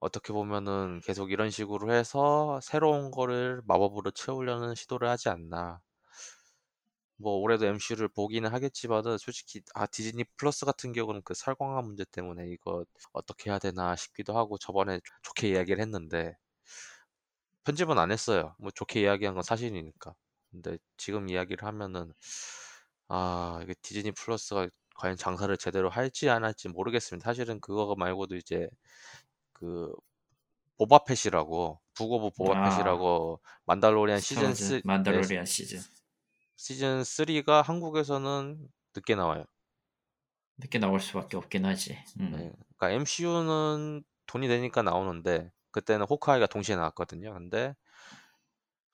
어떻게 0.00 0.32
보면은 0.32 1.00
계속 1.04 1.30
이런 1.30 1.50
식으로 1.50 1.92
해서 1.92 2.58
새로운 2.62 3.10
거를 3.12 3.62
마법으로 3.66 4.10
채우려는 4.12 4.74
시도를 4.74 5.08
하지 5.08 5.28
않나. 5.28 5.80
뭐 7.16 7.34
올해도 7.38 7.66
MCU를 7.66 8.08
보기는 8.08 8.48
하겠지만은 8.52 9.18
솔직히 9.18 9.60
아 9.74 9.86
디즈니 9.86 10.24
플러스 10.36 10.64
같은 10.64 10.92
경우는 10.92 11.22
그 11.24 11.34
살광화 11.34 11.82
문제 11.82 12.04
때문에 12.04 12.48
이거 12.48 12.84
어떻게 13.12 13.50
해야 13.50 13.58
되나 13.58 13.96
싶기도 13.96 14.36
하고 14.36 14.56
저번에 14.58 15.00
좋게 15.22 15.48
이야기를 15.50 15.80
했는데 15.82 16.36
편집은 17.64 17.98
안 17.98 18.10
했어요. 18.10 18.54
뭐 18.58 18.70
좋게 18.72 19.00
이야기한 19.02 19.34
건 19.34 19.42
사실이니까. 19.44 20.14
근데 20.50 20.78
지금 20.96 21.28
이야기를 21.28 21.66
하면은 21.66 22.12
아 23.08 23.60
이게 23.62 23.74
디즈니 23.82 24.12
플러스가 24.12 24.68
과연 24.96 25.16
장사를 25.16 25.56
제대로 25.58 25.88
할지 25.90 26.28
안 26.30 26.44
할지 26.44 26.68
모르겠습니다. 26.68 27.24
사실은 27.24 27.60
그거 27.60 27.94
말고도 27.96 28.36
이제 28.36 28.68
그 29.52 29.92
보바펫이라고 30.78 31.80
북오브 31.94 32.26
아 32.26 32.32
보바펫이라고 32.36 33.40
만달로리안 33.66 34.20
시즌 34.20 34.54
스타워즈 34.54 34.68
3 34.68 34.76
네, 34.76 34.82
만다로리안 34.84 35.44
시즌 35.44 35.80
시즌 36.56 37.02
3가 37.04 37.62
한국에서는 37.62 38.68
늦게 38.94 39.14
나와요. 39.14 39.44
늦게 40.58 40.78
나올 40.78 41.00
수밖에 41.00 41.36
없긴 41.36 41.64
하지. 41.64 41.98
음. 42.20 42.32
네, 42.32 42.52
그러니까 42.76 42.90
MCU는 42.90 44.04
돈이 44.26 44.48
되니까 44.48 44.82
나오는데 44.82 45.50
그때는 45.70 46.06
호크아이가 46.06 46.46
동시에 46.46 46.76
나왔거든요. 46.76 47.32
근데 47.32 47.74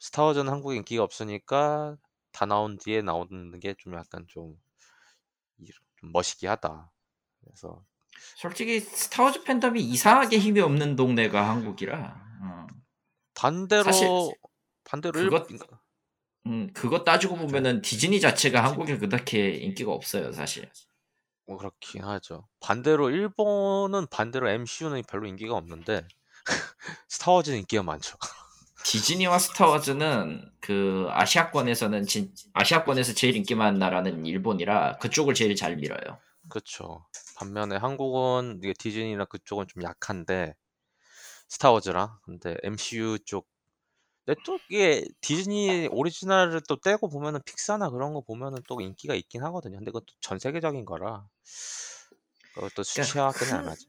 스타워즈는 0.05 0.53
한국에 0.53 0.77
인기가 0.77 1.03
없으니까 1.03 1.97
다 2.33 2.47
나온 2.47 2.77
뒤에 2.79 3.01
나오는 3.03 3.59
게 3.61 3.75
좀 3.79 3.95
약간 3.95 4.27
좀, 4.29 4.57
이- 5.59 5.71
좀 5.97 6.13
멋있게 6.13 6.47
하다. 6.49 6.93
그래서 7.41 7.85
솔직히 8.37 8.81
스타워즈 8.81 9.45
팬덤이 9.45 9.81
이상하게 9.83 10.39
힘이 10.39 10.61
없는 10.61 10.97
동네가 10.97 11.49
한국이라. 11.49 12.23
어. 12.43 12.67
반대로 13.35 13.85
사실 13.85 14.09
반대로 14.85 15.19
일, 15.21 15.31
그것 15.31 15.49
음, 16.47 16.71
그거 16.75 17.05
따지고 17.05 17.37
보면은 17.37 17.81
디즈니 17.81 18.21
자체가 18.21 18.63
한국에 18.63 18.99
그렇게 18.99 19.51
인기가 19.55 19.93
없어요, 19.93 20.31
사실. 20.33 20.71
뭐 21.47 21.57
그렇긴 21.59 22.05
하죠. 22.05 22.49
반대로 22.61 23.11
일본은 23.11 24.07
반대로 24.11 24.49
MCU는 24.49 25.03
별로 25.09 25.27
인기가 25.27 25.55
없는데 25.57 26.07
스타워즈는 27.09 27.59
인기가 27.59 27.83
많죠. 27.83 28.17
디즈니와 28.85 29.39
스타워즈는 29.39 30.53
그 30.61 31.07
아시아권에서는 31.11 32.07
진, 32.07 32.33
아시아권에서 32.53 33.15
제일 33.15 33.35
인기 33.35 33.55
많은 33.55 33.79
나라는 33.79 34.27
일본이라 34.27 34.99
그쪽을 34.99 35.35
제일 35.35 35.57
잘 35.57 35.77
밀어요. 35.77 36.19
그렇죠. 36.49 37.07
반면에 37.37 37.77
한국은 37.77 38.61
이게 38.63 38.75
디즈니나 38.75 39.25
그쪽은 39.25 39.67
좀 39.69 39.83
약한데 39.83 40.55
스타워즈랑 41.49 42.19
근데 42.25 42.57
MCU 42.63 43.19
쪽 43.25 43.49
근데 44.25 44.41
또 44.45 44.59
이게 44.69 45.07
디즈니 45.21 45.89
오리지널을 45.91 46.63
또 46.69 46.77
떼고 46.77 47.09
보면은 47.09 47.41
픽사나 47.45 47.91
그런 47.91 48.15
거 48.15 48.21
보면은 48.23 48.59
또 48.69 48.81
인기가 48.81 49.15
있긴 49.15 49.43
하거든요. 49.45 49.79
근데 49.79 49.91
그것도 49.91 50.15
전 50.21 50.39
세계적인 50.39 50.85
거라 50.85 51.27
그것도 52.55 52.83
수치화하기는 52.83 53.53
안 53.53 53.61
흔, 53.61 53.69
하죠. 53.69 53.87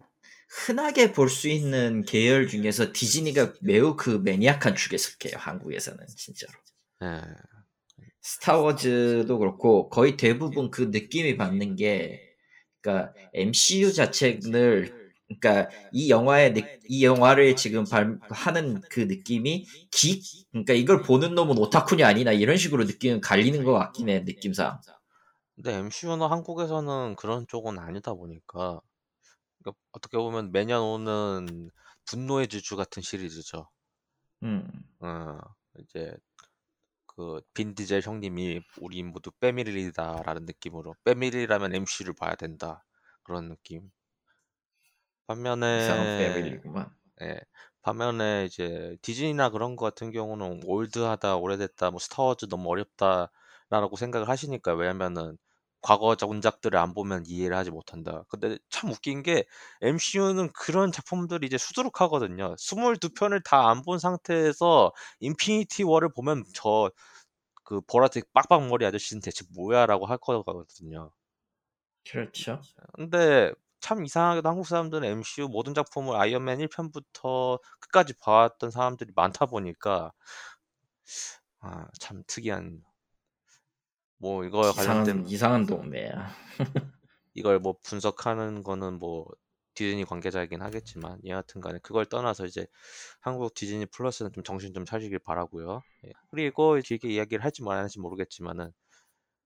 흔하게 0.68 1.12
볼 1.12 1.30
수 1.30 1.50
있는 1.50 2.04
계열 2.06 2.48
중에서 2.48 2.94
디즈니가 2.94 3.54
매우 3.62 3.96
그 3.96 4.10
매니악한 4.24 4.76
축에 4.76 4.98
속해요, 4.98 5.34
한국에서는 5.38 6.06
진짜로. 6.16 6.54
예. 7.04 7.22
스타워즈도 8.22 9.38
그렇고 9.38 9.90
거의 9.90 10.18
대부분 10.18 10.72
그 10.72 10.84
느낌이 10.92 11.38
받는 11.38 11.76
게 11.76 12.22
그러니까 12.82 13.14
MCU 13.34 13.94
자체를 13.94 14.94
그러니까 15.28 15.70
이 15.92 16.10
영화의 16.10 16.54
느- 16.54 16.62
이 16.88 17.06
영화를 17.06 17.56
지금 17.56 17.84
발, 17.86 18.20
하는 18.30 18.82
그 18.90 19.02
느낌이 19.02 19.66
기 19.92 20.22
그러니까 20.52 20.74
이걸 20.74 21.02
보는 21.02 21.36
놈은 21.36 21.58
오타쿠냐 21.58 22.08
아니나 22.08 22.32
이런 22.32 22.58
식으로 22.58 22.86
느끼는 22.86 23.22
갈리는 23.22 23.64
것 23.64 23.74
같긴 23.74 24.10
해 24.10 24.20
느낌상. 24.22 24.80
근데 25.56 25.74
MCU는 25.76 26.28
한국에서는 26.28 27.16
그런 27.18 27.46
쪽은 27.48 27.80
아니다 27.80 28.14
보니까 28.14 28.82
그러니까 29.66 29.74
어떻게 29.92 30.18
보면 30.18 30.52
매년 30.52 30.82
오는 30.82 31.72
분노의 32.06 32.48
주주 32.48 32.76
같은 32.76 33.02
시리즈죠. 33.02 33.68
음. 34.44 34.70
어, 35.00 35.40
이제 35.80 36.16
그 37.08 37.42
빈디젤 37.54 38.02
형님이 38.02 38.62
우리 38.80 39.02
모두 39.02 39.32
빼밀리다라는 39.40 40.46
느낌으로 40.46 40.96
빼밀리라면 41.04 41.74
MC를 41.74 42.14
봐야 42.14 42.36
된다 42.36 42.86
그런 43.24 43.50
느낌. 43.50 43.90
반면에 45.26 45.88
패밀리구만. 46.20 46.96
예, 47.24 47.40
반면에 47.82 48.46
이제 48.46 48.96
디즈니나 49.02 49.50
그런 49.50 49.76
거 49.76 49.86
같은 49.86 50.12
경우는 50.12 50.62
올드하다, 50.66 51.38
오래됐다, 51.38 51.90
뭐 51.90 52.00
스타워즈 52.00 52.48
너무 52.50 52.70
어렵다라고 52.70 53.96
생각을 53.98 54.30
하시니까 54.30 54.76
왜냐면은 54.76 55.38
과거 55.86 56.16
원작들을 56.22 56.78
안 56.80 56.94
보면 56.94 57.24
이해를 57.28 57.56
하지 57.58 57.72
못한다. 57.72 58.24
근데 58.30 58.58
참 58.70 58.90
웃긴 58.92 59.24
게 59.24 59.46
MCU는 59.82 60.52
그런 60.54 60.92
작품들이 60.92 61.46
이제 61.48 61.58
수두룩하거든요. 61.58 62.56
22편을 62.60 63.42
다 63.44 63.70
안 63.70 63.84
본 63.84 64.00
상태에서 64.00 64.92
인피니티 65.20 65.84
워를 65.84 66.10
보면 66.14 66.44
저 66.56 66.92
그 67.64 67.82
보라색 67.82 68.34
빡빡머리 68.34 68.86
아저씨는 68.86 69.22
대체 69.22 69.46
뭐야라고 69.56 70.06
할 70.08 70.18
거거든요. 70.18 71.12
그렇죠. 72.04 72.62
근데 72.94 73.52
참 73.80 74.04
이상하게도 74.06 74.48
한국 74.50 74.68
사람들은 74.68 75.08
MCU 75.08 75.48
모든 75.48 75.74
작품을 75.74 76.16
아이언맨 76.16 76.60
1편부터 76.60 77.60
끝까지 77.80 78.14
봐왔던 78.20 78.72
사람들이 78.72 79.12
많다 79.16 79.46
보니까 79.46 80.12
아, 81.60 81.88
참 82.00 82.24
특이한 82.28 82.82
뭐 84.18 84.44
이거에 84.44 84.72
관련된 84.72 85.26
이상한 85.28 85.66
동네야. 85.66 86.30
이걸 87.34 87.60
뭐 87.60 87.76
분석하는 87.84 88.64
거는 88.64 88.98
뭐 89.00 89.28
디즈니 89.74 90.06
관계자이긴 90.06 90.62
하겠지만 90.62 91.20
여하튼간에 91.26 91.80
그걸 91.84 92.06
떠나서 92.06 92.46
이제 92.46 92.66
한국 93.20 93.54
디즈니 93.54 93.86
플러스는 93.86 94.32
좀 94.34 94.44
정신 94.44 94.74
좀 94.74 94.86
차리길 94.86 95.20
바라고요. 95.20 95.82
예. 96.08 96.12
그리고 96.32 96.80
길게 96.80 97.10
이야기를 97.10 97.44
할지 97.44 97.62
말할지 97.62 98.00
모르겠지만은 98.00 98.72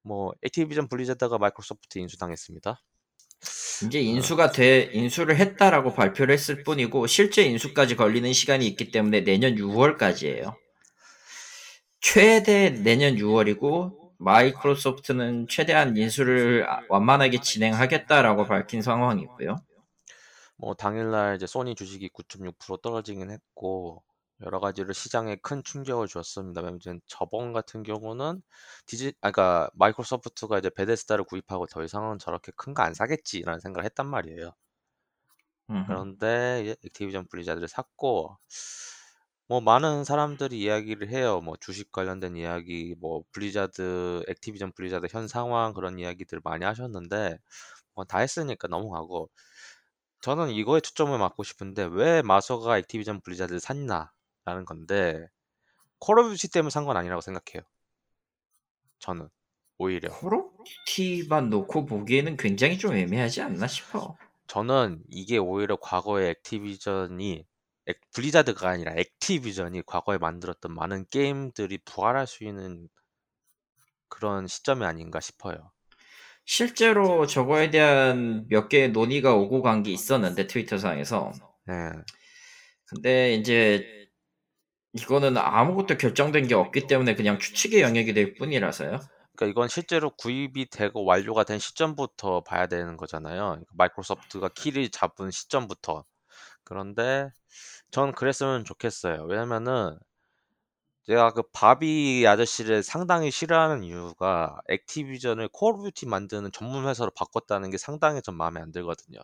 뭐 0.04 0.32
액티비전 0.44 0.88
블리자드가 0.88 1.40
마이크로소프트 1.40 1.98
인수당했습니다. 1.98 2.80
이제 3.86 4.02
인수가 4.02 4.52
돼 4.52 4.90
인수를 4.94 5.38
했다라고 5.38 5.94
발표를 5.94 6.34
했을 6.34 6.64
뿐이고 6.64 7.08
실제 7.08 7.44
인수까지 7.44 7.96
걸리는 7.96 8.32
시간이 8.32 8.68
있기 8.68 8.92
때문에 8.92 9.24
내년 9.24 9.56
6월까지예요. 9.56 10.56
최대 12.02 12.70
내년 12.70 13.16
6월이고 13.16 14.09
마이크로소프트는 14.20 15.48
최대한 15.50 15.98
인수를 15.98 16.68
완만하게 16.90 17.42
진행하겠다라고 17.42 18.46
밝힌 18.46 18.82
상황이고요. 18.82 19.58
뭐 20.58 20.74
당일날 20.74 21.36
이제 21.36 21.48
소니 21.48 21.76
주식이 21.76 22.10
9.6% 22.10 22.78
떨어지긴 22.78 23.32
했고 23.32 24.04
여러 24.42 24.60
가지로 24.60 24.94
시장에 24.94 25.36
큰 25.38 25.64
충격을 25.64 26.08
주었습니다. 26.08 26.62
왜냐면 26.62 27.02
저번 27.08 27.52
같은 27.54 27.84
경우는 27.84 28.42
디지, 28.86 29.14
아, 29.22 29.32
그러니까 29.32 29.70
마이크로소프트가 29.76 30.60
이제 30.60 30.70
베데스다를 30.70 31.26
구입하고 31.26 31.66
더 31.68 31.84
이상은 31.84 32.20
저렇게 32.20 32.52
큰 32.56 32.74
거 32.74 32.84
안 32.84 32.94
사겠지라는 32.94 33.60
생각을 33.60 33.86
했단 33.86 34.08
말이에요. 34.08 34.54
음흠. 35.70 35.86
그런데 35.86 36.62
이제 36.64 36.76
액티비전 36.86 37.28
블리자드를 37.28 37.68
샀고 37.68 38.38
뭐 39.50 39.62
많은 39.62 40.04
사람들이 40.06 40.60
이야기를 40.62 41.10
해요. 41.10 41.42
뭐 41.42 41.56
주식 41.60 41.92
관련된 41.92 42.38
이야기, 42.38 42.96
뭐 43.00 43.24
블리자드, 43.34 44.24
액티비전 44.30 44.74
블리자드 44.74 45.08
현 45.12 45.28
상황 45.28 45.74
그런 45.74 46.00
이야기들을 46.00 46.42
많이 46.44 46.66
하셨는데 46.66 47.40
뭐 47.96 48.06
다 48.06 48.20
했으니까 48.20 48.68
넘어가고 48.70 49.30
저는 50.22 50.52
이거에 50.52 50.82
초점을 50.82 51.18
맞추고 51.20 51.44
싶은데 51.44 51.86
왜 51.92 52.22
마소가 52.24 52.78
액티비전 52.80 53.22
블리자드를 53.22 53.60
샀나라는 53.62 54.66
건데 54.68 55.28
콜 56.00 56.20
오브 56.20 56.32
듀티 56.36 56.50
때문에 56.52 56.70
산 56.72 56.86
건 56.86 56.98
아니라고 56.98 57.22
생각해요. 57.22 57.64
저는 59.00 59.30
오히려 59.78 60.10
콜 60.10 60.34
오브 60.34 60.64
듀티만 60.86 61.50
놓고 61.50 61.86
보기에는 61.86 62.38
굉장히 62.38 62.78
좀 62.78 62.96
애매하지 62.96 63.42
않나 63.42 63.68
싶어. 63.68 64.18
저는 64.48 65.04
이게 65.10 65.38
오히려 65.38 65.76
과거에 65.78 66.30
액티비전이 66.32 67.32
액- 67.34 67.48
블리자드가 68.13 68.69
아니라 68.69 68.93
액티비전이 68.95 69.84
과거에 69.86 70.17
만들었던 70.17 70.73
많은 70.73 71.06
게임들이 71.12 71.80
부활할 71.86 72.28
수 72.28 72.43
있는 72.43 72.89
그런 74.08 74.45
시점이 74.45 74.86
아닌가 74.86 75.19
싶어요. 75.19 75.71
실제로 76.45 77.25
저거에 77.28 77.69
대한 77.69 78.45
몇 78.49 78.67
개의 78.69 78.91
논의가 78.91 79.36
오고 79.36 79.62
간 79.62 79.84
게 79.84 79.91
있었는데 79.91 80.47
트위터상에서 80.47 81.32
네. 81.65 82.04
근데 82.86 83.34
이제 83.36 83.86
이거는 84.93 85.38
아무것도 85.38 85.97
결정된 85.97 86.47
게 86.47 86.56
없기 86.56 86.86
때문에 86.88 87.15
그냥 87.15 87.39
추측의 87.39 87.82
영역이 87.82 88.13
될 88.13 88.36
뿐이라서요. 88.36 88.99
그러니까 89.36 89.52
이건 89.52 89.67
실제로 89.69 90.10
구입이 90.12 90.69
되고 90.69 91.06
완료가 91.06 91.43
된 91.43 91.60
시점부터 91.60 92.41
봐야 92.43 92.67
되는 92.67 92.97
거잖아요. 92.97 93.38
그러니까 93.38 93.71
마이크로소프트가 93.75 94.49
키를 94.49 94.89
잡은 94.89 95.32
시점부터. 95.32 96.06
그런데 96.63 97.30
전 97.91 98.13
그랬으면 98.13 98.65
좋겠어요. 98.65 99.25
왜냐면은 99.25 99.99
제가 101.08 101.34
그 101.34 101.41
바비 101.52 102.25
아저씨를 102.25 102.84
상당히 102.84 103.32
싫어하는 103.32 103.84
이유가 103.84 104.62
액티비전을 104.69 105.49
콜 105.52 105.73
오브 105.73 105.84
듀티 105.91 106.06
만드는 106.06 106.52
전문 106.54 106.88
회사로 106.88 107.12
바꿨다는 107.12 107.69
게 107.71 107.78
상당히 107.78 108.21
좀 108.21 108.36
마음에 108.36 108.62
안 108.62 108.71
들거든요. 108.71 109.19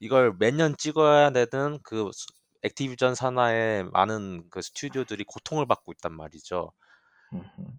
이걸 0.00 0.34
매년 0.38 0.76
찍어야 0.76 1.30
되는 1.30 1.78
그 1.84 2.10
수- 2.12 2.26
액티비전 2.62 3.14
산하의 3.14 3.84
많은 3.92 4.48
그 4.50 4.60
스튜디오들이 4.60 5.22
고통을 5.24 5.66
받고 5.66 5.92
있단 5.92 6.12
말이죠. 6.12 6.72
음흠. 7.32 7.78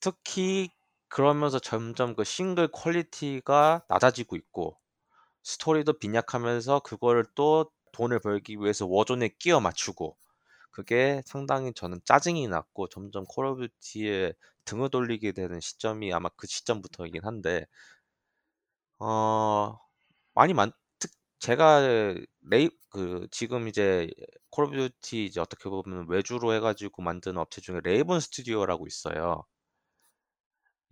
특히 0.00 0.70
그러면서 1.08 1.58
점점 1.58 2.14
그 2.14 2.22
싱글 2.24 2.68
퀄리티가 2.68 3.84
낮아지고 3.88 4.36
있고 4.36 4.78
스토리도 5.44 5.94
빈약하면서 6.00 6.80
그거를 6.80 7.24
또 7.34 7.70
돈을 7.92 8.20
벌기 8.20 8.56
위해서 8.58 8.86
워존에 8.86 9.28
끼워 9.38 9.60
맞추고 9.60 10.16
그게 10.72 11.22
상당히 11.26 11.72
저는 11.74 12.00
짜증이 12.04 12.48
났고 12.48 12.88
점점 12.88 13.24
콜 13.28 13.46
오브 13.46 13.68
듀티에 13.80 14.34
등을 14.66 14.90
돌리게 14.90 15.32
되는 15.32 15.60
시점이 15.60 16.12
아마 16.14 16.28
그 16.36 16.46
시점부터이긴 16.48 17.24
한데 17.24 17.66
어 18.98 19.78
많이 20.34 20.54
만 20.54 20.72
특 21.00 21.10
제가 21.40 21.80
레이 22.42 22.70
그 22.90 23.26
지금 23.30 23.68
이제 23.68 24.10
콜 24.50 24.66
오브 24.66 24.76
듀티 24.76 25.24
이제 25.26 25.40
어떻게 25.40 25.68
보면 25.70 26.06
외주로 26.08 26.52
해가지고 26.54 27.02
만드는 27.02 27.38
업체 27.38 27.60
중에 27.62 27.80
레이븐 27.84 28.20
스튜디오라고 28.20 28.86
있어요. 28.86 29.44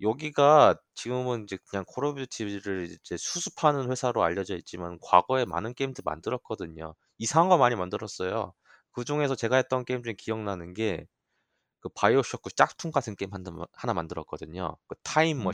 여기가 0.03 0.77
지금은 0.95 1.45
이제 1.45 1.59
그냥 1.69 1.85
콜 1.87 2.05
오브 2.07 2.21
듀티를 2.27 2.91
이제 2.93 3.17
수습하는 3.17 3.91
회사로 3.91 4.23
알려져 4.23 4.57
있지만 4.57 4.99
과거에 5.03 5.45
많은 5.45 5.75
게임들 5.75 6.03
만들었거든요. 6.05 6.95
이상한 7.19 7.49
거 7.49 7.59
많이 7.59 7.75
만들었어요. 7.77 8.55
그 8.93 9.05
중에서 9.05 9.35
제가 9.37 9.57
했던 9.57 9.85
게임 9.85 10.03
중에 10.03 10.15
기억나는 10.19 10.75
게 10.75 11.07
그 11.81 11.89
바이오쇼크 11.91 12.51
짝퉁 12.57 12.91
같은 12.93 13.17
게임 13.17 13.33
한- 13.33 13.45
하나 13.73 13.95
만들었거든요. 13.95 14.77
그 14.89 14.97
타임 15.03 15.39
음. 15.41 15.45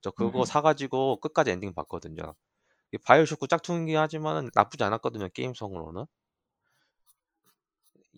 저 0.00 0.10
그거 0.12 0.40
음흠. 0.40 0.44
사가지고 0.44 1.20
끝까지 1.20 1.50
엔딩 1.50 1.74
봤거든요. 1.74 2.34
이 2.92 2.98
바이오쇼크 2.98 3.48
짝퉁이긴 3.48 3.98
하지만 3.98 4.50
나쁘지 4.54 4.84
않았거든요. 4.84 5.28
게임성으로는. 5.30 6.06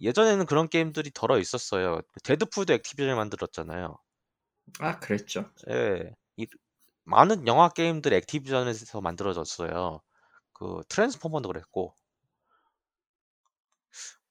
예전에는 0.00 0.46
그런 0.46 0.68
게임들이 0.68 1.10
더러 1.12 1.38
있었어요. 1.40 2.00
데드풀도 2.24 2.72
액티비전이 2.74 3.14
만들었잖아요. 3.16 3.98
아 4.80 4.98
그랬죠. 5.00 5.50
예. 5.70 6.14
이 6.36 6.46
많은 7.04 7.46
영화 7.46 7.68
게임들이 7.68 8.16
액티비전에서 8.16 9.00
만들어졌어요. 9.00 10.02
그 10.52 10.82
트랜스포머도 10.88 11.48
그랬고. 11.48 11.96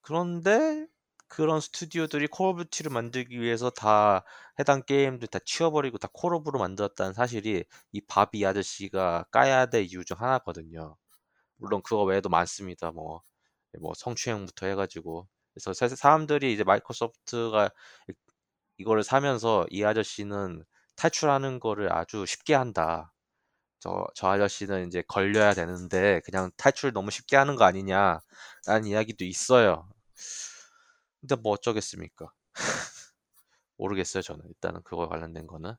그런데 0.02 0.88
그런 1.28 1.60
스튜디오들이 1.60 2.28
콜 2.28 2.50
오브 2.50 2.66
듀티를 2.66 2.92
만들기 2.92 3.40
위해서 3.42 3.70
다 3.72 4.24
해당 4.60 4.84
게임들 4.84 5.28
다 5.28 5.40
치워버리고 5.44 5.98
다 5.98 6.08
콜 6.14 6.36
오브로 6.36 6.60
만들었다는 6.60 7.14
사실이 7.14 7.64
이 7.92 8.02
바비 8.02 8.46
아저씨가 8.46 9.26
까야 9.32 9.66
될 9.68 9.84
이유 9.86 10.06
중 10.06 10.18
하나거든요. 10.20 10.96
물론 11.58 11.82
그거 11.84 12.04
외에도 12.04 12.30
많습니다. 12.30 12.92
뭐, 12.92 13.24
뭐 13.82 13.94
성추행부터 13.96 14.68
해가지고. 14.68 15.28
그래서 15.54 15.74
사- 15.74 15.88
사람들이 15.90 16.54
이제 16.54 16.64
마이크로소프트가 16.66 17.72
이- 18.78 18.84
이거를 18.84 19.04
사면서 19.04 19.66
이 19.70 19.84
아저씨는 19.84 20.64
탈출하는 20.96 21.60
거를 21.60 21.92
아주 21.94 22.26
쉽게 22.26 22.54
한다. 22.56 23.14
저, 23.80 24.06
저 24.16 24.30
아저씨는 24.30 24.88
이제 24.88 25.04
걸려야 25.08 25.54
되는데 25.54 26.22
그냥 26.26 26.52
탈출 26.58 26.94
너무 26.94 27.12
쉽게 27.12 27.38
하는 27.38 27.56
거 27.58 27.66
아니냐라는 27.66 28.86
이야기도 28.88 29.26
있어요. 29.26 29.88
근데 31.22 31.36
뭐 31.36 31.54
어쩌겠습니까? 31.54 32.32
모르겠어요, 33.78 34.22
저는. 34.22 34.46
일단은 34.48 34.82
그거 34.84 35.08
관련된 35.08 35.48
거는. 35.48 35.74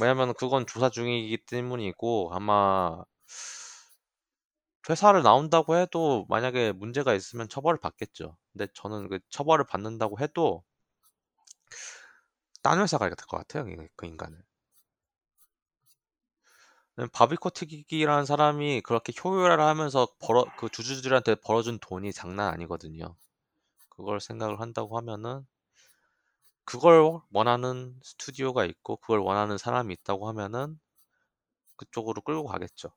왜냐면 0.00 0.34
그건 0.34 0.66
조사 0.66 0.90
중이기 0.90 1.46
때문이고 1.46 2.30
아마 2.34 3.04
회사를 4.88 5.22
나온다고 5.22 5.76
해도 5.76 6.26
만약에 6.28 6.72
문제가 6.72 7.14
있으면 7.14 7.48
처벌을 7.48 7.78
받겠죠. 7.78 8.36
근데 8.52 8.66
저는 8.74 9.08
그 9.08 9.18
처벌을 9.30 9.64
받는다고 9.66 10.18
해도 10.20 10.64
딴 12.62 12.80
회사 12.80 12.96
가야 12.98 13.10
될 13.10 13.26
것 13.26 13.36
같아요, 13.38 13.64
그- 13.64 13.88
그 13.96 14.06
인간을. 14.06 14.42
바비코티기라는 17.12 18.26
사람이 18.26 18.82
그렇게 18.82 19.12
효율화를 19.12 19.64
하면서 19.64 20.06
벌어 20.20 20.44
그 20.56 20.68
주주들한테 20.68 21.34
벌어준 21.36 21.78
돈이 21.80 22.12
장난 22.12 22.52
아니거든요. 22.52 23.16
그걸 23.90 24.20
생각을 24.20 24.60
한다고 24.60 24.96
하면은 24.98 25.46
그걸 26.64 27.20
원하는 27.32 28.00
스튜디오가 28.02 28.64
있고 28.64 28.96
그걸 28.96 29.18
원하는 29.18 29.58
사람이 29.58 29.92
있다고 29.92 30.26
하면은 30.28 30.80
그쪽으로 31.76 32.22
끌고 32.22 32.46
가겠죠. 32.46 32.92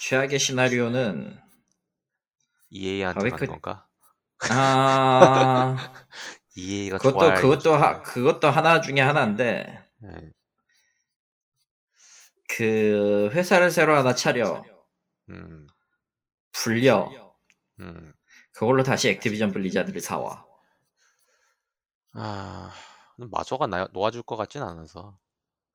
최악의 0.00 0.38
시나리오는 0.38 1.38
EA한테 2.70 3.26
바비코- 3.26 3.30
가는 3.30 3.46
건가? 3.46 3.88
아 4.48 5.76
EA가 6.58 6.98
그것도 6.98 7.18
좋아할 7.18 7.34
그것도 7.34 7.74
하? 7.74 8.02
그것도 8.02 8.48
하나 8.50 8.80
중에 8.80 9.00
하나인데 9.00 9.84
네. 9.98 10.32
그 12.48 13.30
회사를 13.32 13.70
새로 13.70 13.94
하나 13.96 14.14
차려 14.14 14.64
음, 15.30 15.66
불려 16.52 17.10
음. 17.80 18.12
그걸로 18.52 18.82
다시 18.82 19.08
액티비전 19.08 19.52
블리자드를 19.52 20.00
사와. 20.00 20.44
아, 22.12 22.70
마저가 23.16 23.66
나, 23.66 23.88
놓아줄 23.92 24.22
것 24.22 24.36
같진 24.36 24.62
않아서. 24.62 25.18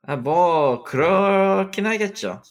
아 0.03 0.15
뭐 0.17 0.83
그렇긴 0.83 1.85
하겠죠. 1.87 2.41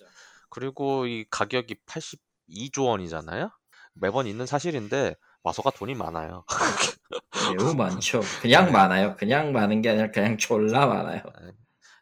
그리고 0.50 1.06
이 1.06 1.24
가격이 1.30 1.76
82조 1.86 2.86
원이잖아요. 2.86 3.50
매번 3.94 4.26
있는 4.26 4.46
사실인데 4.46 5.14
마소가 5.42 5.70
돈이 5.70 5.94
많아요. 5.94 6.44
매우 7.50 7.74
많죠. 7.76 8.20
그냥 8.40 8.66
네. 8.66 8.72
많아요. 8.72 9.16
그냥 9.16 9.52
많은 9.52 9.82
게 9.82 9.90
아니라 9.90 10.10
그냥 10.10 10.36
졸라 10.38 10.86
많아요. 10.86 11.22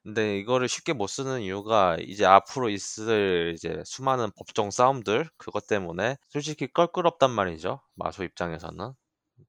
근데 0.02 0.38
이거를 0.38 0.68
쉽게 0.68 0.92
못 0.92 1.06
쓰는 1.08 1.42
이유가 1.42 1.96
이제 2.00 2.24
앞으로 2.24 2.70
있을 2.70 3.52
이제 3.54 3.82
수많은 3.84 4.30
법정 4.36 4.70
싸움들 4.70 5.28
그것 5.36 5.66
때문에 5.66 6.16
솔직히 6.28 6.66
껄끄럽단 6.72 7.30
말이죠. 7.30 7.80
마소 7.94 8.24
입장에서는. 8.24 8.92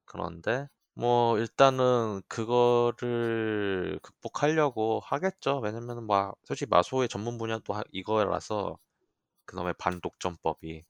그런데 0.06 0.68
뭐 0.94 1.38
일단은 1.38 2.22
그거를 2.28 3.98
극복하려고 4.02 5.00
하겠죠. 5.04 5.60
왜냐면은 5.60 6.04
뭐 6.06 6.34
솔직히 6.44 6.68
마소의 6.70 7.08
전문 7.08 7.38
분야도 7.38 7.74
하- 7.74 7.84
이거라서 7.92 8.78
그놈의 9.46 9.74
반독점법이 9.78 10.84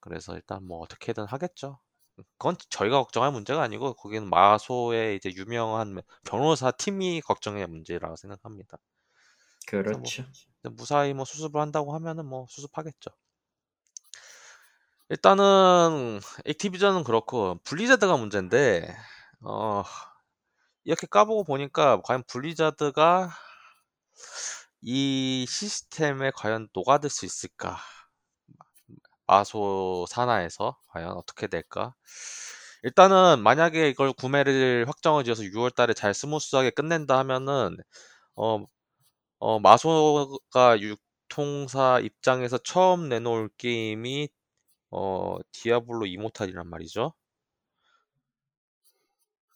그래서 0.00 0.34
일단 0.34 0.66
뭐 0.66 0.80
어떻게든 0.80 1.24
하겠죠. 1.26 1.78
그건 2.38 2.56
저희가 2.68 2.98
걱정할 2.98 3.32
문제가 3.32 3.62
아니고 3.62 3.94
거기는 3.94 4.28
마소의 4.28 5.16
이제 5.16 5.32
유명한 5.34 6.00
변호사 6.24 6.70
팀이 6.70 7.20
걱정해야 7.22 7.66
문제라고 7.66 8.16
생각합니다. 8.16 8.78
그렇죠. 9.66 10.24
근데 10.62 10.74
무사히 10.74 11.14
뭐 11.14 11.24
수습을 11.24 11.60
한다고 11.60 11.94
하면은 11.94 12.26
뭐 12.26 12.46
수습하겠죠. 12.48 13.10
일단은 15.08 16.20
액티비전은 16.44 17.04
그렇고 17.04 17.58
블리자드가 17.64 18.16
문제인데 18.16 18.96
어 19.40 19.82
이렇게 20.84 21.06
까보고 21.06 21.44
보니까 21.44 22.00
과연 22.02 22.22
블리자드가 22.28 23.30
이 24.82 25.46
시스템에 25.48 26.30
과연 26.34 26.68
녹아들 26.74 27.10
수 27.10 27.26
있을까? 27.26 27.78
마소 29.30 30.06
산하에서 30.08 30.76
과연 30.88 31.12
어떻게 31.12 31.46
될까? 31.46 31.94
일단은 32.82 33.40
만약에 33.44 33.88
이걸 33.88 34.12
구매를 34.12 34.86
확정을 34.88 35.22
지어서 35.22 35.44
6월 35.44 35.70
달에 35.70 35.94
잘 35.94 36.14
smooth하게 36.14 36.70
끝낸다 36.70 37.16
하면은 37.18 37.76
어, 38.34 38.64
어 39.38 39.60
마소가 39.60 40.80
유통사 40.80 42.00
입장에서 42.00 42.58
처음 42.58 43.08
내놓을 43.08 43.50
게임이 43.58 44.28
어 44.90 45.36
디아블로 45.52 46.06
이모탈이란 46.06 46.68
말이죠. 46.68 47.14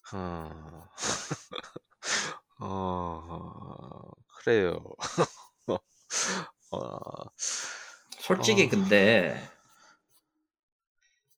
어, 2.61 2.61
어 2.61 4.11
그래요. 4.37 4.79
어, 6.71 6.99
솔직히 8.21 8.67
어. 8.67 8.69
근데 8.71 9.54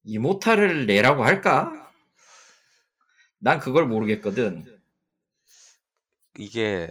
이모탈을 0.07 0.85
내라고 0.87 1.23
할까? 1.23 1.71
난 3.39 3.59
그걸 3.59 3.87
모르겠거든. 3.87 4.65
이게 6.37 6.89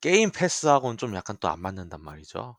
게임 0.00 0.30
패스하고는 0.30 0.96
좀 0.96 1.14
약간 1.14 1.36
또 1.40 1.48
안 1.48 1.60
맞는단 1.60 2.00
말이죠. 2.02 2.56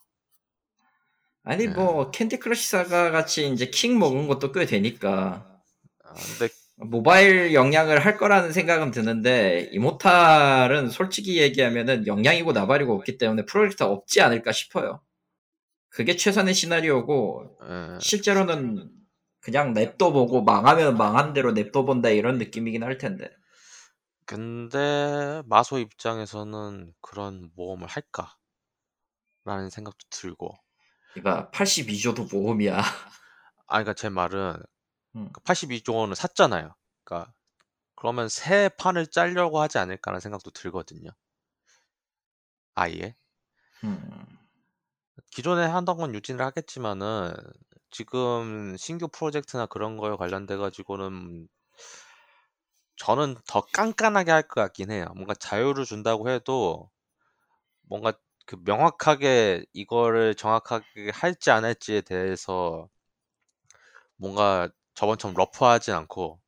아니 1.44 1.68
네. 1.68 1.74
뭐 1.74 2.12
캔디 2.12 2.40
크러쉬 2.40 2.70
사가 2.70 3.12
같이 3.12 3.50
이제 3.52 3.68
킹 3.70 3.98
먹은 4.00 4.28
것도 4.28 4.52
꽤 4.52 4.66
되니까 4.66 5.62
아, 6.04 6.14
근데 6.38 6.54
모바일 6.76 7.54
영향을 7.54 8.00
할 8.06 8.18
거라는 8.18 8.52
생각은 8.54 8.92
드는데 8.92 9.70
이모탈은 9.72 10.90
솔직히 10.90 11.38
얘기하면은 11.42 12.06
영향이고 12.08 12.52
나발이고 12.52 12.94
없기 12.96 13.18
때문에 13.18 13.46
프로젝트가 13.46 13.90
없지 13.92 14.22
않을까 14.22 14.52
싶어요. 14.52 15.02
그게 15.90 16.16
최선의 16.16 16.54
시나리오고 16.54 17.58
에, 17.64 18.00
실제로는 18.02 18.90
그냥 19.48 19.74
냅둬 19.74 20.12
보고 20.12 20.44
망하면 20.44 20.98
망한 20.98 21.32
대로 21.32 21.54
냅둬 21.54 21.86
본다 21.86 22.10
이런 22.10 22.38
느낌이긴 22.38 22.84
할 22.84 22.98
텐데. 22.98 23.34
근데 24.26 25.42
마소 25.46 25.80
입장에서는 25.80 26.94
그런 27.00 27.50
모험을 27.56 27.88
할까? 27.88 28.36
라는 29.46 29.70
생각도 29.70 30.06
들고. 30.10 30.54
이봐 31.16 31.52
82조도 31.52 32.30
모험이야. 32.30 32.76
아, 33.68 33.78
그러니까 33.82 33.94
제 33.94 34.10
말은 34.10 34.58
음. 35.16 35.32
82조 35.46 35.96
원을 35.96 36.18
샀잖아요. 36.18 36.76
그러니까 37.06 37.32
그러면 37.96 38.28
새 38.28 38.70
판을 38.78 39.08
짜려고 39.08 39.62
하지 39.62 39.78
않을까라는 39.78 40.20
생각도 40.20 40.52
들거든요. 40.52 41.10
아예. 42.76 43.16
음. 43.86 44.26
기존에 45.32 45.66
하던 45.68 45.96
건 45.96 46.14
유지를 46.14 46.42
하겠지만은 46.42 47.34
지금 47.92 48.78
신규 48.78 49.08
프로젝트나 49.10 49.66
그런 49.66 49.98
거에 49.98 50.16
관련돼 50.16 50.56
가지고는 50.58 51.48
저는 52.98 53.36
더 53.48 53.62
깐깐하게 53.74 54.32
할 54.32 54.42
것 54.44 54.56
같긴 54.62 54.92
해요. 54.92 55.06
뭔가 55.16 55.34
자유를 55.34 55.86
준다고 55.86 56.30
해도 56.30 56.90
뭔가 57.84 58.14
그 58.46 58.58
명확하게 58.66 59.66
이거를 59.74 60.36
정확하게 60.36 61.12
할지 61.14 61.52
안 61.52 61.66
할지에 61.66 62.02
대해서 62.02 62.90
뭔가 64.16 64.70
저번처럼 64.96 65.36
러프하진 65.36 65.94
않고 65.94 66.40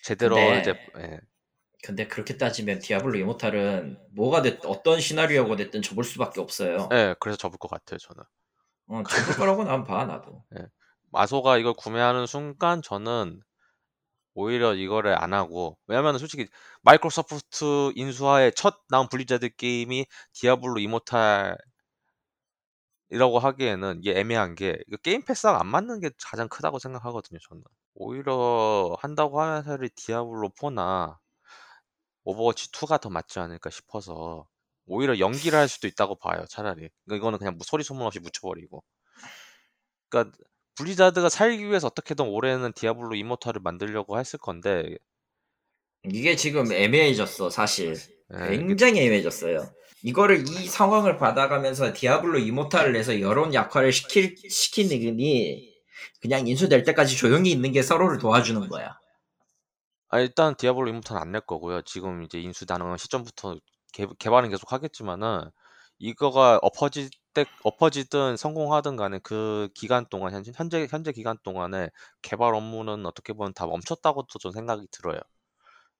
제대로 0.00 0.54
근데 0.54 0.56
이제 0.56 0.74
예. 0.98 1.20
근데 1.82 2.06
그렇게 2.08 2.36
따지면 2.36 2.80
디아블로 2.80 3.18
이모탈은 3.18 3.98
뭐가 4.14 4.42
됐 4.42 4.58
어떤 4.66 5.00
시나리오가 5.00 5.56
됐든 5.56 5.80
접을 5.82 6.04
수밖에 6.04 6.40
없어요. 6.40 6.92
예, 6.92 7.14
그래서 7.20 7.36
접을 7.38 7.58
것 7.58 7.68
같아요, 7.68 7.98
저는. 7.98 8.24
어, 8.88 9.02
접을 9.02 9.36
거라고 9.36 9.64
난 9.64 9.84
봐 9.84 10.06
나도. 10.06 10.44
마소가 11.12 11.58
이걸 11.58 11.74
구매하는 11.74 12.26
순간 12.26 12.82
저는 12.82 13.40
오히려 14.34 14.74
이거를 14.74 15.20
안 15.22 15.34
하고 15.34 15.78
왜냐면 15.86 16.18
솔직히 16.18 16.48
마이크로소프트 16.82 17.92
인수하에 17.96 18.52
첫 18.52 18.76
나온 18.88 19.08
블리자드 19.08 19.56
게임이 19.56 20.06
디아블로 20.34 20.78
이모탈이라고 20.80 21.58
하기에는 23.40 23.98
이게 24.02 24.18
애매한 24.18 24.54
게 24.54 24.78
게임 25.02 25.22
패스가 25.24 25.60
안 25.60 25.66
맞는 25.68 26.00
게 26.00 26.10
가장 26.24 26.48
크다고 26.48 26.78
생각하거든요, 26.78 27.38
저는. 27.48 27.62
오히려 27.94 28.96
한다고 29.00 29.40
하면 29.40 29.64
차라리 29.64 29.88
디아블로 29.90 30.50
4나 30.56 31.18
오버워치 32.24 32.70
2가 32.72 32.98
더 32.98 33.10
맞지 33.10 33.38
않을까 33.40 33.70
싶어서 33.70 34.46
오히려 34.86 35.18
연기를 35.18 35.58
할 35.58 35.68
수도 35.68 35.86
있다고 35.88 36.16
봐요, 36.16 36.44
차라리. 36.48 36.88
그러니까 37.04 37.16
이거는 37.16 37.38
그냥 37.38 37.54
뭐 37.56 37.64
소리 37.64 37.84
소문 37.84 38.06
없이 38.06 38.20
묻혀버리고. 38.20 38.82
그러니까 40.08 40.36
블리자드가 40.76 41.28
살기 41.28 41.64
위해서 41.66 41.86
어떻게든 41.88 42.26
올해는 42.26 42.72
디아블로 42.74 43.14
이모탈을 43.14 43.60
만들려고 43.62 44.18
했을 44.18 44.38
건데 44.38 44.96
이게 46.04 46.36
지금 46.36 46.72
애매해졌어 46.72 47.50
사실. 47.50 47.96
예, 48.34 48.54
이게 48.54 48.66
굉장히 48.66 49.00
애매해졌어요. 49.02 49.70
이거를 50.02 50.42
이 50.48 50.66
상황을 50.66 51.16
받아가면서 51.16 51.92
디아블로 51.92 52.38
이모탈을 52.38 52.92
내서 52.92 53.20
여론 53.20 53.54
약화를 53.54 53.92
시킬 53.92 54.36
시키니 54.48 54.98
그냥 56.20 56.46
인수될 56.46 56.84
때까지 56.84 57.16
조용히 57.16 57.50
있는 57.50 57.72
게 57.72 57.82
서로를 57.82 58.18
도와주는 58.18 58.68
거야. 58.68 58.96
아, 60.08 60.20
일단 60.20 60.56
디아블로 60.56 60.88
이모탈은 60.88 61.20
안 61.22 61.32
낼 61.32 61.40
거고요. 61.42 61.82
지금 61.82 62.22
이제 62.22 62.40
인수 62.40 62.66
가능한 62.66 62.98
시점부터 62.98 63.56
개, 63.96 64.06
개발은 64.18 64.50
계속 64.50 64.72
하겠지만은 64.72 65.50
이거가 65.98 66.58
엎어질 66.62 67.08
때 67.32 67.46
엎어지든 67.64 68.36
성공하든 68.36 68.96
간에 68.96 69.18
그 69.20 69.70
기간 69.74 70.06
동안 70.10 70.34
현재 70.34 70.52
현재 70.54 70.86
현재 70.90 71.12
기간 71.12 71.38
동안에 71.42 71.88
개발 72.20 72.54
업무는 72.54 73.06
어떻게 73.06 73.32
보면 73.32 73.54
다 73.54 73.66
멈췄다고도 73.66 74.38
좀 74.38 74.52
생각이 74.52 74.86
들어요. 74.90 75.18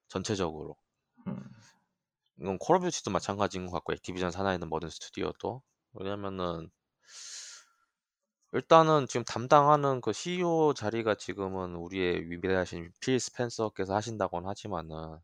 전체적으로. 0.09 0.77
음. 1.27 1.43
이건 2.39 2.59
콜 2.59 2.77
오브 2.77 2.91
듀티도 2.91 3.11
마찬가지인 3.11 3.67
것 3.67 3.73
같고 3.73 3.95
액티비전 3.95 4.31
산하에 4.31 4.57
있는 4.57 4.69
모든 4.69 4.91
스튜디오도 4.91 5.63
왜냐면은 5.95 6.71
일단은 8.53 9.07
지금 9.09 9.25
담당하는 9.25 10.03
그 10.03 10.13
CEO 10.13 10.75
자리가 10.75 11.15
지금은 11.15 11.77
우리의 11.77 12.31
위대하신 12.31 12.93
필 13.01 13.19
스펜서께서 13.19 13.95
하신다고는 13.95 14.49
하지만은 14.49 15.19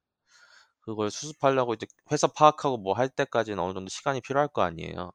그걸 0.83 1.11
수습하려고 1.11 1.75
이제 1.75 1.87
회사 2.13 2.27
파악하고 2.29 2.79
뭐 2.79 2.95
할 2.95 3.09
때까지는 3.11 3.59
어느 3.61 3.75
정도 3.75 3.89
시간이 3.91 4.21
필요할 4.23 4.49
거 4.49 4.63
아니에요. 4.63 5.13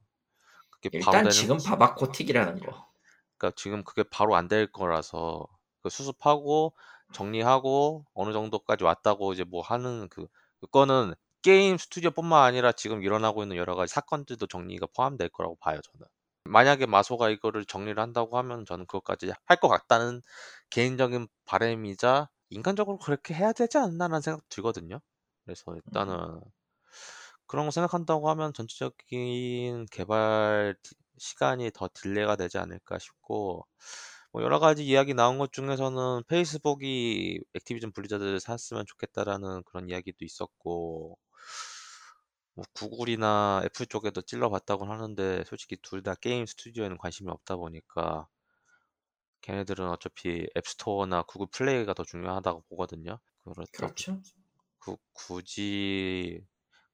그게 0.71 0.91
바로 0.99 1.19
일단 1.19 1.29
지금 1.29 1.63
바바코틱이라는 1.63 2.59
거. 2.59 2.87
그러니까 3.37 3.55
지금 3.55 3.83
그게 3.83 4.03
바로 4.03 4.35
안 4.35 4.47
될 4.47 4.71
거라서 4.71 5.45
그 5.83 5.89
수습하고 5.89 6.73
정리하고 7.11 8.05
어느 8.13 8.33
정도까지 8.33 8.83
왔다고 8.83 9.33
이제 9.33 9.43
뭐 9.43 9.61
하는 9.61 10.07
그 10.09 10.27
그거는 10.61 11.13
게임 11.41 11.77
스튜디오뿐만 11.77 12.43
아니라 12.43 12.71
지금 12.71 13.03
일어나고 13.03 13.43
있는 13.43 13.57
여러 13.57 13.75
가지 13.75 13.93
사건들도 13.93 14.47
정리가 14.47 14.87
포함될 14.95 15.29
거라고 15.29 15.55
봐요, 15.57 15.79
저는. 15.81 16.07
만약에 16.45 16.85
마소가 16.85 17.29
이거를 17.29 17.65
정리를 17.65 18.01
한다고 18.01 18.37
하면 18.37 18.65
저는 18.65 18.85
그것까지 18.87 19.31
할 19.45 19.57
것 19.59 19.67
같다는 19.69 20.21
개인적인 20.69 21.27
바람이자 21.45 22.29
인간적으로 22.49 22.97
그렇게 22.97 23.33
해야 23.33 23.51
되지 23.53 23.77
않나라는 23.77 24.21
생각 24.21 24.47
들거든요. 24.49 24.99
그래서 25.47 25.75
일단은 25.75 26.41
그런 27.47 27.65
거 27.65 27.71
생각한다고 27.71 28.29
하면 28.31 28.53
전체적인 28.53 29.85
개발 29.91 30.75
디- 30.83 30.95
시간이 31.17 31.71
더 31.73 31.89
delay가 31.93 32.35
되지 32.35 32.57
않을까 32.59 32.99
싶고 32.99 33.65
뭐 34.31 34.43
여러 34.43 34.59
가지 34.59 34.85
이야기 34.85 35.13
나온 35.13 35.37
것 35.39 35.51
중에서는 35.53 36.23
페이스북이 36.27 37.41
액티비전 37.55 37.91
블리자드를 37.93 38.39
샀으면 38.39 38.85
좋겠다라는 38.87 39.63
그런 39.65 39.89
이야기도 39.89 40.25
있었고 40.25 41.17
뭐 42.55 42.65
구글이나 42.73 43.61
애플 43.63 43.85
쪽에도 43.85 44.21
찔러봤다고 44.21 44.83
하는데 44.85 45.45
솔직히 45.45 45.77
둘 45.81 46.03
다 46.03 46.13
게임 46.15 46.45
스튜디오에는 46.45 46.97
관심이 46.97 47.29
없다 47.31 47.55
보니까 47.55 48.27
걔네들은 49.41 49.89
어차피 49.89 50.47
앱스토어나 50.55 51.23
구글 51.23 51.47
플레이가 51.51 51.95
더 51.95 52.03
중요하다고 52.03 52.65
보거든요. 52.69 53.17
그렇다 53.43 53.71
그렇죠. 53.71 54.21
그 54.87 54.97
굳이 55.13 56.45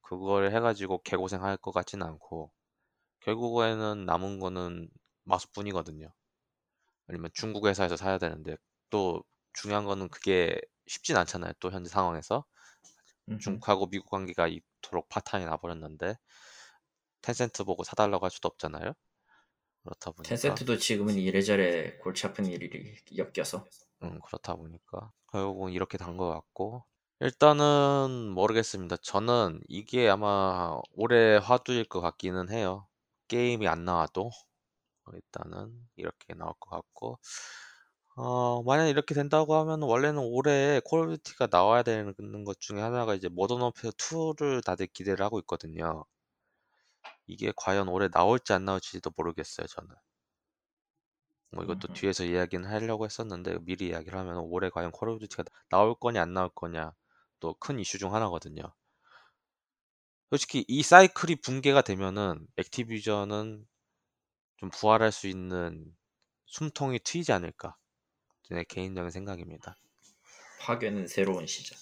그걸 0.01 0.51
해가지고 0.55 1.03
개고생할 1.03 1.57
것 1.57 1.71
같지는 1.71 2.05
않고 2.07 2.51
결국에는 3.21 4.05
남은 4.05 4.39
거는 4.39 4.89
마소뿐이거든요. 5.25 6.13
아니면 7.07 7.31
중국 7.33 7.67
회사에서 7.67 7.97
사야 7.97 8.17
되는데 8.17 8.57
또 8.89 9.23
중요한 9.53 9.85
거는 9.85 10.09
그게 10.09 10.59
쉽진 10.87 11.17
않잖아요. 11.17 11.53
또 11.59 11.71
현재 11.71 11.89
상황에서 11.89 12.45
음흠. 13.29 13.63
중국하고 13.65 13.87
미국 13.89 14.09
관계가 14.11 14.47
이토록 14.49 15.09
파탄이 15.09 15.45
나버렸는데 15.45 16.15
텐센트 17.21 17.63
보고 17.63 17.83
사달라고 17.83 18.23
할 18.23 18.29
수도 18.29 18.47
없잖아요. 18.49 18.93
그렇다 19.83 20.11
보니까 20.11 20.61
텐센트도 20.61 20.77
지금은 20.77 21.15
이래저래 21.17 21.95
골치 21.97 22.25
아픈 22.27 22.45
일이 22.45 22.69
엮여서 23.17 23.69
음, 24.03 24.19
그렇다 24.21 24.55
보니까 24.55 25.11
결국은 25.31 25.71
이렇게 25.71 25.97
단것 25.97 26.31
같고 26.33 26.85
일단은 27.24 28.32
모르겠습니다. 28.36 28.97
저는 28.97 29.61
이게 29.69 30.09
아마 30.09 30.78
올해 30.93 31.38
화두일 31.38 31.86
것 31.86 32.01
같기는 32.01 32.49
해요. 32.49 32.86
게임이 33.30 33.65
안 33.69 33.86
나와도 33.86 34.30
일단은 35.13 35.71
이렇게 35.95 36.34
나올 36.34 36.53
것 36.59 36.69
같고 36.71 37.19
어, 38.17 38.61
만약 38.63 38.88
이렇게 38.89 39.15
된다고 39.15 39.55
하면 39.55 39.84
원래는 39.84 40.19
올해 40.21 40.82
콜 40.84 41.01
오브 41.01 41.17
듀티가 41.19 41.47
나와야 41.51 41.84
되는 41.84 42.13
것 42.45 42.59
중에 42.59 42.82
하나가 42.82 43.15
이제 43.15 43.30
모던 43.30 43.61
워페어 43.61 43.91
2를 43.91 44.61
다들 44.61 44.88
기대를 44.88 45.24
하고 45.26 45.39
있거든요. 45.39 46.03
이게 47.28 47.53
과연 47.55 47.88
올해 47.88 48.09
나올지 48.09 48.53
안 48.53 48.65
나올지도 48.65 49.11
모르겠어요, 49.15 49.67
저는. 49.67 49.95
뭐 51.51 51.63
이것도 51.63 51.88
음흠. 51.89 51.93
뒤에서 51.93 52.26
이야기는 52.26 52.69
하려고 52.69 53.05
했었는데 53.05 53.59
미리 53.61 53.88
이야기를 53.89 54.17
하면 54.19 54.38
올해 54.39 54.69
과연 54.69 54.91
콜 54.91 55.09
오브 55.09 55.19
듀티가 55.21 55.43
나올 55.69 55.95
거냐 55.95 56.21
안 56.21 56.34
나올 56.34 56.49
거냐 56.49 56.93
또 57.43 57.58
큰 57.58 57.77
이슈 57.79 57.97
중 57.97 58.15
하나거든요. 58.15 58.63
솔직히 60.29 60.63
이 60.69 60.81
사이클이 60.81 61.41
붕괴가 61.41 61.81
되면은 61.81 62.47
액티비전은 62.55 63.67
좀 64.57 64.69
부활할 64.69 65.11
수 65.11 65.27
있는 65.27 65.93
숨통이 66.45 66.99
트이지 66.99 67.33
않을까. 67.33 67.75
제 68.43 68.63
개인적인 68.63 69.11
생각입니다. 69.11 69.75
파괴는 70.61 71.07
새로운 71.07 71.45
시작. 71.45 71.77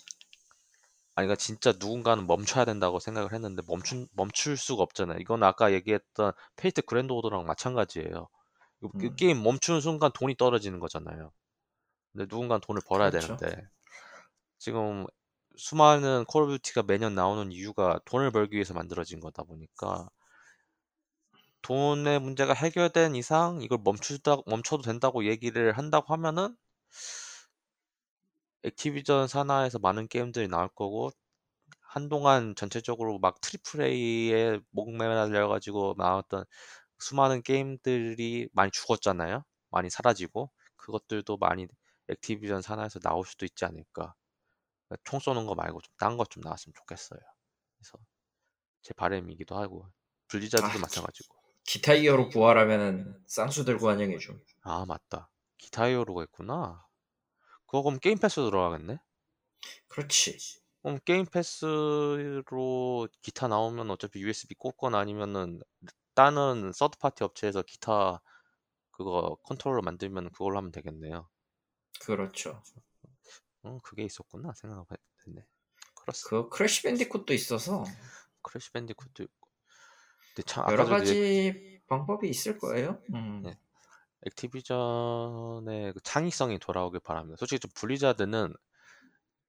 아니, 1.13 1.27
그러니까 1.27 1.35
진짜 1.35 1.71
누군가는 1.73 2.25
멈춰야 2.25 2.65
된다고 2.65 2.99
생각을 2.99 3.33
했는데 3.33 3.61
멈춘, 3.67 4.07
멈출 4.13 4.57
수가 4.57 4.81
없잖아요. 4.81 5.19
이건 5.19 5.43
아까 5.43 5.71
얘기했던 5.73 6.33
페이트 6.55 6.81
그랜드 6.81 7.13
오더랑 7.13 7.45
마찬가지예요. 7.45 8.27
이 8.83 8.87
음. 8.95 9.15
게임 9.15 9.43
멈추는 9.43 9.81
순간 9.81 10.11
돈이 10.11 10.35
떨어지는 10.35 10.79
거잖아요. 10.79 11.31
근데 12.13 12.25
누군가는 12.27 12.61
돈을 12.61 12.81
벌어야 12.87 13.11
그렇죠. 13.11 13.37
되는데 13.37 13.69
지금 14.57 15.05
수많은 15.61 16.25
콜 16.25 16.41
오브 16.43 16.57
듀티가 16.57 16.81
매년 16.81 17.13
나오는 17.13 17.51
이유가 17.51 17.99
돈을 18.05 18.31
벌기 18.31 18.55
위해서 18.55 18.73
만들어진 18.73 19.19
거다 19.19 19.43
보니까 19.43 20.09
돈의 21.61 22.19
문제가 22.19 22.53
해결된 22.53 23.15
이상 23.15 23.61
이걸 23.61 23.77
멈추다 23.83 24.37
멈춰도 24.47 24.81
된다고 24.81 25.23
얘기를 25.25 25.77
한다고 25.77 26.13
하면은 26.13 26.57
액티비전 28.63 29.27
산하에서 29.27 29.77
많은 29.77 30.07
게임들이 30.07 30.47
나올 30.47 30.67
거고 30.69 31.11
한동안 31.81 32.55
전체적으로 32.55 33.19
막 33.19 33.39
triple 33.41 33.81
A에 33.81 34.59
목매달려 34.71 35.47
가지고 35.47 35.95
나왔던 35.97 36.45
수많은 36.99 37.43
게임들이 37.43 38.49
많이 38.53 38.71
죽었잖아요. 38.71 39.43
많이 39.69 39.89
사라지고 39.91 40.51
그것들도 40.77 41.37
많이 41.37 41.67
액티비전 42.09 42.63
산하에서 42.63 42.99
나올 42.99 43.25
수도 43.25 43.45
있지 43.45 43.65
않을까. 43.65 44.15
총 45.03 45.19
쏘는 45.19 45.45
거 45.47 45.55
말고 45.55 45.81
좀 45.81 45.93
딴 45.97 46.17
것 46.17 46.29
좀 46.29 46.41
나왔으면 46.43 46.73
좋겠어요. 46.75 47.19
그래서 47.77 47.99
제 48.83 48.93
바람이기도 48.95 49.57
하고 49.57 49.87
블리자드도 50.29 50.79
아, 50.79 50.81
마찬가지고. 50.81 51.35
기타 51.65 51.93
히어로 51.95 52.29
부활하면은 52.29 53.23
쌍수 53.27 53.65
들고 53.65 53.89
환영해 53.89 54.17
줘. 54.19 54.33
아 54.61 54.85
맞다. 54.87 55.29
기타 55.59 55.87
히어로가 55.87 56.23
있구나. 56.23 56.87
그거 57.67 57.83
그럼 57.83 57.99
게임 57.99 58.17
패스 58.19 58.35
들어가겠네? 58.37 58.99
그렇지. 59.87 60.37
그럼 60.83 60.99
게임 61.05 61.25
패스로 61.25 63.07
기타 63.21 63.47
나오면 63.47 63.89
어차피 63.91 64.19
USB 64.21 64.55
꽂거나 64.55 64.99
아니면은 64.99 65.61
다른 66.15 66.71
third 66.73 66.97
party 66.99 67.23
업체에서 67.23 67.61
기타 67.63 68.21
그거 68.91 69.37
컨트롤러 69.43 69.81
만들면 69.83 70.31
그걸로 70.31 70.57
하면 70.57 70.71
되겠네요. 70.71 71.29
그렇죠. 72.01 72.61
어, 73.63 73.79
그게 73.83 74.03
있었구나 74.03 74.53
생각했네. 74.53 75.45
그렇습니다. 75.95 76.29
그 76.29 76.49
Crash 76.49 76.83
Bandicoot도 76.83 77.33
있어서 77.33 77.83
Crash 78.41 78.71
Bandicoot 78.71 79.23
있고. 79.23 79.49
근데 80.35 80.43
참 80.45 80.65
여러 80.71 80.85
가지 80.85 81.81
방법이 81.87 82.29
있을 82.29 82.57
거예요. 82.57 83.01
음. 83.13 83.41
네. 83.43 83.57
Activision의 84.27 85.93
그 85.93 86.01
창의성이 86.03 86.59
돌아오길 86.59 86.99
바랍니다. 87.01 87.37
솔직히 87.39 87.59
좀 87.59 87.71
Blizzard는 87.75 88.53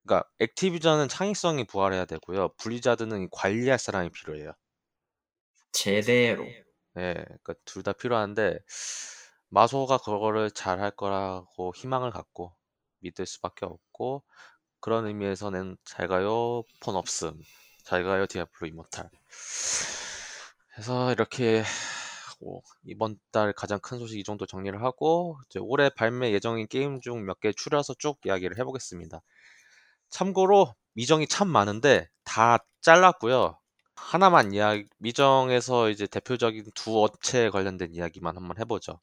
그러니까 0.06 0.28
Activision은 0.38 1.08
창의성이 1.08 1.64
부활해야 1.66 2.04
되고요. 2.06 2.50
Blizzard는 2.58 3.28
관리할 3.30 3.78
사람이 3.78 4.10
필요해요. 4.10 4.52
제대로. 5.72 6.46
예, 6.98 7.14
그러니까 7.14 7.54
둘 7.64 7.82
다 7.82 7.92
필요한데 7.92 8.58
마소가 9.48 9.98
그거를 9.98 10.50
잘 10.50 10.80
할 10.80 10.90
거라고 10.90 11.72
희망을 11.76 12.10
갖고 12.10 12.54
믿을 13.02 13.26
수밖에 13.26 13.66
없고 13.66 14.24
그런 14.80 15.06
의미에서는 15.06 15.76
잘 15.84 16.08
가요 16.08 16.64
폰 16.80 16.96
없음, 16.96 17.40
잘 17.84 18.04
가요 18.04 18.26
디아블로 18.26 18.68
이모탈. 18.68 19.10
그래서 20.74 21.12
이렇게 21.12 21.62
이번 22.84 23.16
달 23.32 23.52
가장 23.52 23.78
큰 23.80 23.98
소식 23.98 24.18
이 24.18 24.24
정도 24.24 24.46
정리를 24.46 24.80
하고 24.82 25.38
이제 25.48 25.58
올해 25.60 25.88
발매 25.90 26.32
예정인 26.32 26.66
게임 26.68 27.00
중 27.00 27.24
몇 27.24 27.40
개 27.40 27.52
추려서 27.52 27.94
쭉 27.98 28.18
이야기를 28.24 28.58
해보겠습니다. 28.58 29.20
참고로 30.10 30.74
미정이 30.94 31.28
참 31.28 31.48
많은데 31.48 32.08
다 32.24 32.58
잘랐고요. 32.82 33.58
하나만 33.96 34.54
이야기 34.54 34.86
미정에서 34.98 35.90
이제 35.90 36.06
대표적인 36.06 36.64
두 36.74 37.02
업체에 37.04 37.50
관련된 37.50 37.94
이야기만 37.94 38.36
한번 38.36 38.58
해보죠. 38.58 39.00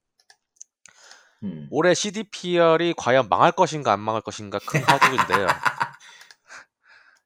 음. 1.44 1.68
올해 1.72 1.94
CDPR이 1.94 2.94
과연 2.98 3.30
망할 3.30 3.52
것인가 3.52 3.94
안 3.94 4.00
망할 4.00 4.22
것인가 4.22 4.60
큰 4.60 4.84
화두인데요. 4.84 5.48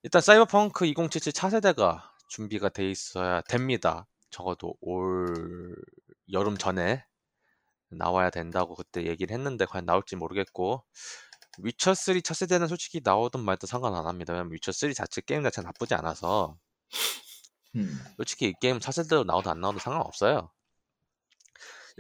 일단 0.04 0.22
사이버펑크 0.22 0.86
2077 0.86 1.34
차세대가 1.34 2.12
준비가 2.28 2.70
돼 2.70 2.90
있어야 2.90 3.42
됩니다. 3.42 4.08
적어도 4.30 4.76
올 4.82 5.76
여름 6.32 6.58
전에 6.58 7.06
나와야 7.90 8.30
된다고 8.30 8.76
그때 8.76 9.06
얘기를 9.06 9.34
했는데 9.34 9.66
과연 9.66 9.86
나올지 9.86 10.16
모르겠고 10.16 10.84
위쳐 11.60 11.94
3 11.94 12.22
차세대는 12.22 12.68
솔직히 12.68 13.02
나오든 13.04 13.40
말든 13.40 13.68
상관 13.68 13.96
안 13.96 14.08
합니다. 14.08 14.34
왜냐면 14.34 14.52
위쳐 14.52 14.72
3 14.72 14.94
자체 14.94 15.22
게임 15.22 15.44
자체가 15.44 15.68
나쁘지 15.68 15.94
않아서 15.96 16.58
음. 17.76 18.00
솔직히 18.18 18.48
이 18.48 18.54
게임 18.60 18.80
차세대로 18.80 19.24
나오든 19.24 19.52
안 19.52 19.62
나오든 19.62 19.80
상관없어요. 19.80 20.52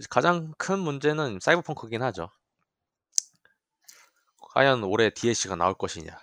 가장 0.09 0.53
큰 0.57 0.79
문제는 0.79 1.39
사이버펑크긴 1.41 2.01
하죠. 2.03 2.29
과연 4.53 4.83
올해 4.83 5.09
DLC가 5.09 5.55
나올 5.55 5.73
것이냐. 5.73 6.17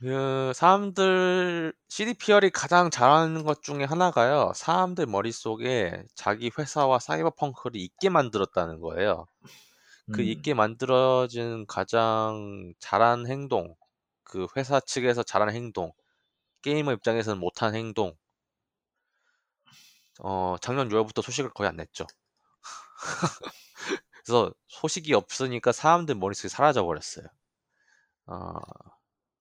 그 0.00 0.52
사람들 0.56 1.72
CDPR이 1.88 2.50
가장 2.50 2.90
잘하는 2.90 3.44
것 3.44 3.62
중에 3.62 3.84
하나가요. 3.84 4.52
사람들 4.56 5.06
머릿속에 5.06 6.02
자기 6.16 6.50
회사와 6.58 6.98
사이버펑크를 6.98 7.80
있게 7.80 8.08
만들었다는 8.08 8.80
거예요. 8.80 9.26
그 10.12 10.22
음. 10.22 10.24
있게 10.26 10.54
만들어진 10.54 11.66
가장 11.68 12.74
잘한 12.80 13.28
행동, 13.28 13.76
그 14.24 14.48
회사 14.56 14.80
측에서 14.80 15.22
잘한 15.22 15.50
행동, 15.50 15.92
게이머 16.62 16.92
입장에서는 16.94 17.38
못한 17.38 17.76
행동. 17.76 18.16
어, 20.22 20.56
작년 20.62 20.88
6월부터 20.90 21.22
소식을 21.22 21.50
거의 21.52 21.68
안 21.68 21.76
냈죠. 21.76 22.06
그래서 24.24 24.52
소식이 24.68 25.14
없으니까 25.14 25.72
사람들 25.72 26.14
머릿속에 26.16 26.48
사라져 26.48 26.84
버렸어요. 26.84 27.26
어, 28.26 28.58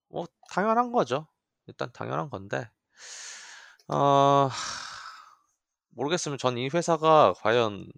뭐 0.10 0.26
당연한 0.52 0.92
거죠. 0.92 1.28
일단 1.68 1.92
당연한 1.94 2.30
건데 2.30 2.70
어 3.88 4.50
모르겠으면 5.92 6.38
전 6.38 6.58
이 6.58 6.70
회사가 6.74 7.34
과연 7.38 7.90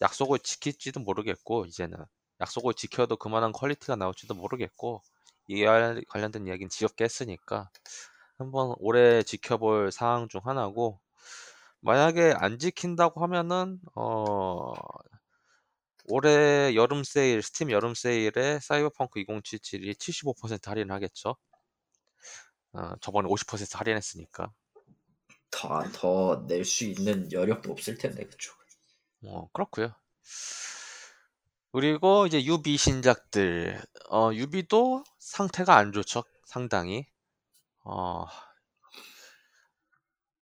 약속을 0.00 0.38
지킬지도 0.40 1.00
모르겠고 1.00 1.66
이제는 1.66 1.96
약속을 2.40 2.74
지켜도 2.74 3.16
그만한 3.16 3.52
퀄리티가 3.52 3.96
나올지도 3.96 4.34
모르겠고 4.34 5.02
이 5.48 5.64
관련된 6.08 6.46
이야기는 6.46 6.68
지겹게 6.70 7.04
했으니까 7.04 7.70
한번 8.38 8.74
오래 8.78 9.22
지켜볼 9.22 9.92
사항 9.92 10.28
중 10.28 10.40
하나고 10.44 11.00
만약에 11.82 12.34
안 12.36 12.58
지킨다고 12.58 13.22
하면은 13.22 13.78
어 13.94 14.72
올해 16.06 16.74
여름 16.76 17.02
세일 17.04 17.42
스팀 17.42 17.70
여름 17.72 17.94
세일에 17.94 18.60
사이버펑크 18.60 19.18
2077이 19.20 19.98
75% 19.98 20.68
할인하겠죠. 20.68 21.36
어, 22.74 22.94
저번에 23.00 23.28
50% 23.28 23.76
할인했으니까. 23.78 24.52
더 25.52 25.84
더 25.92 26.46
낼 26.48 26.64
수 26.64 26.84
있는 26.84 27.30
여력도 27.30 27.70
없을 27.70 27.96
텐데 27.96 28.24
그쪽. 28.26 28.56
어 29.24 29.48
그렇고요. 29.52 29.94
그리고 31.72 32.26
이제 32.26 32.44
유비 32.44 32.76
신작들 32.76 33.80
어 34.10 34.30
유비도 34.34 35.04
상태가 35.18 35.76
안 35.76 35.92
좋죠 35.92 36.22
상당히 36.44 37.06
어 37.84 38.26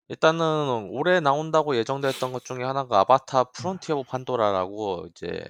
일단은 0.09 0.89
올해 0.91 1.19
나온다고 1.19 1.75
예정됐던 1.75 2.33
것 2.33 2.43
중에 2.43 2.63
하나가 2.63 2.99
Avatar 2.99 3.45
Frontiers 3.45 3.97
of 3.97 4.09
Pandora라고 4.09 5.07
이제 5.11 5.45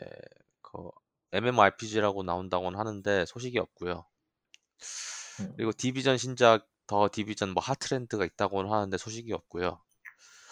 그 0.61 0.89
MMORPG라고 1.31 2.23
나온다고는 2.23 2.77
하는데 2.77 3.25
소식이 3.25 3.57
없고요. 3.59 4.05
음. 5.41 5.53
그리고 5.55 5.71
Division 5.71 6.17
신작 6.17 6.67
The 6.87 7.09
Division 7.11 7.49
뭐 7.51 7.63
Heartland가 7.63 8.25
있다고는 8.25 8.71
하는데 8.71 8.97
소식이 8.97 9.33
없고요. 9.33 9.81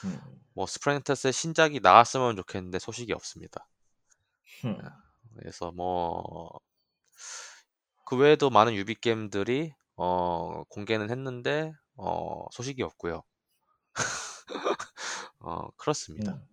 음. 0.05 0.21
뭐 0.53 0.65
Splinter 0.65 1.04
Cell의 1.04 1.33
신작이 1.33 1.79
나왔으면 1.81 2.35
좋겠는데 2.37 2.79
소식이 2.79 3.13
없습니다. 3.13 3.67
음. 4.65 4.77
그래서 5.35 5.71
뭐 5.71 6.59
그 8.07 8.15
외에도 8.15 8.49
많은 8.49 8.73
유비 8.75 8.95
게임들이 8.95 9.73
어 9.97 10.63
공개는 10.69 11.09
했는데 11.09 11.73
어 11.97 12.45
소식이 12.51 12.81
없고요. 12.81 13.21
어 15.39 15.69
그렇습니다. 15.77 16.33
음. 16.33 16.47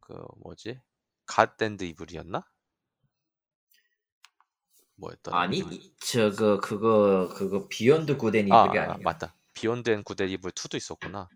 그 0.00 0.14
뭐지? 0.38 0.80
God 1.26 1.55
and 1.55 1.84
Evil이었나? 1.84 2.44
뭐였더라? 4.96 5.40
아니 5.40 5.58
이름이? 5.58 5.94
저거 6.00 6.60
그거 6.60 7.32
그거 7.34 7.68
Beyond 7.68 8.12
아, 8.12 8.14
Evil이 8.14 8.52
아, 8.52 8.62
아니야. 8.62 8.98
맞다. 9.02 9.34
Beyond 9.54 9.90
and 9.90 10.02
Good 10.02 10.17
and 10.17 10.28
Evil 10.28 10.50
2도 10.52 10.76
있었구나. 10.76 11.28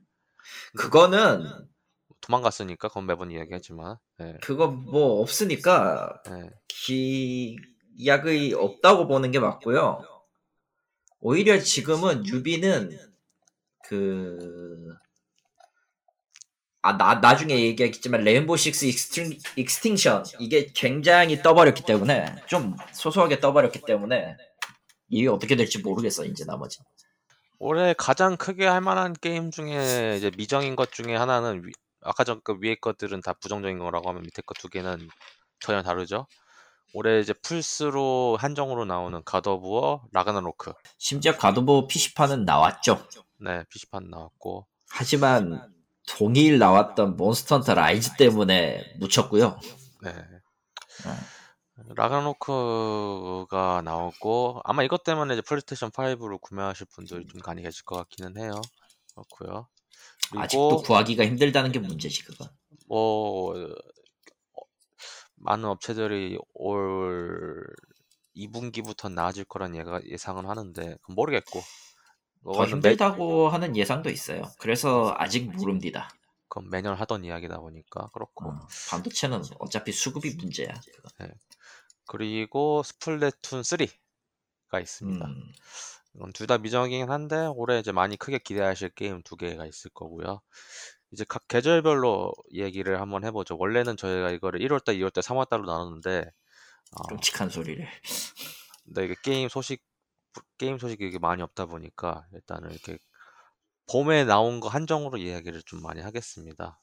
그거는 0.76 1.68
도망갔으니까 2.20 2.88
그건 2.88 3.06
매번 3.06 3.30
이야기하지만. 3.30 3.96
예. 4.20 4.38
그거 4.42 4.68
뭐 4.68 5.20
없으니까 5.20 6.22
예. 6.28 6.50
기약이 7.96 8.54
없다고 8.54 9.06
보는 9.06 9.30
게 9.30 9.38
맞고요. 9.38 10.02
오히려 11.20 11.58
지금은 11.58 12.26
유비는 12.26 13.13
그 13.88 14.94
아, 16.82 16.98
나, 16.98 17.14
나중에 17.14 17.58
얘기하겠지만, 17.60 18.24
Rainbow 18.24 18.58
Six 18.58 18.84
Extinc, 18.84 19.38
Extinction, 19.56 20.24
이게 20.38 20.66
굉장히 20.74 21.40
떠버렸기 21.40 21.84
때문에, 21.84 22.26
좀 22.46 22.76
소소하게 22.92 23.40
떠버렸기 23.40 23.80
때문에, 23.86 24.36
이게 25.08 25.28
어떻게 25.28 25.56
될지 25.56 25.78
모르겠어, 25.78 26.26
이제 26.26 26.44
나머지. 26.44 26.80
올해 27.58 27.94
가장 27.96 28.36
크게 28.36 28.66
할 28.66 28.82
만한 28.82 29.14
게임 29.18 29.50
중에 29.50 30.16
이제 30.18 30.30
미정인 30.36 30.76
것 30.76 30.92
중에 30.92 31.16
하나는 31.16 31.64
위- 31.66 31.72
아까 32.02 32.22
전 32.22 32.42
그 32.44 32.58
위에 32.60 32.74
것들은 32.74 33.22
다 33.22 33.32
부정적인 33.32 33.78
거라고 33.78 34.10
하면 34.10 34.20
밑에 34.22 34.42
거 34.44 34.59
두 34.59 34.68
개는 34.68 35.08
전혀 35.60 35.82
다르죠. 35.82 36.26
올해 36.92 37.18
이제 37.20 37.32
플스로 37.42 38.36
한정으로 38.38 38.84
나오는 38.84 39.22
God 39.24 39.71
of 39.71 40.02
War 40.12 40.28
Ragnarok. 40.28 40.74
심지어 40.98 41.34
God 41.38 41.56
of 41.56 41.68
War 41.68 41.86
PC판은 41.86 42.44
나왔죠. 42.44 43.06
네, 43.44 43.64
PC판 43.68 44.08
나왔고. 44.10 44.66
하지만, 44.88 45.72
동일 46.06 46.58
나왔던 46.58 47.16
Monster 47.16 47.56
Hunter 47.56 47.74
Rise 47.74 48.16
때문에 48.16 48.96
묻혔고요. 48.98 49.58
네. 50.02 50.14
라그나로크가 51.96 53.82
나오고 53.84 54.60
아마 54.64 54.82
이것 54.84 55.02
때문에 55.02 55.34
이제 55.34 55.42
플레이스테이션 55.42 55.90
5로 55.90 56.40
구매하실 56.40 56.86
분들이 56.86 57.26
좀 57.26 57.40
많이 57.44 57.62
계실 57.62 57.84
것 57.84 57.96
같기는 57.96 58.38
해요. 58.38 58.60
그렇고요. 59.12 59.68
아직도 60.36 60.82
구하기가 60.82 61.26
힘들다는 61.26 61.72
게 61.72 61.80
문제지, 61.80 62.24
그건. 62.24 62.48
뭐 62.86 63.54
어, 63.54 63.74
많은 65.36 65.64
업체들이 65.64 66.38
올 66.54 67.66
2분기부터 68.36 69.12
나아질 69.12 69.44
거란 69.44 69.74
예상은 70.08 70.46
하는데 70.46 70.96
모르겠고 71.08 71.60
더 72.52 72.52
그거는 72.52 72.80
매, 72.80 72.90
힘들다고 72.90 73.48
하는 73.48 73.76
예상도 73.76 74.10
있어요. 74.10 74.42
그래서 74.58 75.14
아직 75.18 75.50
모릅니다. 75.50 76.10
그건 76.48 76.70
매년 76.70 76.94
하던 76.94 77.24
이야기다 77.24 77.58
보니까 77.58 78.08
그렇고 78.12 78.50
어, 78.50 78.68
반도체는 78.90 79.42
어차피 79.58 79.92
수급이 79.92 80.34
문제야. 80.36 80.68
그거. 80.68 81.08
그리고 82.06 82.82
스플래툰 82.82 83.62
3가 83.62 84.80
있습니다. 84.80 85.26
음, 85.26 86.32
둘 86.32 86.46
다 86.46 86.58
미정이긴 86.58 87.10
한데 87.10 87.46
올해 87.56 87.78
이제 87.80 87.90
많이 87.90 88.16
크게 88.16 88.38
기대하실 88.38 88.90
게임 88.90 89.22
두 89.22 89.36
개가 89.36 89.66
있을 89.66 89.90
거고요. 89.94 90.40
이제 91.10 91.24
각 91.28 91.48
계절별로 91.48 92.32
얘기를 92.52 93.00
한번 93.00 93.24
해보죠. 93.24 93.56
원래는 93.58 93.96
저희가 93.96 94.30
이거를 94.30 94.60
1월달, 94.60 94.98
2월달, 94.98 95.22
3월달로 95.22 95.64
나눴는데 95.66 96.30
어, 96.92 97.02
끔찍한 97.08 97.50
소리를. 97.50 97.88
근데 98.84 99.04
이게 99.06 99.14
게임 99.22 99.48
소식 99.48 99.82
게임 100.58 100.78
소식이 100.78 101.06
이게 101.06 101.18
많이 101.18 101.42
없다 101.42 101.66
보니까 101.66 102.26
일단은 102.32 102.70
이렇게 102.70 102.98
봄에 103.90 104.24
나온 104.24 104.60
거 104.60 104.68
한정으로 104.68 105.18
이야기를 105.18 105.62
좀 105.62 105.82
많이 105.82 106.00
하겠습니다. 106.00 106.80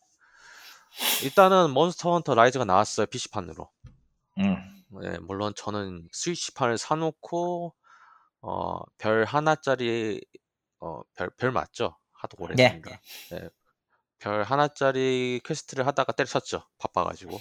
일단은 1.24 1.72
Monster 1.72 2.14
Hunter 2.14 2.36
Rise가 2.36 2.66
나왔어요 2.66 3.06
PC판으로. 3.08 3.70
음, 4.39 4.84
네, 5.02 5.18
물론 5.20 5.54
저는 5.56 6.08
Switch판을 6.12 6.78
사놓고 6.78 7.74
어, 8.41 8.80
별 8.97 9.24
하나짜리 9.26 10.22
어, 10.80 11.02
별, 11.16 11.30
별 11.32 11.52
맞죠? 11.52 11.97
하도 12.12 12.38
오래 12.39 12.56
네. 12.56 12.66
했습니다. 12.66 13.02
네, 13.32 13.49
별 14.20 14.43
하나짜리 14.43 15.41
퀘스트를 15.43 15.88
하다가 15.88 16.12
때려쳤죠. 16.14 16.64
바빠가지고. 16.78 17.39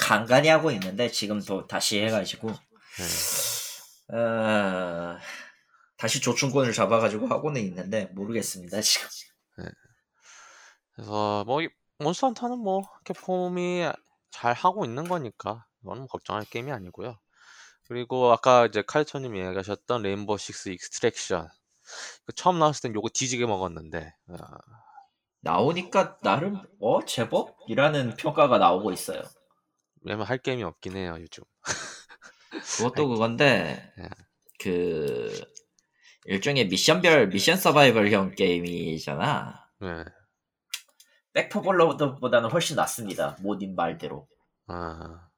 간간히 0.00 0.48
하고 0.48 0.72
있는데 0.72 1.08
지금 1.08 1.40
또 1.40 1.66
다시 1.66 2.02
해가지고 2.02 2.48
네. 2.48 2.56
어, 4.08 5.16
다시 5.96 6.20
조충권을 6.20 6.72
잡아가지고 6.72 7.26
하고는 7.28 7.60
있는데 7.62 8.06
모르겠습니다 8.14 8.80
지금. 8.80 9.08
그래서 10.94 11.44
뭐 11.44 11.62
이- 11.62 11.68
Monster 11.98 12.28
Hunter는 12.28 12.58
뭐 12.58 12.82
Capcom이 13.04 13.90
잘 14.30 14.52
하고 14.54 14.84
있는 14.84 15.04
거니까 15.04 15.64
이건 15.82 15.98
뭐 15.98 16.06
걱정할 16.06 16.44
게임이 16.44 16.72
아니고요. 16.72 17.18
그리고 17.88 18.32
아까 18.32 18.66
이제 18.66 18.82
카이처님이 18.86 19.40
얘기하셨던 19.40 20.02
Rainbow 20.02 20.38
Six 20.38 20.70
Extraction 20.70 21.48
그 22.26 22.32
처음 22.34 22.58
나왔을 22.60 22.82
땐 22.90 22.94
욕을 22.96 23.10
뒤지게 23.10 23.46
먹었는데 23.46 24.14
어, 24.28 24.36
나오니까 25.40 26.18
나름 26.20 26.60
어 26.78 27.02
제법이라는 27.02 28.16
평가가 28.16 28.58
나오고 28.58 28.92
있어요. 28.92 29.22
왜냐면 30.02 30.26
할 30.26 30.38
게임이 30.38 30.62
없긴 30.62 30.96
해요 30.96 31.16
요즘. 31.20 31.44
그것도 32.60 33.08
그건데 33.08 33.92
예. 33.98 34.08
그 34.58 35.40
일종의 36.24 36.68
미션별 36.68 37.28
미션 37.28 37.56
서바이벌형 37.56 38.34
게임이잖아. 38.34 39.68
네. 39.80 40.04
백퍼블러보다는 41.34 42.50
훨씬 42.50 42.76
낫습니다. 42.76 43.36
모딘 43.40 43.76
말대로. 43.76 44.26
아, 44.66 45.28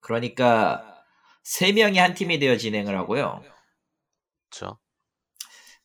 그러니까 0.00 1.04
세 1.42 1.72
명이 1.72 1.98
한 1.98 2.14
팀이 2.14 2.38
되어 2.38 2.56
진행을 2.56 2.96
하고요. 2.96 3.42
그렇죠. 4.50 4.78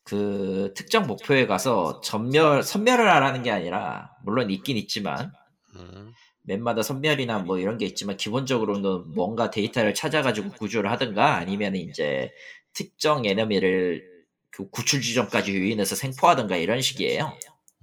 그 0.03 0.73
특정 0.75 1.07
목표에 1.07 1.45
가서 1.45 2.01
전멸 2.01 2.63
선멸을 2.63 3.09
하라는 3.09 3.43
게 3.43 3.51
아니라 3.51 4.11
물론 4.23 4.49
있긴 4.49 4.77
있지만 4.77 5.31
음, 5.75 6.13
맵마다 6.43 6.83
선멸이나 6.83 7.39
뭐 7.39 7.57
이런 7.57 7.77
게 7.77 7.85
있지만 7.85 8.17
기본적으로는 8.17 9.13
뭔가 9.13 9.49
데이터를 9.49 9.93
찾아가지고 9.93 10.51
구조를 10.51 10.91
하든가 10.91 11.35
아니면 11.35 11.75
이제 11.75 12.31
특정 12.73 13.25
에너미를 13.25 14.03
그 14.49 14.69
구출 14.69 15.01
지점까지 15.01 15.51
유인해서 15.53 15.95
생포하든가 15.95 16.57
이런 16.57 16.81
식이에요. 16.81 17.33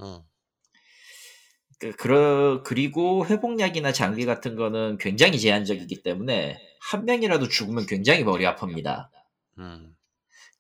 음, 0.03 0.19
그, 1.79 1.93
그러, 1.93 2.63
그리고 2.63 3.27
회복약이나 3.27 3.93
장비 3.93 4.27
같은 4.27 4.55
거는 4.55 4.99
굉장히 4.99 5.41
제한적이기 5.41 6.03
때문에 6.03 6.59
한 6.81 7.05
명이라도 7.07 7.49
죽으면 7.49 7.87
굉장히 7.87 8.23
머리 8.23 8.45
아픕니다. 8.45 9.09
음, 9.59 9.97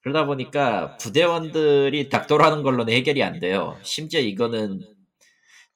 그러다 0.01 0.25
보니까 0.25 0.97
부대원들이 0.97 2.09
닥돌하는 2.09 2.63
걸로는 2.63 2.93
해결이 2.95 3.23
안 3.23 3.39
돼요. 3.39 3.79
심지어 3.83 4.21
이거는 4.21 4.81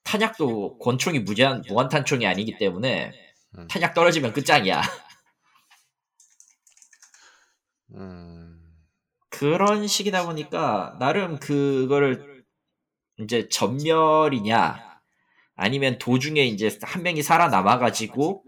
탄약도 0.05 0.79
권총이 0.79 1.21
무제한 1.21 1.63
무한 1.69 1.89
탄총이 1.89 2.27
아니기 2.27 2.57
때문에 2.59 3.13
음. 3.59 3.69
탄약 3.69 3.95
떨어지면 3.95 4.33
끝장이야. 4.33 4.81
음. 7.95 8.61
그런 9.31 9.87
식이다 9.87 10.27
보니까 10.27 10.97
나름 11.01 11.39
그거를 11.39 12.45
이제 13.19 13.49
전멸이냐 13.49 15.01
아니면 15.57 15.99
도중에 15.99 16.45
이제 16.45 16.77
한 16.83 17.03
명이 17.03 17.23
살아남아가지고 17.23 18.45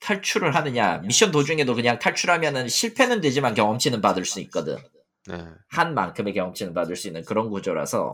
탈출을 0.00 0.54
하느냐 0.54 0.98
미션 0.98 1.30
도중에도 1.30 1.74
그냥 1.74 1.98
탈출하면은 1.98 2.68
실패는 2.68 3.20
되지만 3.20 3.54
경험치는 3.54 4.00
받을 4.00 4.24
수 4.24 4.40
있거든 4.40 4.76
네. 5.26 5.46
한 5.68 5.94
만큼의 5.94 6.34
경험치는 6.34 6.74
받을 6.74 6.96
수 6.96 7.06
있는 7.08 7.24
그런 7.24 7.50
구조라서 7.50 8.12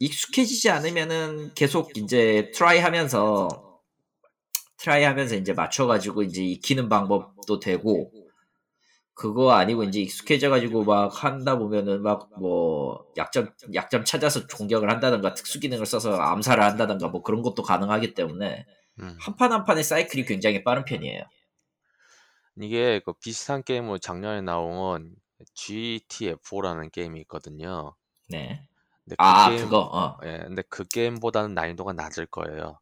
익숙해지지 0.00 0.70
않으면은 0.70 1.52
계속 1.54 1.96
이제 1.96 2.50
try 2.54 2.78
하면서 2.78 3.48
try 4.78 5.04
하면서 5.04 5.36
이제 5.36 5.52
맞춰가지고 5.52 6.22
이제 6.22 6.42
익히는 6.42 6.88
방법도 6.88 7.60
되고 7.60 8.10
그거 9.14 9.52
아니고 9.52 9.84
이제 9.84 10.00
익숙해져가지고 10.00 10.84
막 10.84 11.22
한다 11.22 11.58
보면은 11.58 12.02
막 12.02 12.30
뭐 12.38 13.04
약점 13.18 13.50
약점 13.74 14.04
찾아서 14.04 14.46
공격을 14.46 14.90
한다던가 14.90 15.34
특수 15.34 15.60
기능을 15.60 15.84
써서 15.84 16.16
암살을 16.16 16.64
한다던가 16.64 17.08
뭐 17.08 17.22
그런 17.22 17.42
것도 17.42 17.62
가능하기 17.62 18.14
때문에 18.14 18.64
음. 19.00 19.16
한판 19.20 19.52
한 19.52 19.64
판의 19.64 19.84
사이클이 19.84 20.24
굉장히 20.24 20.64
빠른 20.64 20.84
편이에요. 20.86 21.24
이게 22.62 23.00
그 23.04 23.12
비슷한 23.12 23.62
게임으로 23.62 23.98
작년에 23.98 24.40
나온 24.40 25.14
GTFO라는 25.54 26.90
게임이 26.90 27.20
있거든요. 27.22 27.94
네. 28.28 28.66
근데 29.10 29.16
그 29.16 29.22
아 29.24 29.48
게임, 29.50 29.64
그거 29.64 29.78
어 29.92 30.18
예, 30.24 30.38
근데 30.38 30.62
그 30.68 30.84
게임보다는 30.84 31.54
난이도가 31.54 31.92
낮을 31.94 32.26
거예요. 32.26 32.78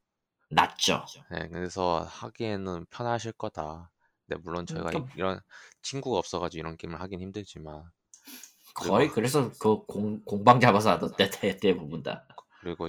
낫죠. 0.51 1.05
예, 1.35 1.49
그래서 1.49 2.07
하기에는 2.09 2.87
편하실 2.91 3.33
거다. 3.33 3.91
근데 4.27 4.41
물론 4.45 4.67
저희가 4.67 4.91
그러니까- 4.91 5.15
이, 5.17 5.21
런 5.21 5.41
친구가 5.83 6.19
없어가지고 6.19 6.61
이런 6.61 6.77
게임을 6.77 7.01
하긴 7.01 7.21
힘들지만 7.21 7.83
거의 8.75 9.09
그래서 9.09 9.51
그 9.59 9.85
공, 9.87 10.23
공방 10.25 10.61
잡아서 10.61 10.91
하던데 10.91 11.31
대, 11.31 11.57
대부분 11.59 12.03
다. 12.03 12.27
그리고 12.61 12.89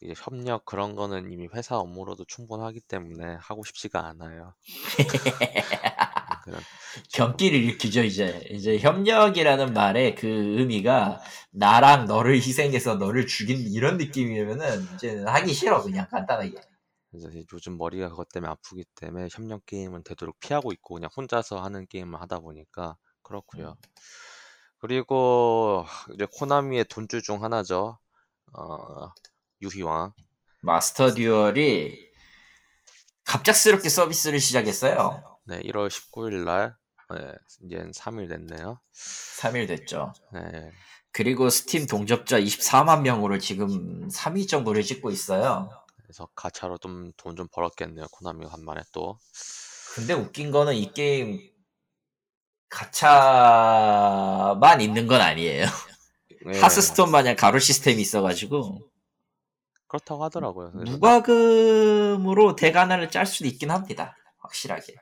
이제 0.00 0.14
협력 0.16 0.64
그런 0.64 0.94
거는 0.94 1.30
이미 1.32 1.48
회사 1.54 1.76
업무로도 1.78 2.24
충분하기 2.26 2.80
때문에 2.82 3.36
하고 3.40 3.64
싶지가 3.64 4.06
않아요. 4.06 4.54
그런 6.48 6.62
경기를 7.12 7.58
일으키죠 7.58 8.02
이제 8.02 8.46
이제 8.50 8.78
협력이라는 8.78 9.72
말의 9.72 10.14
그 10.14 10.26
의미가 10.26 11.20
나랑 11.50 12.06
너를 12.06 12.36
희생해서 12.36 12.96
너를 12.96 13.26
죽인 13.26 13.60
이런 13.60 13.98
느낌이면은 13.98 14.86
이제 14.94 15.22
하기 15.26 15.52
싫어 15.52 15.82
그냥 15.82 16.06
간단하게 16.10 16.54
그래서 17.10 17.30
요즘 17.52 17.78
머리가 17.78 18.10
그것 18.10 18.28
때문에 18.28 18.50
아프기 18.50 18.84
때문에 18.94 19.28
협력 19.30 19.64
게임은 19.66 20.04
되도록 20.04 20.38
피하고 20.40 20.72
있고 20.72 20.94
그냥 20.94 21.10
혼자서 21.16 21.62
하는 21.62 21.86
게임을 21.86 22.20
하다 22.20 22.40
보니까 22.40 22.96
그렇고요. 23.22 23.76
그리고 24.78 25.84
이제 26.14 26.26
코나미의 26.30 26.84
돈주 26.84 27.22
중 27.22 27.42
하나죠. 27.42 27.98
어, 28.52 29.10
유희왕. 29.62 30.12
마스터 30.62 31.12
듀얼이 31.14 32.08
갑작스럽게 33.24 33.88
서비스를 33.88 34.40
시작했어요 34.40 35.37
네, 35.48 35.60
1월 35.62 35.88
19일 35.88 36.44
날 36.44 36.76
네, 37.10 37.32
이제 37.64 37.76
3일 37.78 38.28
됐네요. 38.28 38.80
3일 38.94 39.66
됐죠 39.66 40.12
네, 40.32 40.70
그리고 41.10 41.48
스팀 41.48 41.86
동접자 41.86 42.38
24만 42.38 43.00
명으로 43.02 43.38
지금 43.38 44.08
3위 44.08 44.46
정도를 44.48 44.82
찍고 44.82 45.10
있어요 45.10 45.70
그래서 46.02 46.28
가차로 46.34 46.78
좀 46.78 47.12
돈 47.16 47.36
좀 47.36 47.48
벌었겠네요. 47.52 48.06
코나미가 48.12 48.50
간만에 48.50 48.82
또. 48.92 49.18
근데 49.94 50.12
웃긴 50.14 50.50
거는 50.50 50.74
이 50.74 50.92
게임 50.92 51.38
가차만 53.38 54.80
있는 54.80 55.06
건 55.06 55.20
아니에요 55.20 55.66
네, 56.46 56.60
하스스톤 56.60 57.10
마냥 57.10 57.36
가로 57.36 57.58
시스템이 57.58 58.00
있어가지고 58.02 58.80
그렇다고 59.88 60.24
하더라고요. 60.24 60.70
무과금으로 60.74 62.56
대가나를 62.56 63.10
짤 63.10 63.24
수도 63.26 63.48
있긴 63.48 63.70
합니다. 63.70 64.16
확실하게. 64.38 64.94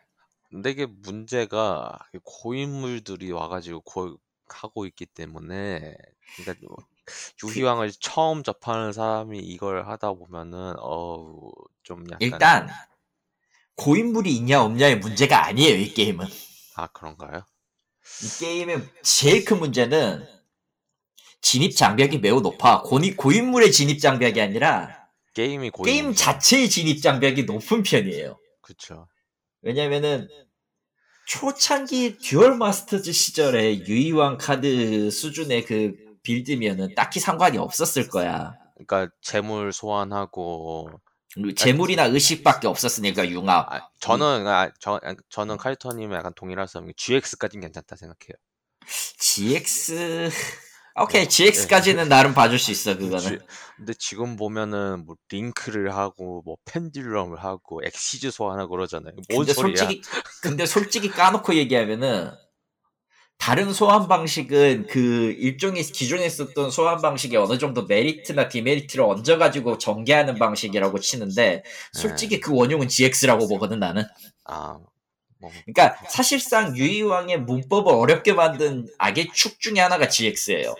근데 0.51 0.70
이게 0.70 0.86
문제가 0.86 1.99
고인물들이 2.22 3.32
와가지고 3.32 3.80
고, 3.80 4.18
하고 4.49 4.86
있기 4.86 5.07
때문에 5.07 5.94
그러니까 6.36 6.66
뭐 6.66 6.76
유희왕을 7.44 7.92
처음 8.01 8.42
접하는 8.42 8.92
사람이 8.92 9.38
이걸 9.38 9.88
하다 9.88 10.12
보면은 10.14 10.74
어우 10.78 11.53
좀 11.82 12.05
약간 12.11 12.20
일단 12.20 12.68
고인물이 13.76 14.34
있냐 14.36 14.62
없냐의 14.62 14.99
문제가 14.99 15.44
아니에요. 15.47 15.76
이 15.76 15.92
게임은. 15.92 16.26
아 16.76 16.86
그런가요? 16.88 17.44
이 18.22 18.38
게임의 18.40 18.88
제일 19.03 19.44
큰 19.44 19.59
문제는 19.59 20.26
진입 21.42 21.76
장벽이 21.76 22.18
매우 22.18 22.40
높아. 22.40 22.82
고니, 22.82 23.16
고인물의 23.16 23.70
진입 23.70 24.01
장벽이 24.01 24.40
아니라 24.40 25.07
게임이 25.34 25.70
고인 25.70 25.84
게임 25.84 26.14
자체의 26.14 26.70
진입 26.70 27.03
장벽이 27.03 27.44
높은 27.44 27.82
편이에요. 27.82 28.38
그쵸 28.62 29.07
왜냐면은 29.67 30.29
초창기 31.27 32.19
Duel 32.18 32.57
Masters 32.57 33.11
시절에 33.11 33.85
유희왕 33.85 34.39
카드 34.39 35.11
수준의 35.11 35.64
그 35.64 35.97
build면은 36.22 36.95
딱히 36.95 37.19
상관이 37.19 37.59
없었을 37.59 38.09
거야. 38.09 38.55
그러니까 38.77 39.12
제물 39.20 39.72
소환하고 39.73 40.89
제물이나 41.57 42.05
의식밖에 42.05 42.69
없었으니까 42.69 43.29
융합. 43.29 43.73
아, 43.73 43.89
저는 43.99 44.47
아, 44.47 44.71
저, 44.79 45.01
아, 45.03 45.17
저는 45.31 45.57
카이터님의 45.57 46.17
약간 46.17 46.33
동의할 46.37 46.68
수 46.69 46.79
없는 46.79 46.93
게 46.93 46.95
GX까지는 46.97 47.62
괜찮다 47.62 47.97
생각해요. 47.97 48.37
GX 49.19 50.31
오케이 50.99 51.28
GX까지는 51.28 52.09
나름 52.09 52.32
봐줄 52.34 52.59
수 52.59 52.70
있어 52.70 52.97
그거는. 52.97 53.18
지- 53.20 53.38
근데 53.76 53.92
지금 53.99 54.36
보면은 54.36 55.05
뭐 55.05 55.16
링크를 55.28 55.94
하고 55.94 56.42
뭐 56.44 56.57
pendulum을 56.64 57.37
하고 57.42 57.82
Xyz 57.85 58.31
소환하고 58.30 58.70
그러잖아요. 58.70 59.12
뭔 59.28 59.40
근데 59.44 59.53
소리야? 59.53 59.76
솔직히 59.76 60.03
근데 60.42 60.64
솔직히 60.66 61.11
까놓고 61.11 61.55
얘기하면은 61.55 62.30
다른 63.38 63.74
소환 63.74 64.09
방식은 64.09 64.86
그 64.88 65.34
일종의 65.38 65.82
기존에 65.82 66.26
썼던 66.26 66.70
소환 66.70 67.03
방식에 67.03 67.36
어느 67.36 67.59
정도 67.59 67.84
메리트나 67.84 68.49
demerit를 68.49 69.05
얹어가지고 69.05 69.76
전개하는 69.76 70.38
방식이라고 70.38 70.99
치는데 71.01 71.62
솔직히 71.92 72.40
그 72.40 72.55
원흉은 72.55 72.88
GX라고 72.88 73.47
보거든 73.47 73.78
나는. 73.78 74.05
아, 74.47 74.78
뭐 75.38 75.51
그러니까 75.66 75.99
사실상 76.09 76.74
유희왕의 76.79 77.43
문법을 77.42 77.92
어렵게 77.92 78.32
만든 78.32 78.86
악의 78.97 79.28
축 79.34 79.61
중에 79.61 79.80
하나가 79.80 80.09
GX예요. 80.09 80.74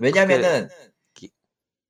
왜냐면은 0.00 0.68
그게, 1.14 1.28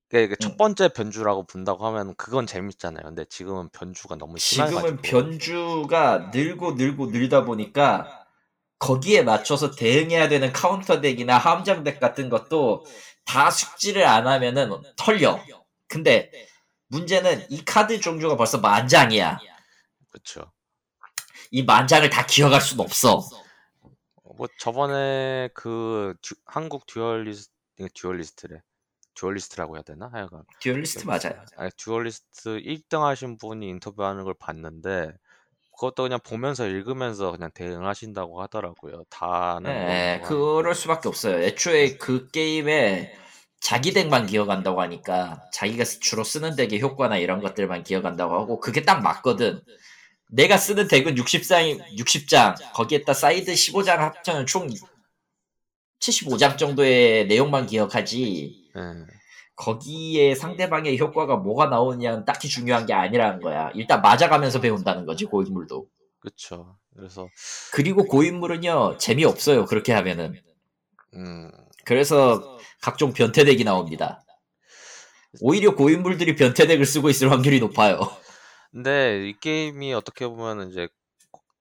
그게 0.09 0.37
첫 0.41 0.53
음. 0.53 0.57
번째 0.57 0.89
변주라고 0.89 1.45
본다고 1.47 1.87
하면 1.87 2.15
그건 2.17 2.47
재밌잖아요. 2.47 3.05
근데 3.05 3.25
지금은 3.25 3.69
변주가 3.71 4.17
너무 4.17 4.39
심해가지고 4.39 4.81
지금은 4.81 5.03
변주가 5.03 6.31
늘고 6.33 6.73
늘고 6.73 7.07
늘다 7.07 7.45
보니까 7.45 8.27
거기에 8.79 9.23
맞춰서 9.23 9.71
대응해야 9.71 10.29
되는 10.29 10.53
카운터 10.53 11.01
deck이나 11.01 11.39
함정 11.39 11.83
deck 11.83 11.99
같은 11.99 12.29
것도 12.29 12.85
다 13.25 13.51
숙지를 13.51 14.05
안 14.07 14.27
하면은 14.27 14.71
털려. 14.97 15.41
근데 15.89 16.31
문제는 16.89 17.47
이 17.51 17.65
카드 17.65 18.01
종류가 18.01 18.37
벌써 18.37 18.59
만 18.59 18.87
장이야. 18.87 19.39
그렇죠. 20.11 20.53
이 21.51 21.63
만장을 21.63 22.09
다 22.11 22.27
기억할 22.27 22.61
수는 22.61 22.85
없어. 22.85 23.23
뭐 24.37 24.47
저번에 24.59 25.49
그 25.55 26.15
듀- 26.21 26.35
한국 26.45 26.87
duelist 26.87 27.51
duelist래. 27.95 28.63
duelist라고 29.15 29.77
해야 29.77 29.83
되나? 29.83 30.09
하여간 30.13 30.43
duelist 30.61 31.05
맞아요. 31.07 31.43
아니, 31.57 31.71
duelist 31.77 32.61
1등 32.61 33.01
하신 33.01 33.39
분이 33.39 33.67
인터뷰하는 33.69 34.25
걸 34.25 34.35
봤는데 34.39 35.13
그것도 35.73 36.05
그냥 36.05 36.19
보면서 36.25 36.67
읽으면서 36.67 37.33
그냥 37.33 37.51
대응하신다고 37.53 38.41
하더라고요. 38.43 39.05
다는 39.11 39.71
네, 39.71 40.19
모르고 40.19 40.57
그럴 40.57 40.75
수밖에 40.75 41.09
없어요. 41.09 41.43
애초에 41.43 41.97
그 41.97 42.31
게임에 42.31 43.15
자기 43.61 43.93
덱만 43.93 44.27
기억한다고 44.27 44.81
하니까 44.81 45.43
자기가 45.53 45.85
주로 45.85 46.25
쓰는 46.25 46.57
덱의 46.57 46.81
효과나 46.81 47.19
이런 47.19 47.41
것들만 47.41 47.83
기억한다고 47.83 48.35
하고 48.35 48.61
그게 48.61 48.85
딱 48.85 49.03
맞거든. 49.03 49.61
내가 50.29 50.57
쓰는 50.57 50.89
덱은 50.89 51.15
60장, 51.15 51.97
60장 51.97 52.73
거기에다 52.73 53.15
사이드 53.15 53.53
15장 53.53 53.97
합쳐는 53.99 54.47
총 54.47 54.69
75장 56.01 56.59
정도의 56.59 57.27
내용만 57.27 57.67
기억하지 57.67 58.71
예. 58.77 58.81
거기에 59.57 60.35
상대방의 60.35 60.99
효과가 60.99 61.37
뭐가 61.37 61.67
나오냐는 61.67 62.25
딱히 62.25 62.49
중요한 62.49 62.85
게 62.85 62.93
아니라는 62.93 63.41
거야. 63.41 63.71
일단 63.75 64.03
맞아가면서 64.03 64.61
배운다는 64.61 65.07
거지 65.07 65.25
고인물도. 65.25 65.87
그쵸. 66.21 66.77
그래서 66.97 67.29
그리고 67.73 68.05
고인물은요 68.05 68.97
재미 68.99 69.25
없어요 69.25 69.67
그렇게 69.67 69.93
하면은 69.93 70.35
음 71.15 71.51
그래서 71.85 72.59
각종 72.81 73.13
변태덱이 73.13 73.65
나옵니다 73.65 74.25
오히려 75.41 75.75
고인물들이 75.75 76.37
변태덱을 76.37 76.87
쓰고 76.87 77.11
있을 77.11 77.31
확률이 77.31 77.61
높아요 77.61 78.01
근데 78.73 79.29
이 79.29 79.39
게임이 79.39 79.93
어떻게 79.93 80.27
보면 80.27 80.71
이제 80.71 80.89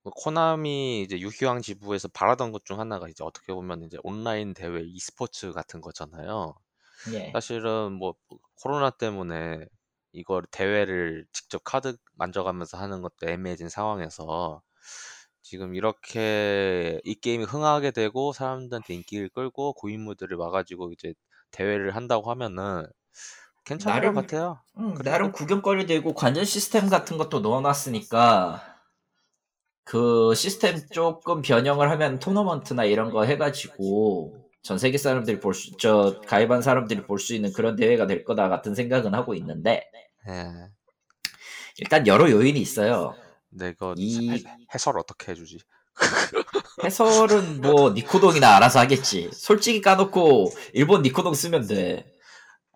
코- 0.05 0.11
코나미 0.11 1.01
이제 1.01 1.19
유희왕 1.19 1.61
지부에서 1.61 2.07
바라던 2.09 2.51
것 2.51 2.63
중 2.65 2.79
하나가 2.79 3.07
이제 3.09 3.23
어떻게 3.23 3.53
보면 3.53 3.83
이제 3.83 3.97
온라인 4.03 4.53
대회 4.53 4.81
e스포츠 4.83 5.51
같은 5.51 5.81
거잖아요. 5.81 6.53
예. 7.13 7.31
사실은 7.33 7.93
뭐 7.93 8.13
코로나 8.61 8.89
때문에 8.91 9.65
이걸 10.13 10.43
대회를 10.51 11.25
직접 11.33 11.61
카드 11.63 11.97
만져가면서 12.13 12.77
하는 12.77 13.01
것도 13.01 13.27
애매해진 13.27 13.67
상황에서 13.69 14.61
지금 15.41 15.75
이렇게 15.75 16.99
이 17.03 17.15
게임이 17.15 17.43
흥하게 17.45 17.91
되고 17.91 18.31
사람들한테 18.33 18.93
인기를 18.95 19.29
끌고 19.29 19.73
고인물들을 19.73 20.35
와가지고 20.37 20.91
이제 20.93 21.13
대회를 21.51 21.95
한다고 21.95 22.29
하면은 22.31 22.85
괜찮을 23.65 23.95
나름- 24.01 24.13
것 24.15 24.21
같아요. 24.21 24.59
음, 24.77 24.93
그리고- 24.93 25.03
나름 25.03 25.31
구경거리 25.31 25.85
되고 25.87 26.13
관전 26.13 26.45
시스템 26.45 26.89
같은 26.89 27.17
것도 27.17 27.39
넣어놨으니까 27.41 28.74
그 29.85 30.33
시스템 30.35 30.79
조금 30.91 31.41
변형을 31.41 31.89
하면 31.91 32.19
토너먼트나 32.19 32.85
이런 32.85 33.11
거 33.11 33.23
해가지고 33.23 34.35
전 34.63 34.79
세계 34.79 34.97
사람들이 34.97 35.39
볼 35.39 35.53
수, 35.53 35.77
저 35.77 36.19
가입한 36.27 36.61
사람들이 36.63 37.03
볼 37.03 37.19
수 37.19 37.35
있는 37.35 37.53
그런 37.53 37.75
대회가 37.75 38.07
될 38.07 38.23
거다 38.25 38.49
같은 38.49 38.73
생각은 38.73 39.13
하고 39.13 39.35
있는데 39.35 39.83
예. 40.27 40.47
일단 41.77 42.07
여러 42.07 42.29
요인이 42.31 42.59
있어요. 42.59 43.15
근데 43.51 43.69
이거 43.69 43.93
이- 43.97 44.31
해, 44.31 44.43
해설 44.73 44.97
어떻게 44.97 45.31
해주지? 45.31 45.59
해설은 46.83 47.61
뭐 47.61 47.91
니코동이나 47.91 48.55
알아서 48.57 48.79
하겠지. 48.79 49.29
솔직히 49.33 49.81
까놓고 49.81 50.51
일본 50.73 51.03
니코동 51.03 51.33
쓰면 51.35 51.67
돼. 51.67 52.05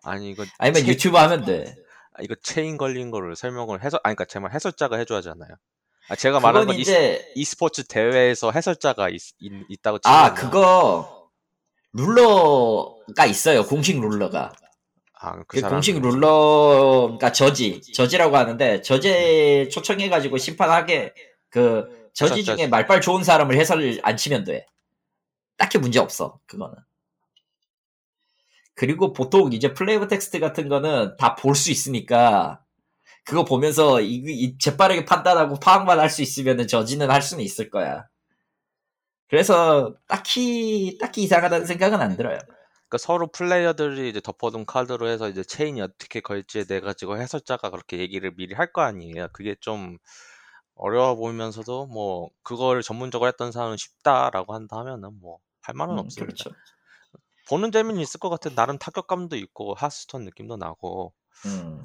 아니 0.04 0.30
이거 0.30 0.44
아니면 0.58 0.82
체- 0.84 0.88
유튜브 0.88 1.16
하면 1.16 1.44
돼. 1.44 1.74
아, 2.14 2.22
이거 2.22 2.34
체인 2.42 2.76
걸린 2.76 3.10
거를 3.10 3.34
설명을 3.36 3.82
해서 3.84 3.98
아니 4.04 4.14
그러니까 4.14 4.26
제말 4.26 4.52
해설자가 4.54 4.96
해줘야잖아요. 4.96 5.50
아 6.10 6.16
제가 6.16 6.38
그건 6.40 6.66
건 6.66 6.76
이제 6.78 7.24
이, 7.36 7.44
스포츠 7.44 7.84
대회에서 7.84 8.50
해설자가 8.50 9.08
있, 9.10 9.22
다고 9.82 9.98
아 10.04 10.34
그거 10.34 11.30
룰러가 11.92 13.26
있어요. 13.26 13.64
공식 13.64 14.00
룰러가. 14.00 14.52
아, 15.22 15.36
그 15.46 15.60
그 15.60 15.60
공식 15.68 16.00
룰러가 16.00 17.30
저지 17.32 17.80
저지라고 17.94 18.36
하는데 18.36 18.82
저지 18.82 19.68
초청해가지고 19.70 20.38
심판하게 20.38 21.14
그 21.48 22.10
저지 22.14 22.42
중에 22.44 22.66
말빨 22.66 23.00
좋은 23.00 23.22
사람을 23.22 23.56
해설 23.56 24.00
앉히면 24.02 24.44
돼. 24.44 24.66
딱히 25.56 25.78
문제 25.78 25.98
없어 26.00 26.40
그거는. 26.46 26.74
그리고 28.74 29.12
보통 29.12 29.52
이제 29.52 29.74
flavor 29.74 30.08
text 30.08 30.40
같은 30.40 30.68
거는 30.68 31.16
다 31.18 31.36
볼 31.36 31.54
수 31.54 31.70
있으니까 31.70 32.62
그거 33.30 33.44
보면서 33.44 34.00
이, 34.00 34.16
이 34.26 34.58
재빠르게 34.58 35.04
판단하고 35.04 35.60
파악만 35.60 36.00
할 36.00 36.10
수 36.10 36.22
있으면은 36.22 36.66
judge는 36.66 37.10
할 37.10 37.22
수는 37.22 37.44
있을 37.44 37.70
거야. 37.70 38.06
그래서 39.28 39.94
딱히 40.08 40.98
딱히 41.00 41.22
이상하다는 41.22 41.66
생각은 41.66 42.00
안 42.00 42.16
들어요. 42.16 42.38
그러니까 42.88 42.98
서로 42.98 43.28
플레이어들이 43.28 44.10
이제 44.10 44.20
덮어둔 44.20 44.66
카드로 44.66 45.08
해서 45.08 45.28
이제 45.28 45.44
체인이 45.44 45.80
어떻게 45.80 46.20
걸지에 46.20 46.64
대해 46.64 46.80
가지고 46.80 47.18
해설자가 47.18 47.70
그렇게 47.70 47.98
얘기를 47.98 48.32
미리 48.36 48.54
할 48.54 48.72
거 48.72 48.82
아니에요. 48.82 49.28
그게 49.32 49.54
좀 49.60 49.98
어려워 50.74 51.16
보이면서도 51.16 51.86
뭐 51.86 52.30
그걸 52.42 52.82
전문적으로 52.82 53.28
했던 53.28 53.52
사람은 53.52 53.76
쉽다라고 53.78 54.54
한다 54.54 54.78
하면은 54.78 55.20
뭐 55.20 55.38
할 55.62 55.74
말은 55.76 55.94
음, 55.94 55.98
없습니다. 55.98 56.34
그렇죠. 56.34 56.50
보는 57.48 57.72
재미는 57.72 58.00
있을 58.00 58.20
것 58.20 58.30
같아. 58.30 58.50
나름 58.54 58.78
타격감도 58.78 59.36
있고 59.36 59.74
하스스톤 59.74 60.24
느낌도 60.24 60.56
나고 60.56 61.12
음. 61.46 61.84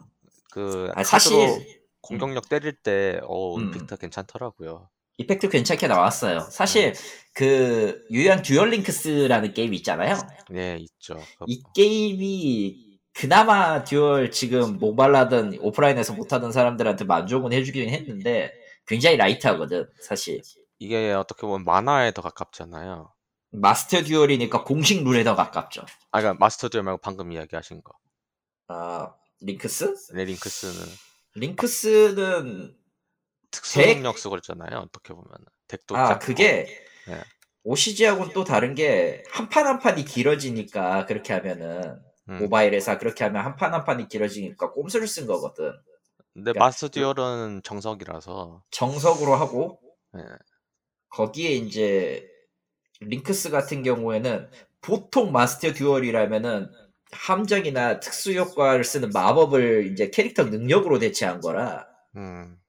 그 0.52 0.92
아, 0.96 1.04
사실 1.04 1.84
공격력 2.02 2.50
때릴 2.50 2.74
때 2.74 3.20
어, 3.24 3.56
음. 3.58 3.64
임팩트 3.66 3.98
괜찮더라고요. 3.98 4.90
이펙트 5.18 5.50
괜찮게 5.50 5.88
나왔어요. 5.88 6.42
사실 6.52 6.94
그 7.34 8.06
유희왕 8.12 8.42
듀얼 8.42 8.70
링크스라는 8.72 9.54
게임 9.54 9.74
있잖아요. 9.76 10.16
네, 10.50 10.78
있죠. 10.80 11.16
그- 11.40 11.46
이 11.48 11.64
게임이 11.74 13.00
그나마 13.14 13.84
duel 13.86 14.30
지금 14.32 14.78
모바일하든 14.78 15.60
오프라인에서 15.62 16.14
못하던 16.14 16.52
사람들한테 16.52 17.06
만족은 17.06 17.54
해주긴 17.54 17.90
했는데 17.90 18.52
굉장히 18.86 19.16
light하거든 19.18 19.88
사실. 20.02 20.42
이게 20.80 21.14
어떻게 21.14 21.48
보면 21.48 21.64
만화에 21.64 22.12
더 22.12 22.22
가깝잖아요. 22.22 23.14
마스터 23.52 24.04
듀얼이니까 24.04 24.66
공식 24.66 25.02
룰에 25.06 25.24
더 25.24 25.34
가깝죠. 25.36 25.82
아, 26.12 26.20
그러니까 26.20 26.38
마스터 26.44 26.68
듀얼 26.68 26.84
말고 26.84 27.00
방금 27.02 27.32
이야기하신 27.32 27.82
거. 27.84 27.94
아 28.68 29.14
링크스? 29.42 29.96
네, 30.14 30.26
링크스는 30.26 30.74
링크스는 31.36 32.76
특수 33.52 33.74
덱? 33.74 33.96
능력 33.96 34.18
쓰고 34.18 34.32
그랬잖아요. 34.32 34.80
어떻게 34.80 35.14
보면 35.14 35.28
덱도 35.68 35.96
아 35.96 36.06
작고. 36.06 36.26
그게 36.26 36.68
네. 37.08 37.22
OCG하고는 37.64 38.34
또 38.34 38.44
다른 38.44 38.76
게 38.76 39.24
한 39.32 39.50
판 39.50 39.66
한 39.68 39.80
판이 39.80 40.06
길어지니까 40.06 41.06
그렇게 41.06 41.34
하면은 41.34 42.00
음. 42.30 42.38
모바일에서 42.40 42.98
그렇게 42.98 43.24
하면 43.26 43.44
한 43.46 43.56
판 43.58 43.74
한 43.74 43.84
판이 43.84 44.08
길어지니까 44.08 44.72
꼼수를 44.72 45.08
쓴 45.08 45.26
거거든. 45.28 45.72
근데 46.34 46.52
그러니까 46.52 46.66
마스터 46.66 46.90
듀얼은 46.90 47.62
정석이라서 47.64 48.64
정석으로 48.72 49.36
하고 49.36 49.80
네. 50.14 50.24
거기에 51.10 51.52
이제 51.52 52.28
링크스 53.02 53.50
같은 53.50 53.84
경우에는 53.84 54.50
보통 54.82 55.32
마스터 55.32 55.74
듀얼이라면은 55.74 56.72
함정이나 57.16 58.00
특수 58.00 58.34
효과를 58.34 58.84
쓰는 58.84 59.10
마법을 59.14 59.92
이제 59.92 60.10
캐릭터 60.10 60.44
능력으로 60.44 61.00
대체한 61.00 61.40
거라 61.42 61.88
음, 62.16 62.60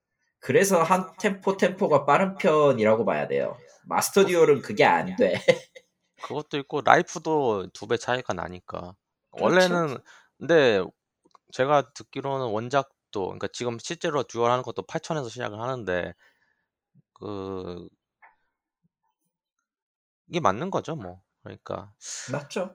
그래서 0.40 0.82
한 0.82 1.12
템포 1.18 1.56
템포가 1.58 2.04
빠른 2.06 2.36
편이라고 2.36 3.04
봐야 3.04 3.26
돼요. 3.28 3.56
마스터 3.84 4.24
듀얼은 4.24 4.62
그게 4.62 4.84
안 4.84 5.14
돼. 5.16 5.34
그것도 6.20 6.58
있고 6.58 6.80
라이프도 6.82 7.68
두 7.72 7.86
배 7.86 7.96
차이가 7.96 8.32
나니까 8.34 8.94
그렇죠. 9.30 9.44
원래는 9.44 9.98
근데 10.38 10.82
제가 11.52 11.92
듣기로는 11.94 12.46
원작도 12.48 13.26
그러니까 13.26 13.48
지금 13.52 13.78
실제로 13.80 14.22
duel 14.24 14.50
하는 14.50 14.62
것도 14.62 14.82
8천에서 14.84 15.28
시작을 15.30 15.60
하는데 15.60 16.14
그 17.14 17.88
이게 20.28 20.40
맞는 20.40 20.70
거죠 20.70 20.96
뭐 20.96 21.22
그러니까 21.42 21.92
맞죠? 22.32 22.74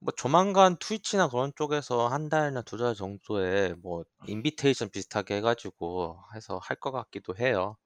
뭐 0.00 0.12
조만간 0.16 0.76
트위치나 0.78 1.28
그런 1.28 1.52
쪽에서 1.56 2.08
한 2.08 2.28
달이나 2.28 2.62
두달 2.62 2.94
정도에 2.94 3.74
뭐 3.82 4.04
invitation 4.26 4.90
비슷하게 4.90 5.36
해 5.36 5.40
가지고 5.40 6.18
해서 6.34 6.58
할 6.62 6.76
것 6.76 6.90
같기도 6.92 7.36
해요. 7.36 7.76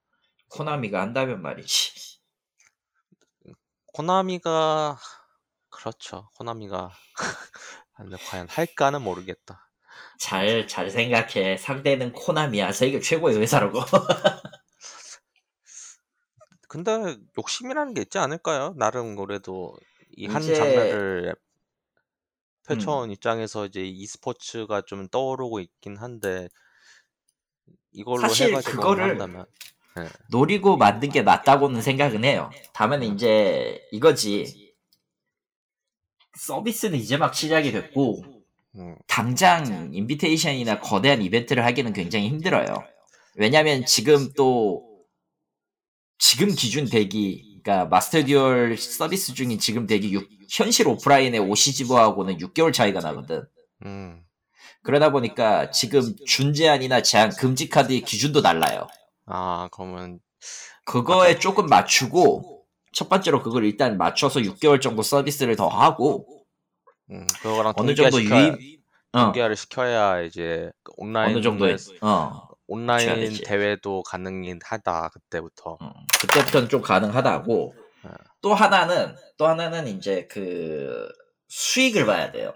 코나미가 0.49 1.03
한다면 1.03 1.43
말이지. 1.43 2.21
코나미가 3.93 4.99
그렇죠. 5.71 6.31
코나미가 6.37 6.93
근데 7.97 8.17
과연 8.19 8.49
할까는 8.49 9.03
모르겠다. 9.03 9.71
잘, 10.19 10.67
잘 10.67 10.91
생각해. 10.91 11.57
상대는 11.57 12.13
코나미야. 12.13 12.73
세계 12.73 13.01
최고의 13.01 13.39
회사라고. 13.39 13.81
근데 16.69 17.17
욕심이라는 17.39 17.95
게 17.95 18.03
있지 18.03 18.19
않을까요? 18.19 18.75
나름 18.77 19.17
그래도 19.17 19.75
이 20.17 20.27
한 20.27 20.53
장르를 20.53 21.35
펼쳐온 22.67 23.11
입장에서 23.11 23.67
이제 23.67 23.83
e스포츠가 23.83 24.83
좀 24.83 25.09
떠오르고 25.09 25.61
있긴 25.61 25.97
한데 25.97 26.49
이걸로 27.93 28.23
사실 28.23 28.49
해가지고 28.49 28.77
그거를 28.77 29.11
한다면 29.11 29.47
노리고 30.31 30.77
만든 30.77 31.09
게 31.11 31.23
맞다고는 31.23 31.81
생각은 31.83 32.25
해요. 32.25 32.51
다만 32.73 33.03
이제 33.03 33.81
이거지. 33.93 34.75
서비스는 36.37 36.99
이제 36.99 37.17
막 37.17 37.33
시작이 37.33 37.71
됐고 37.71 38.25
음, 38.77 38.97
당장 39.07 39.95
invitation이나 39.95 40.81
거대한 40.81 41.23
이벤트를 41.23 41.65
하기는 41.65 41.93
굉장히 41.93 42.29
힘들어요. 42.29 42.67
왜냐면 43.37 43.87
지금 43.87 44.33
또 44.37 45.05
지금 46.19 46.49
기준 46.49 46.87
덱이 46.87 47.54
그러니까 47.65 47.87
마스터 47.89 48.23
듀얼 48.23 48.77
서비스 48.77 49.33
중인 49.33 49.59
지금 49.59 49.87
덱이 49.87 50.13
육- 50.13 50.29
현실 50.51 50.87
오프라인의 50.87 51.41
OCG하고는 51.41 52.37
6개월 52.39 52.73
차이가 52.75 53.01
나거든. 53.01 53.45
음, 53.87 54.23
그러다 54.83 55.11
보니까 55.11 55.71
지금 55.71 56.15
준제한이나 56.27 57.01
제한 57.01 57.31
금지 57.31 57.71
카드의 57.71 58.03
기준도 58.03 58.43
달라요. 58.43 58.87
아 59.27 59.69
그러면 59.73 60.21
그거에 60.85 61.39
조금 61.39 61.67
맞추고 61.67 62.65
첫 62.93 63.09
번째로 63.09 63.43
그걸 63.43 63.65
일단 63.65 63.97
맞춰서 63.97 64.41
6개월 64.41 64.83
정도 64.83 65.03
서비스를 65.03 65.57
더 65.57 65.67
하고 65.69 66.27
음, 67.11 67.27
그거랑 67.41 67.73
어느 67.77 67.95
정도 67.95 68.23
유입 68.23 68.81
어, 69.13 69.25
동기화를 69.25 69.57
시켜야 69.57 70.21
이제 70.21 70.71
그 70.83 70.93
온라인 70.99 71.35
어느 71.35 71.43
정도의 71.43 71.79
어 72.03 72.47
온라인. 72.67 73.33
대회도 73.45 74.03
가능하다 74.05 75.11
그때부터. 75.11 75.79
음, 75.83 75.91
그때부터는 76.21 76.69
좀 76.69 76.81
가능하다고. 76.83 77.75
네. 78.05 78.11
또 78.41 78.55
하나는 78.55 79.15
또 79.37 79.47
하나는 79.47 79.87
이제 79.89 80.27
그 80.31 81.09
수익을 81.49 82.07
봐야 82.07 82.31
돼요. 82.33 82.55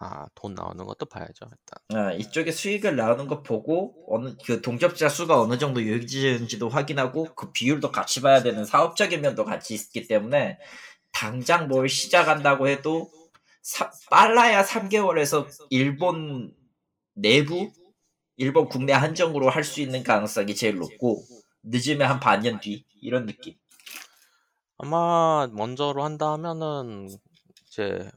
아, 0.00 0.26
돈 0.36 0.54
나오는 0.54 0.84
것도 0.86 1.06
봐야죠, 1.06 1.46
일단. 1.46 2.06
아, 2.06 2.12
이쪽에 2.12 2.52
수익을 2.52 2.94
나오는 2.94 3.26
거 3.26 3.42
보고 3.42 3.94
어느 4.08 4.34
그 4.46 4.60
동접자 4.62 5.08
수가 5.08 5.40
어느 5.40 5.58
정도 5.58 5.82
유지되는지도 5.82 6.68
확인하고 6.68 7.34
그 7.34 7.50
비율도 7.50 7.90
같이 7.90 8.20
봐야 8.20 8.40
되는 8.42 8.64
사업적인 8.64 9.20
면도 9.20 9.44
같이 9.44 9.74
있기 9.74 10.06
때문에 10.06 10.60
당장 11.12 11.66
뭘 11.66 11.88
시작한다고 11.88 12.68
해도 12.68 13.10
사- 13.62 13.90
빨라야 14.08 14.62
3개월에서 14.64 15.48
일본 15.70 16.54
내부 17.14 17.72
일본 18.38 18.68
국내 18.68 18.92
한정으로 18.92 19.50
할 19.50 19.64
수 19.64 19.80
있는 19.80 20.02
가능성이 20.02 20.54
제일 20.54 20.76
높고 20.76 21.24
늦으면 21.64 22.08
한 22.08 22.20
반년 22.20 22.60
뒤 22.60 22.84
이런 23.02 23.26
느낌. 23.26 23.54
아마 24.78 25.48
먼저로 25.52 26.04
한다 26.04 26.32
하면은 26.32 27.08
이제 27.66 28.10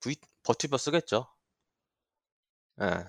V 0.00 0.16
버튜버 0.42 0.76
쓰겠죠. 0.78 1.28
예. 2.80 3.04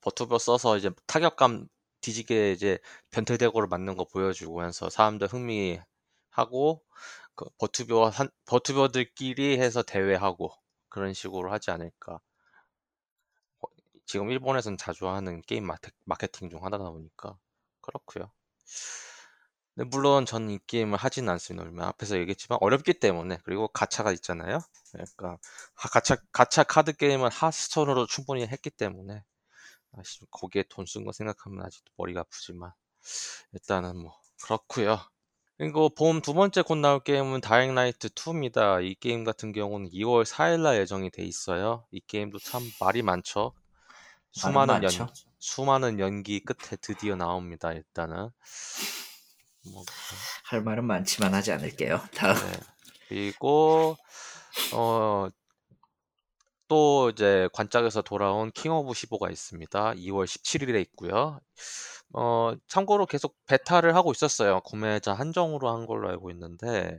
버튜버 0.00 0.38
써서 0.38 0.76
이제 0.76 0.90
타격감 1.06 1.68
뒤지게 2.00 2.52
이제 2.52 2.78
변태 3.10 3.36
대고를 3.36 3.68
맞는 3.68 3.96
거 3.96 4.04
보여주고 4.04 4.64
해서 4.64 4.88
사람들 4.90 5.28
흥미하고 5.28 6.82
그 7.34 7.46
버튜버 7.58 8.08
한 8.08 8.28
버튜버들끼리 8.46 9.58
해서 9.58 9.82
대회하고 9.82 10.52
그런 10.88 11.12
식으로 11.14 11.52
하지 11.52 11.70
않을까. 11.72 12.20
어, 14.02 14.06
지금 14.06 14.30
일본에서는 14.30 14.78
자주 14.78 15.08
하는 15.08 15.42
게임 15.42 15.66
마케, 15.66 15.90
마케팅 16.04 16.50
중 16.50 16.64
하나다 16.64 16.90
보니까 16.90 17.38
그렇고요. 17.80 18.30
근데 19.74 19.88
물론 19.88 20.26
저는 20.26 20.50
이 20.50 20.58
게임을 20.66 20.98
하진 20.98 21.28
않습니다. 21.28 21.64
왜냐면 21.64 21.86
앞에서 21.88 22.18
얘기했지만 22.18 22.58
어렵기 22.60 22.94
때문에 22.94 23.38
그리고 23.44 23.68
가차가 23.68 24.12
있잖아요. 24.12 24.58
그러니까 24.92 25.38
하- 25.74 25.88
가차 25.88 26.16
가차 26.32 26.62
카드 26.62 26.92
게임은 26.94 27.30
하스스톤으로 27.30 28.06
충분히 28.06 28.46
했기 28.46 28.70
때문에 28.70 29.22
거기에 30.30 30.64
돈 30.68 30.84
쓴 30.86 31.04
거 31.04 31.12
생각하면 31.12 31.64
아직도 31.64 31.92
머리가 31.96 32.20
아프지만 32.20 32.72
일단은 33.52 33.96
뭐 33.98 34.14
그렇고요. 34.44 35.00
그리고 35.58 35.90
봄 35.94 36.22
두 36.22 36.34
번째 36.34 36.62
곧 36.62 36.76
나올 36.78 37.00
게임은 37.04 37.40
다잉 37.42 37.74
라이트 37.74 38.08
2입니다. 38.10 38.80
이 38.82 38.94
게임 38.96 39.24
같은 39.24 39.52
경우는 39.52 39.88
2월 39.92 40.24
4일날 40.26 40.78
예정이 40.80 41.10
돼 41.10 41.24
있어요. 41.24 41.86
이 41.92 42.00
게임도 42.06 42.40
참 42.40 42.62
말이 42.80 43.02
많죠. 43.02 43.54
수많은 44.32 44.82
연 44.82 44.82
많죠. 44.82 45.08
수많은 45.38 45.98
연기 46.00 46.40
끝에 46.40 46.76
드디어 46.80 47.16
나옵니다. 47.16 47.72
일단은 47.72 48.30
뭐 49.72 49.84
할 50.52 50.62
말은 50.62 50.84
많지만 50.84 51.32
하지 51.34 51.50
않을게요. 51.52 52.00
다음. 52.14 52.34
네. 52.34 52.52
그리고 53.08 53.96
어, 54.74 55.28
또 56.68 57.10
이제 57.10 57.48
관짝에서 57.52 58.02
돌아온 58.02 58.50
킹 58.52 58.72
오브 58.72 58.92
15가 58.92 59.30
있습니다. 59.30 59.94
2월 59.94 60.26
17일에 60.26 60.80
있고요. 60.82 61.40
어, 62.14 62.52
참고로 62.68 63.06
계속 63.06 63.36
베타를 63.46 63.94
하고 63.96 64.12
있었어요. 64.12 64.60
구매자 64.62 65.14
한정으로 65.14 65.70
한 65.70 65.86
걸로 65.86 66.08
알고 66.10 66.30
있는데 66.30 66.98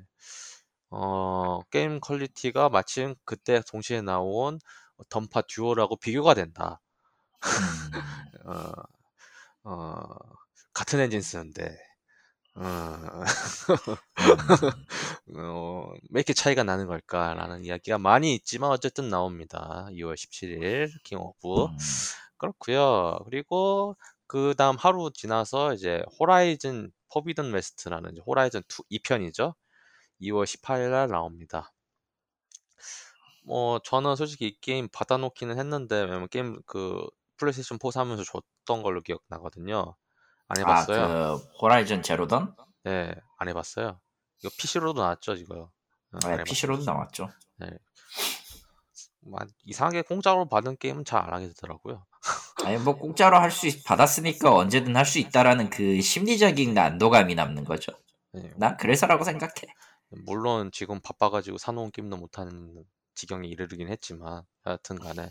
어, 0.91 1.61
게임 1.71 1.99
퀄리티가 1.99 2.69
마침 2.69 3.15
그때 3.25 3.61
동시에 3.69 4.01
나온 4.01 4.59
던파 5.09 5.41
듀얼하고 5.43 5.97
비교가 5.97 6.33
된다. 6.35 6.81
음, 7.43 8.45
어, 8.45 8.73
어, 9.63 10.05
같은 10.73 10.99
엔진 10.99 11.21
쓰는데 11.21 11.77
어, 12.55 12.61
음, 12.61 13.09
어, 15.37 15.93
왜 16.11 16.19
이렇게 16.19 16.33
차이가 16.33 16.63
나는 16.63 16.87
걸까라는 16.87 17.65
이야기가 17.65 17.97
많이 17.97 18.35
있지만 18.35 18.69
어쨌든 18.71 19.09
나옵니다. 19.09 19.87
2월 19.91 20.15
17일 20.15 20.91
킹 21.03 21.19
오브 21.19 21.65
음. 21.65 21.77
그렇고요. 22.37 23.19
그리고 23.25 23.95
그 24.27 24.53
다음 24.57 24.75
하루 24.77 25.11
지나서 25.13 25.73
이제 25.73 26.03
호라이즌 26.19 26.91
포비든 27.11 27.53
웨스트라는 27.53 28.17
호라이즌 28.25 28.61
2 28.89 28.99
2편이죠. 28.99 29.55
2월 30.21 30.45
18일 30.45 30.91
날 30.91 31.07
나옵니다. 31.09 31.71
뭐 33.45 33.79
저는 33.79 34.15
솔직히 34.15 34.47
이 34.47 34.57
게임 34.61 34.87
받아놓기는 34.89 35.57
했는데 35.59 36.01
왜냐면 36.01 36.27
게임 36.29 36.61
그 36.65 37.05
플레이스테이션 37.37 37.79
4 37.81 37.91
사면서 37.91 38.23
줬던 38.23 38.83
걸로 38.83 39.01
기억나거든요. 39.01 39.95
안 40.47 40.57
아, 40.57 40.59
해봤어요. 40.59 41.37
그 41.37 41.43
호라이즌 41.61 42.03
제로던? 42.03 42.55
네, 42.83 43.13
안 43.37 43.47
해봤어요. 43.49 43.99
이거 44.39 44.49
PC로도 44.57 45.01
나왔죠, 45.01 45.33
이거. 45.35 45.55
어, 46.11 46.17
안 46.25 46.37
네. 46.37 46.43
PC로도 46.43 46.83
나왔죠. 46.83 47.29
네. 47.57 47.69
뭐, 49.21 49.39
이상하게 49.63 50.01
공짜로 50.03 50.47
받은 50.47 50.77
게임은 50.77 51.05
잘 51.05 51.21
안 51.23 51.33
하게 51.33 51.47
되더라고요. 51.47 52.05
아니 52.65 52.77
뭐 52.77 52.97
공짜로 52.97 53.37
할 53.39 53.51
수 53.51 53.67
받았으니까 53.83 54.53
언제든 54.53 54.95
할 54.95 55.05
수 55.05 55.19
있다라는 55.19 55.69
그 55.69 56.01
심리적인 56.01 56.77
안도감이 56.77 57.35
남는 57.35 57.63
거죠. 57.63 57.93
네. 58.33 58.51
난 58.57 58.77
그래서라고 58.77 59.23
생각해. 59.23 59.53
물론 60.25 60.71
지금 60.71 60.99
바빠가지고 61.01 61.57
사놓은 61.57 61.91
게임도 61.91 62.17
못하는 62.17 62.83
지경에 63.15 63.47
이르르긴 63.47 63.89
했지만 63.89 64.43
하여튼 64.63 64.99
간에 64.99 65.29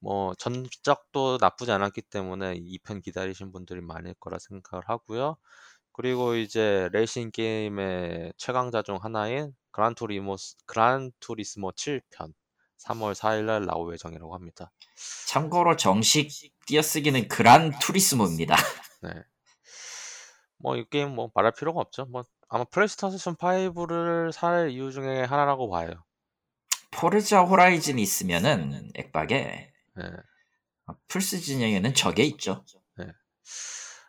뭐 0.00 0.34
전작도 0.36 1.38
나쁘지 1.40 1.72
않았기 1.72 2.02
때문에 2.02 2.54
2편 2.56 3.02
기다리신 3.02 3.52
분들이 3.52 3.80
많을 3.80 4.14
거라 4.20 4.38
생각을 4.38 4.84
하고요. 4.88 5.36
그리고 5.92 6.36
이제 6.36 6.88
레이싱 6.92 7.30
게임의 7.32 8.32
최강자 8.36 8.82
중 8.82 8.98
하나인 9.02 9.52
그란투리모 9.72 10.36
그란투리스모 10.66 11.72
7편 11.72 12.32
3월 12.78 13.14
4일 13.14 13.44
날 13.44 13.66
나올 13.66 13.92
예정이라고 13.94 14.34
합니다. 14.34 14.70
참고로 15.26 15.76
정식 15.76 16.30
띄어쓰기는 16.66 17.26
그란 17.28 17.72
투리스모입니다. 17.80 18.54
네. 19.02 19.10
뭐 20.58 20.76
이 20.76 20.84
게임 20.90 21.10
뭐 21.14 21.30
말할 21.34 21.52
필요가 21.52 21.80
없죠. 21.80 22.06
뭐 22.06 22.22
아마 22.48 22.64
플레이스테이션 22.64 23.36
5를 23.36 24.32
살 24.32 24.70
이유 24.70 24.92
중에 24.92 25.22
하나라고 25.24 25.68
봐요. 25.70 25.90
포르자 26.90 27.42
호라이즌이 27.42 28.00
있으면은 28.02 28.90
액박에 28.94 29.28
네. 29.28 29.72
플스 31.08 31.40
진영에는 31.40 31.94
저게 31.94 32.24
있죠. 32.24 32.64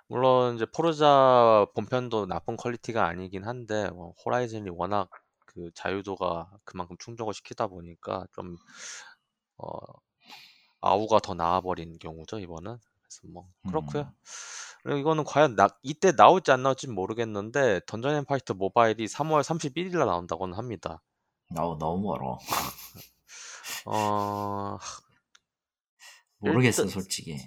물론 0.09 0.55
이제 0.55 0.65
포르자 0.65 1.67
본편도 1.75 2.25
나쁜 2.25 2.57
퀄리티가 2.57 3.05
아니긴 3.05 3.45
한데 3.45 3.89
뭐 3.91 4.13
호라이즌이 4.25 4.69
워낙 4.71 5.09
그 5.45 5.69
자유도가 5.75 6.49
그만큼 6.63 6.95
충족을 6.97 7.33
시키다 7.33 7.67
보니까 7.67 8.25
좀 8.33 8.57
어, 9.57 9.69
아우가 10.81 11.19
더 11.19 11.35
나와버린 11.35 11.99
경우죠 11.99 12.39
이번은. 12.39 12.77
그래서 13.01 13.21
뭐 13.31 13.47
그렇고요. 13.67 14.03
음. 14.03 14.11
그리고 14.81 14.99
이거는 14.99 15.23
과연 15.25 15.55
나, 15.55 15.67
이때 15.83 16.15
나올지 16.15 16.51
안 16.51 16.63
나올지 16.63 16.87
모르겠는데 16.87 17.81
던전 17.85 18.15
앤 18.15 18.25
파이터 18.25 18.55
모바일이 18.55 19.05
3월 19.05 19.41
31일 19.41 19.97
날 19.97 20.07
나온다고는 20.07 20.57
합니다. 20.57 21.01
너무 21.53 21.77
너무 21.77 22.07
멀어. 22.07 22.39
어, 23.85 24.77
모르겠어 26.39 26.83
일단- 26.83 27.01
솔직히. 27.01 27.37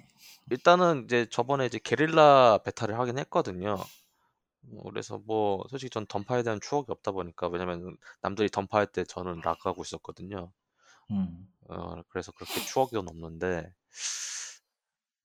일단은 0.51 1.05
이제 1.05 1.25
저번에 1.29 1.65
이제 1.65 1.79
게릴라 1.83 2.59
베타를 2.65 2.97
하긴 2.99 3.17
했거든요. 3.19 3.77
뭐 4.61 4.83
그래서 4.83 5.19
뭐 5.25 5.63
솔직히 5.69 5.89
전 5.89 6.05
던파에 6.05 6.43
대한 6.43 6.59
추억이 6.61 6.85
없다 6.89 7.11
보니까 7.11 7.47
왜냐면 7.47 7.97
남들이 8.21 8.49
던파할 8.49 8.87
때 8.87 9.03
저는 9.03 9.41
락하고 9.43 9.81
있었거든요. 9.83 10.51
음. 11.11 11.47
어, 11.69 12.01
그래서 12.09 12.31
그렇게 12.33 12.61
추억이 12.61 12.91
없는데 12.95 13.73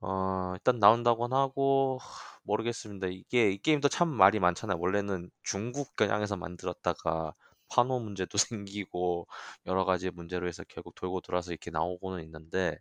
어, 0.00 0.52
일단 0.54 0.78
나온다고는 0.78 1.36
하고 1.36 1.98
하, 2.00 2.38
모르겠습니다. 2.44 3.08
이게 3.08 3.50
이 3.50 3.58
게임도 3.58 3.88
참 3.88 4.08
말이 4.08 4.38
많잖아요. 4.38 4.78
원래는 4.78 5.30
중국 5.42 5.96
겨냥해서 5.96 6.36
만들었다가 6.36 7.34
판호 7.70 8.00
문제도 8.00 8.36
생기고 8.54 9.26
여러 9.66 9.84
가지 9.84 10.10
문제로 10.10 10.48
해서 10.48 10.64
결국 10.68 10.94
돌고 10.94 11.20
돌아서 11.22 11.52
이렇게 11.52 11.70
나오고는 11.70 12.22
있는데 12.24 12.78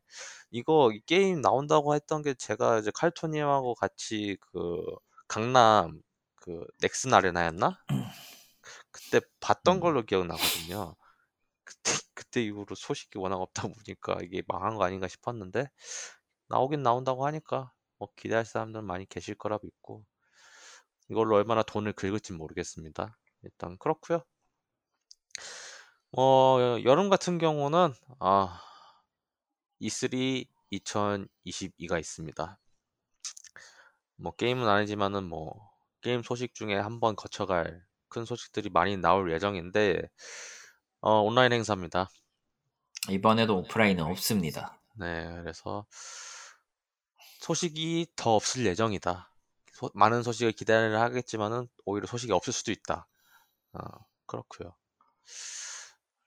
이거 0.51 0.91
이 0.93 1.01
게임 1.05 1.41
나온다고 1.41 1.95
했던 1.95 2.21
게 2.23 2.33
제가 2.33 2.79
이제 2.79 2.91
칼토님하고 2.93 3.75
같이 3.75 4.37
그 4.41 4.83
강남 5.27 6.01
그 6.35 6.65
넥슨 6.81 7.13
아레나였나? 7.13 7.77
그때 8.91 9.21
봤던 9.39 9.77
음. 9.77 9.79
걸로 9.81 10.03
기억나거든요. 10.03 10.95
그때 11.63 11.91
그때 12.13 12.43
이후로 12.43 12.75
소식이 12.75 13.19
워낙 13.19 13.37
없다 13.37 13.63
보니까 13.67 14.17
이게 14.23 14.43
망한 14.47 14.75
거 14.75 14.83
아닌가 14.85 15.07
싶었는데 15.07 15.69
나오긴 16.49 16.83
나온다고 16.83 17.25
하니까 17.27 17.71
뭐 17.99 18.09
기대할 18.15 18.45
사람들은 18.45 18.85
많이 18.85 19.05
계실 19.07 19.35
거라 19.35 19.59
믿고 19.63 20.05
이걸로 21.09 21.35
얼마나 21.35 21.63
돈을 21.63 21.93
긁을지 21.93 22.33
모르겠습니다. 22.33 23.17
일단 23.43 23.77
그렇고요. 23.77 24.23
어, 26.11 26.57
여름 26.83 27.09
같은 27.09 27.37
경우는 27.37 27.93
아, 28.19 28.61
E3 29.79 30.45
2022가 30.71 31.99
있습니다. 31.99 32.59
뭐 34.17 34.35
게임은 34.35 34.67
아니지만은 34.67 35.23
뭐 35.23 35.71
게임 36.01 36.23
소식 36.23 36.53
중에 36.53 36.75
한번 36.75 37.15
거쳐갈 37.15 37.85
큰 38.09 38.25
소식들이 38.25 38.69
많이 38.69 38.97
나올 38.97 39.31
예정인데 39.31 40.01
어, 41.01 41.21
온라인 41.21 41.53
행사입니다. 41.53 42.09
이번에도 43.09 43.57
오프라인은 43.57 44.03
없습니다. 44.03 44.79
네, 44.95 45.29
그래서 45.41 45.85
소식이 47.41 48.07
더 48.15 48.35
없을 48.35 48.65
예정이다. 48.65 49.31
소- 49.73 49.91
많은 49.93 50.23
소식을 50.23 50.51
기대를 50.53 50.99
하겠지만은 50.99 51.67
오히려 51.85 52.07
소식이 52.07 52.31
없을 52.33 52.51
수도 52.51 52.71
있다. 52.71 53.07
어, 53.73 53.79
그렇고요. 54.25 54.75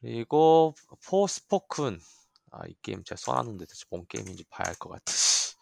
그리고 0.00 0.74
포스포큰 1.06 2.00
아, 2.52 2.66
이 2.66 2.74
게임 2.82 3.04
제가 3.04 3.16
써놨는데 3.18 3.66
대체 3.66 3.84
뭔 3.90 4.06
게임인지 4.08 4.44
봐야 4.50 4.66
할 4.68 4.74
것 4.76 4.90
같아. 4.90 5.12
씨. 5.12 5.54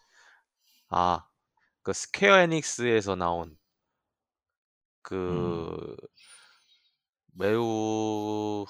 아, 0.91 1.27
그 1.83 1.93
스퀘어 1.93 2.39
에닉스에서 2.41 3.17
나온 3.17 3.59
그 5.03 5.97
매우 7.39 8.67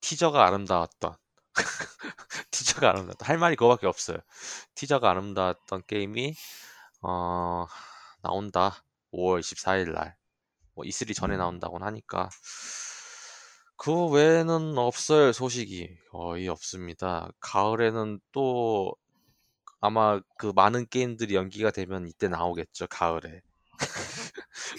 티저가 0.00 0.46
아름다웠던 0.46 1.14
티저가 2.50 2.90
아름다웠던 2.90 3.28
할 3.28 3.38
말이 3.38 3.56
그거밖에 3.56 3.86
없어요. 3.86 4.18
티저가 4.74 5.10
아름다웠던 5.10 5.82
게임이 5.86 6.34
어, 7.02 7.66
나온다. 8.22 8.84
5월 9.12 9.40
24일 9.40 9.92
날. 9.92 10.16
뭐 10.76 10.84
E3 10.84 11.14
전에 11.14 11.34
음. 11.34 11.38
나온다고는 11.38 11.86
하니까 11.86 12.28
그 13.76 14.06
외에는 14.08 14.78
없어요 14.78 15.32
소식이 15.32 15.98
거의 16.10 16.48
없습니다. 16.48 17.30
가을에는 17.40 18.20
또 18.32 18.94
아마 19.80 20.20
그 20.38 20.52
많은 20.54 20.86
게임들이 20.88 21.34
연기가 21.34 21.70
되면 21.70 22.06
이때 22.06 22.28
나오겠죠 22.28 22.86
가을에. 22.88 23.40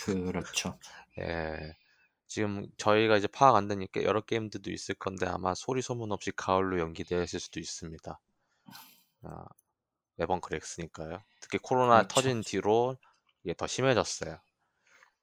그렇죠. 0.05 0.79
예. 1.19 1.75
지금 2.27 2.67
저희가 2.77 3.17
이제 3.17 3.27
파악 3.27 3.55
안 3.55 3.67
되니까 3.67 4.03
여러 4.03 4.21
게임들도 4.21 4.69
있을 4.71 4.95
건데 4.95 5.25
아마 5.25 5.55
소리 5.55 5.81
소문 5.81 6.11
없이 6.11 6.31
가을로 6.35 6.79
연기되었을 6.79 7.39
수도 7.39 7.59
있습니다. 7.59 8.19
아, 9.23 9.45
매번 10.15 10.41
그랬으니까요. 10.41 11.19
특히 11.39 11.57
코로나 11.57 11.99
그렇죠. 11.99 12.15
터진 12.15 12.41
뒤로 12.41 12.97
이게 13.43 13.53
더 13.53 13.65
심해졌어요. 13.65 14.39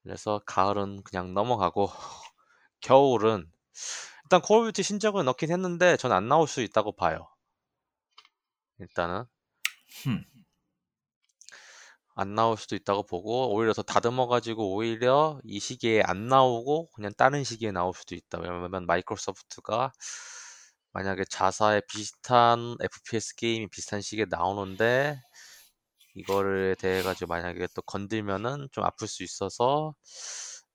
그래서 0.05 0.40
가을은 0.46 1.02
그냥 1.05 1.34
넘어가고 1.34 1.88
겨울은 2.80 3.50
일단 4.24 4.42
콜 4.42 4.59
오브 4.61 4.66
듀티 4.72 4.82
신작을 4.84 5.24
넣긴 5.24 5.50
했는데 5.52 5.96
전 5.98 6.12
안 6.12 6.28
나올 6.28 6.48
수 6.48 6.62
있다고 6.62 6.92
봐요. 6.96 7.28
일단은 8.78 9.24
흠. 10.05 10.24
안 12.16 12.34
나올 12.34 12.57
수도 12.57 12.76
있다고 12.76 13.05
보고 13.05 13.52
오히려 13.55 13.72
더 13.72 13.82
다듬어 13.82 14.26
가지고 14.28 14.74
오히려 14.74 15.40
이 15.44 15.59
시기에 15.59 16.02
안 16.05 16.28
나오고 16.28 16.90
그냥 16.90 17.12
다른 17.16 17.42
시기에 17.44 17.72
나올 17.72 17.92
수도 17.94 18.14
있다. 18.14 18.38
왜냐면 18.40 18.86
마이크로소프트가 18.86 19.92
만약에 20.92 21.24
자사의 21.28 21.82
비슷한 21.88 22.76
FPS 22.80 23.34
게임이 23.36 23.68
비슷한 23.68 24.00
시기에 24.00 24.26
나오는데 24.30 25.20
이거를 26.14 26.76
대해 26.78 27.02
가지고 27.02 27.28
만약에 27.30 27.68
또 27.74 27.82
건들면은 27.82 28.68
좀 28.72 28.84
아플 28.84 29.08
수 29.08 29.22
있어서 29.24 29.94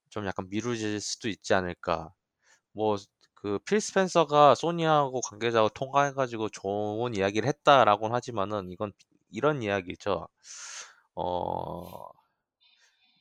좀 0.10 0.26
약간 0.26 0.48
미루질 0.50 1.00
수도 1.02 1.30
있지 1.30 1.54
않을까. 1.54 2.14
뭐 2.74 2.98
그 3.36 3.60
필 3.66 3.82
스펜서가 3.82 4.56
소니하고 4.56 5.22
관계자하고 5.22 5.70
통화해가지고 5.70 6.50
좋은 6.50 7.16
이야기를 7.16 7.48
했다라고는 7.50 8.16
하지만은 8.16 8.70
이건 8.72 8.94
이런 9.32 9.64
이야기죠. 9.64 10.28
어 11.16 12.10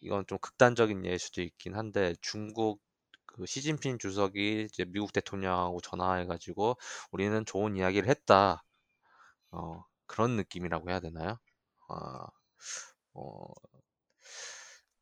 이건 0.01 0.27
좀 0.27 0.39
극단적인 0.39 1.05
예일 1.07 1.19
수도 1.19 1.43
있긴 1.43 1.75
한데 1.77 2.15
중국 2.21 2.81
그 3.27 3.47
시진핑 3.47 3.99
주석이 3.99 4.67
이제 4.71 4.85
미국 4.87 5.13
대통령하고 5.13 5.81
전화해가지고 5.81 6.77
우리는 7.13 7.45
좋은 7.47 7.77
이야기를 7.77 8.09
했다. 8.09 8.65
어, 9.53 9.85
그런 10.07 10.37
느낌이라고 10.37 10.91
해야 10.91 11.01
되나요? 11.01 11.39
아, 11.89 12.27
어, 13.15 13.49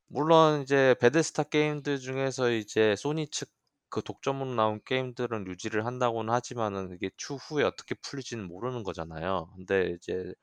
물론 0.09 0.63
이제 0.63 0.95
베데스타 1.01 1.45
게임들 1.45 1.99
중에서 2.01 2.51
이제 2.51 2.95
소니 2.97 3.29
측 3.31 3.49
그 3.89 4.03
독점으로 4.03 4.53
나온 4.55 4.81
게임들은 4.85 5.47
유지를 5.47 5.87
한다고는 5.87 6.35
하지만은 6.35 6.93
이게 6.93 7.09
추후에 7.17 7.63
어떻게 7.65 7.95
풀릴지는 8.03 8.45
모르는 8.49 8.83
거잖아요. 8.83 9.49
근데 9.57 9.93
이제 9.97 10.35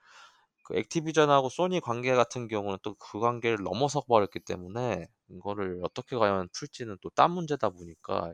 그 0.63 0.77
액티비전하고 0.77 1.49
소니 1.49 1.81
관계 1.81 2.15
같은 2.15 2.47
경우는 2.47 2.79
또 2.83 2.95
그 2.99 3.19
관계를 3.19 3.63
넘어서 3.63 4.01
버렸기 4.01 4.39
때문에 4.41 5.07
이거를 5.29 5.81
어떻게 5.83 6.17
과연 6.17 6.49
풀지는 6.53 6.97
또 7.01 7.09
딴 7.11 7.31
문제다 7.31 7.69
보니까 7.71 8.33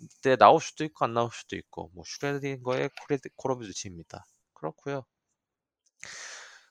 이때 0.00 0.36
나올 0.36 0.60
수도 0.60 0.84
있고 0.84 1.04
안 1.06 1.14
나올 1.14 1.30
수도 1.32 1.56
있고 1.56 1.90
뭐 1.94 2.04
슈레딩거의 2.06 2.90
듀티입니다. 3.74 4.24
그렇고요. 4.54 5.04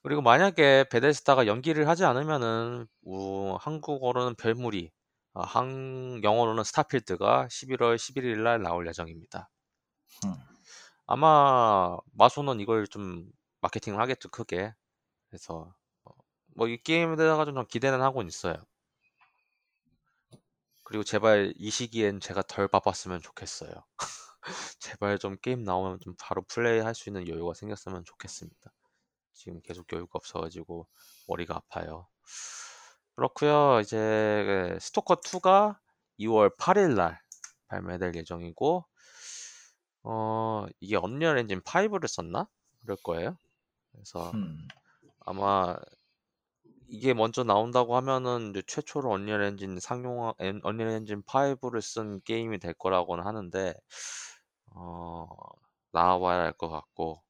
그리고 0.03 0.21
만약에 0.21 0.85
베데스다가 0.89 1.45
연기를 1.47 1.87
하지 1.87 2.05
않으면은 2.05 2.87
우- 3.03 3.55
한국어로는 3.59 4.35
별무리, 4.35 4.91
아, 5.33 5.43
한 5.43 6.21
영어로는 6.23 6.63
스타필드가 6.63 7.47
11월 7.49 7.97
11일 7.97 8.43
날 8.43 8.61
나올 8.61 8.87
예정입니다. 8.87 9.49
음. 10.25 10.35
아마 11.07 11.97
마소는 12.13 12.59
이걸 12.61 12.87
좀 12.87 13.29
마케팅을 13.61 13.99
하겠죠, 14.01 14.29
크게. 14.29 14.73
그래서 15.29 15.73
뭐 16.57 16.67
이 16.69 16.77
게임에 16.83 17.15
대해서 17.17 17.45
좀 17.45 17.65
기대는 17.67 18.01
하고 18.01 18.23
있어요. 18.23 18.55
그리고 20.83 21.03
제발 21.03 21.53
이 21.57 21.69
시기엔 21.71 22.19
제가 22.19 22.43
덜 22.43 22.67
바빴으면 22.67 23.21
좋겠어요. 23.21 23.71
제발 24.79 25.19
좀 25.19 25.37
게임 25.41 25.63
나오면 25.63 25.99
좀 26.01 26.15
바로 26.19 26.43
플레이할 26.43 26.95
수 26.95 27.09
있는 27.09 27.27
여유가 27.27 27.53
생겼으면 27.53 28.03
좋겠습니다. 28.05 28.71
지금 29.41 29.59
계속 29.61 29.91
여유가 29.93 30.11
없어가지고 30.13 30.87
머리가 31.27 31.55
아파요. 31.55 32.07
그렇고요. 33.15 33.79
이제 33.81 33.97
그 33.97 34.79
스토커 34.79 35.15
2가 35.21 35.79
2월 36.19 36.55
8일 36.57 36.95
날 36.95 37.19
발매될 37.67 38.15
예정이고 38.15 38.85
어 40.03 40.65
이게 40.79 40.95
언리얼 40.97 41.37
엔진 41.39 41.61
5를 41.61 42.07
썼나? 42.07 42.47
그럴 42.81 42.97
거예요. 43.03 43.37
그래서 43.91 44.31
음. 44.31 44.67
아마 45.21 45.77
이게 46.87 47.13
먼저 47.13 47.43
나온다고 47.43 47.95
하면은 47.95 48.53
최초로 48.67 49.09
언리얼 49.11 49.41
엔진 49.43 49.79
상용 49.79 50.33
언리얼 50.63 50.89
엔진 50.91 51.23
5를 51.23 51.81
쓴 51.81 52.21
게임이 52.21 52.59
될 52.59 52.73
거라고는 52.73 53.25
하는데 53.25 53.73
어 54.75 55.27
나와봐야 55.91 56.39
할 56.43 56.53
것 56.53 56.69
같고 56.69 57.21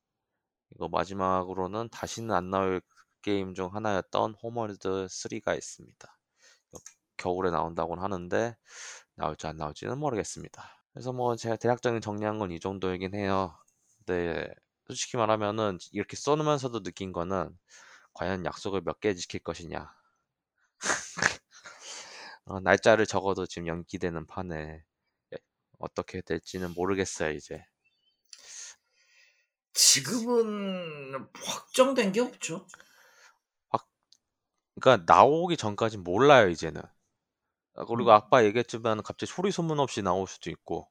이거 0.76 0.88
마지막으로는 0.90 1.90
다시는 1.90 2.32
안 2.36 2.50
나올 2.50 2.82
게임 3.22 3.54
중 3.54 3.74
하나였던 3.76 4.36
호머드 4.44 5.08
3가 5.10 5.56
있습니다. 5.56 6.18
겨울에 7.18 7.52
나온다고는 7.52 8.04
하는데 8.04 8.56
나올지 9.16 9.48
안 9.48 9.58
나올지는 9.58 9.98
모르겠습니다. 10.00 10.64
그래서 10.94 11.14
뭐 11.14 11.36
제가 11.36 11.56
대략적인 11.58 12.02
정리한 12.02 12.40
건 12.40 12.52
이 12.52 12.60
정도이긴 12.60 13.16
해요. 13.16 13.58
근데 14.06 14.48
솔직히 14.88 15.18
말하면은 15.18 15.78
이렇게 15.92 16.16
써놓으면서도 16.18 16.84
느낀 16.84 17.12
거는 17.14 17.58
과연 18.14 18.46
약속을 18.46 18.82
몇 18.84 19.00
개 19.02 19.14
지킬 19.16 19.42
것이냐. 19.42 19.94
어, 22.46 22.60
날짜를 22.60 23.06
적어도 23.06 23.46
지금 23.46 23.68
연기되는 23.68 24.26
판에 24.28 24.84
예, 25.34 25.38
어떻게 25.80 26.22
될지는 26.22 26.74
모르겠어요 26.76 27.32
이제. 27.34 27.66
지금은 29.74 31.28
확정된 31.44 32.12
게 32.12 32.22
없죠. 32.22 32.68
그러니까 34.80 35.06
나오기 35.14 35.56
전까지 35.58 35.98
몰라요 35.98 36.50
이제는. 36.50 36.82
아, 37.76 37.86
그리고 37.86 38.12
음. 38.12 38.16
아까 38.16 38.46
얘기했지만 38.46 39.04
갑자기 39.04 39.32
소리 39.32 39.52
소문 39.52 39.80
없이 39.80 40.02
나올 40.04 40.28
수도 40.28 40.50
있고 40.52 40.90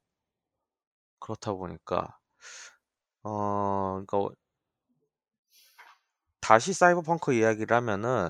그렇다 1.19 1.53
보니까 1.53 2.19
어 3.23 4.03
그러니까 4.05 4.35
다시 6.39 6.73
사이버펑크 6.73 7.33
이야기를 7.33 7.75
하면은 7.77 8.29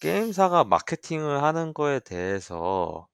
게임사가 0.00 0.64
마케팅을 0.64 1.42
하는 1.42 1.74
거에 1.74 2.00
대해서 2.00 3.08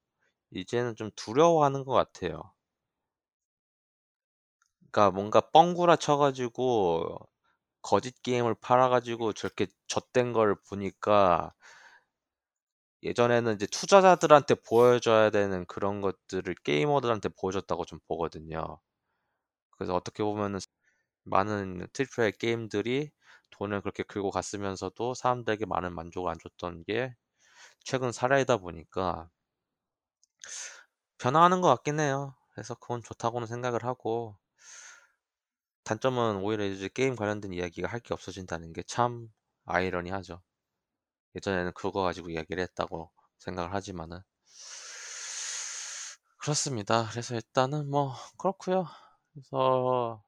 이제는 0.53 0.97
좀 0.97 1.11
두려워하는 1.17 1.85
것 1.85 1.93
같아요. 1.95 2.55
그러니까 4.93 5.11
뭔가 5.11 5.41
뻥구라 5.41 5.97
쳐가지고 5.97 7.19
거짓 7.83 8.23
게임을 8.23 8.57
팔아가지고 8.57 9.33
저렇게 9.35 9.67
좆된 9.89 10.33
걸 10.35 10.57
보니까 10.69 11.55
예전에는 13.03 13.55
이제 13.55 13.67
투자자들한테 13.67 14.55
보여줘야 14.67 15.31
되는 15.31 15.67
그런 15.67 16.01
것들을 16.01 16.55
게이머들한테 16.65 17.31
보여줬다고 17.31 17.85
좀 17.85 17.99
보거든요. 18.09 18.81
그래서 19.73 19.95
어떻게 19.97 20.23
보면은 20.25 20.61
많은 21.25 21.89
triple 21.93 22.25
A 22.27 22.33
게임들이 22.33 23.11
돈을 23.53 23.83
그렇게 23.83 24.03
긁고 24.05 24.31
갔으면서도 24.33 25.15
사람들에게 25.15 25.67
많은 25.67 25.95
만족을 25.95 26.31
안 26.31 26.39
줬던 26.43 26.85
게 26.85 27.15
최근 27.85 28.13
사례이다 28.13 28.59
보니까 28.59 29.31
변화하는 31.19 31.63
것 31.63 31.69
같긴 31.69 32.01
해요. 32.01 32.35
그래서 32.53 32.75
그건 32.75 33.03
좋다고는 33.03 33.47
생각을 33.47 33.83
하고 33.85 34.37
단점은 35.85 36.37
오히려 36.43 36.65
이제 36.67 36.89
게임 36.89 37.17
관련된 37.17 37.53
이야기가 37.53 37.89
할 37.89 38.01
게 38.01 38.15
없어진다는 38.15 38.73
게 38.73 38.83
참 38.85 39.29
아이러니하죠. 39.67 40.43
예전에는 41.37 41.73
그거 41.75 42.03
가지고 42.03 42.31
이야기를 42.31 42.63
했다고 42.65 43.11
생각을 43.39 43.75
하지만은 43.75 44.21
그렇습니다. 46.39 47.09
그래서 47.11 47.35
일단은 47.35 47.89
뭐 47.91 48.15
그렇고요. 48.39 48.87
그래서 49.33 50.23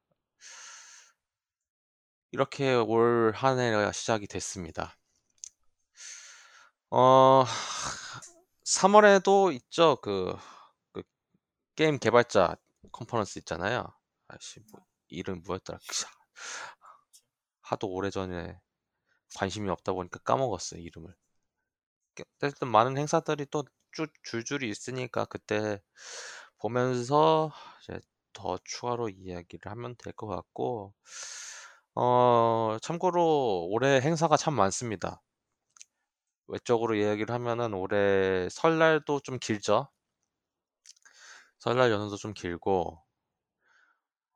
이렇게 2.33 2.75
올 2.75 3.33
한 3.35 3.59
해가 3.59 3.91
시작이 3.93 4.27
됐습니다. 4.27 4.95
어 6.91 7.45
3월에도 8.65 9.53
있죠. 9.55 9.97
그, 10.03 10.37
그 10.93 11.03
게임 11.77 11.99
개발자 11.99 12.57
컨퍼런스 12.93 13.39
있잖아요. 13.41 13.87
아씨 14.29 14.61
뭐 14.73 14.85
이름 15.09 15.43
뭐였더라? 15.47 15.79
하도 17.63 17.89
오래전에 17.89 18.61
관심이 19.37 19.71
없다 19.71 19.93
보니까 19.95 20.21
까먹었어요 20.21 20.81
이름을. 20.83 21.15
어쨌든 22.43 22.69
많은 22.69 22.97
행사들이 22.99 23.47
또 23.47 23.65
쭉 23.97 24.11
줄줄이 24.25 24.69
있으니까 24.71 25.25
그때 25.27 25.81
보면서 26.59 27.53
이제 27.85 28.01
더 28.33 28.59
추가로 28.65 29.09
이야기를 29.09 29.71
하면 29.71 29.95
될 29.97 30.13
것 30.15 30.27
같고 30.27 30.95
어 31.95 32.77
참고로 32.83 33.69
올해 33.71 34.01
행사가 34.01 34.37
참 34.37 34.55
많습니다. 34.55 35.23
외적으로 36.47 36.95
이야기를 36.95 37.35
하면은 37.35 37.75
올해 37.75 38.49
설날도 38.51 39.21
좀 39.21 39.39
길죠. 39.39 39.89
설날 41.59 41.91
연휴도 41.91 42.17
좀 42.17 42.33
길고 42.33 43.04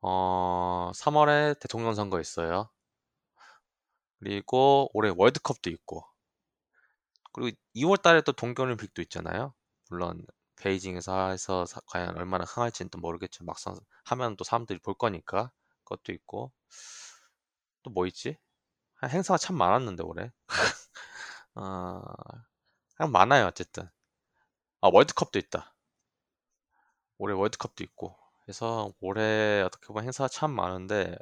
어 0.01 0.91
3월에 0.95 1.55
대통령 1.59 1.93
선거 1.95 2.19
있어요. 2.19 2.69
그리고 4.19 4.89
올해 4.93 5.11
월드컵도 5.13 5.69
있고 5.71 6.05
그리고 7.33 7.55
2월 7.73 7.97
달에 7.97 8.21
또 8.21 8.31
동계올림픽도 8.33 9.01
있잖아요. 9.03 9.53
물론 9.89 10.25
베이징에서 10.57 11.29
해서 11.29 11.65
사- 11.65 11.81
과연 11.87 12.17
얼마나 12.17 12.43
흥할지는 12.45 12.89
또 12.89 12.99
모르겠지만 12.99 13.45
막상 13.47 13.75
하면 14.05 14.35
또 14.35 14.43
사람들이 14.43 14.79
볼 14.79 14.93
거니까 14.95 15.51
그것도 15.85 16.11
있고 16.13 16.51
또 17.83 17.89
뭐 17.91 18.05
있지? 18.07 18.37
아, 19.01 19.07
행사가 19.07 19.37
참 19.37 19.57
많았는데 19.57 20.03
올해. 20.03 20.31
어, 21.55 22.01
그냥 22.95 23.11
많아요 23.11 23.47
어쨌든. 23.47 23.89
아 24.81 24.89
월드컵도 24.93 25.39
있다. 25.39 25.75
올해 27.19 27.35
월드컵도 27.35 27.83
있고. 27.83 28.17
그래서 28.49 28.91
올해 28.99 29.61
어떻게 29.61 29.85
보면 29.89 30.05
행사가 30.05 30.27
참 30.27 30.49
많은데 30.49 31.15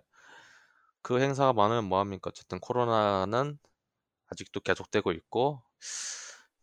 그 1.02 1.20
행사가 1.20 1.52
많으면 1.52 1.84
뭐 1.84 2.00
합니까? 2.00 2.30
어쨌든 2.30 2.58
코로나는 2.58 3.60
아직도 4.28 4.62
계속되고 4.62 5.12
있고 5.12 5.62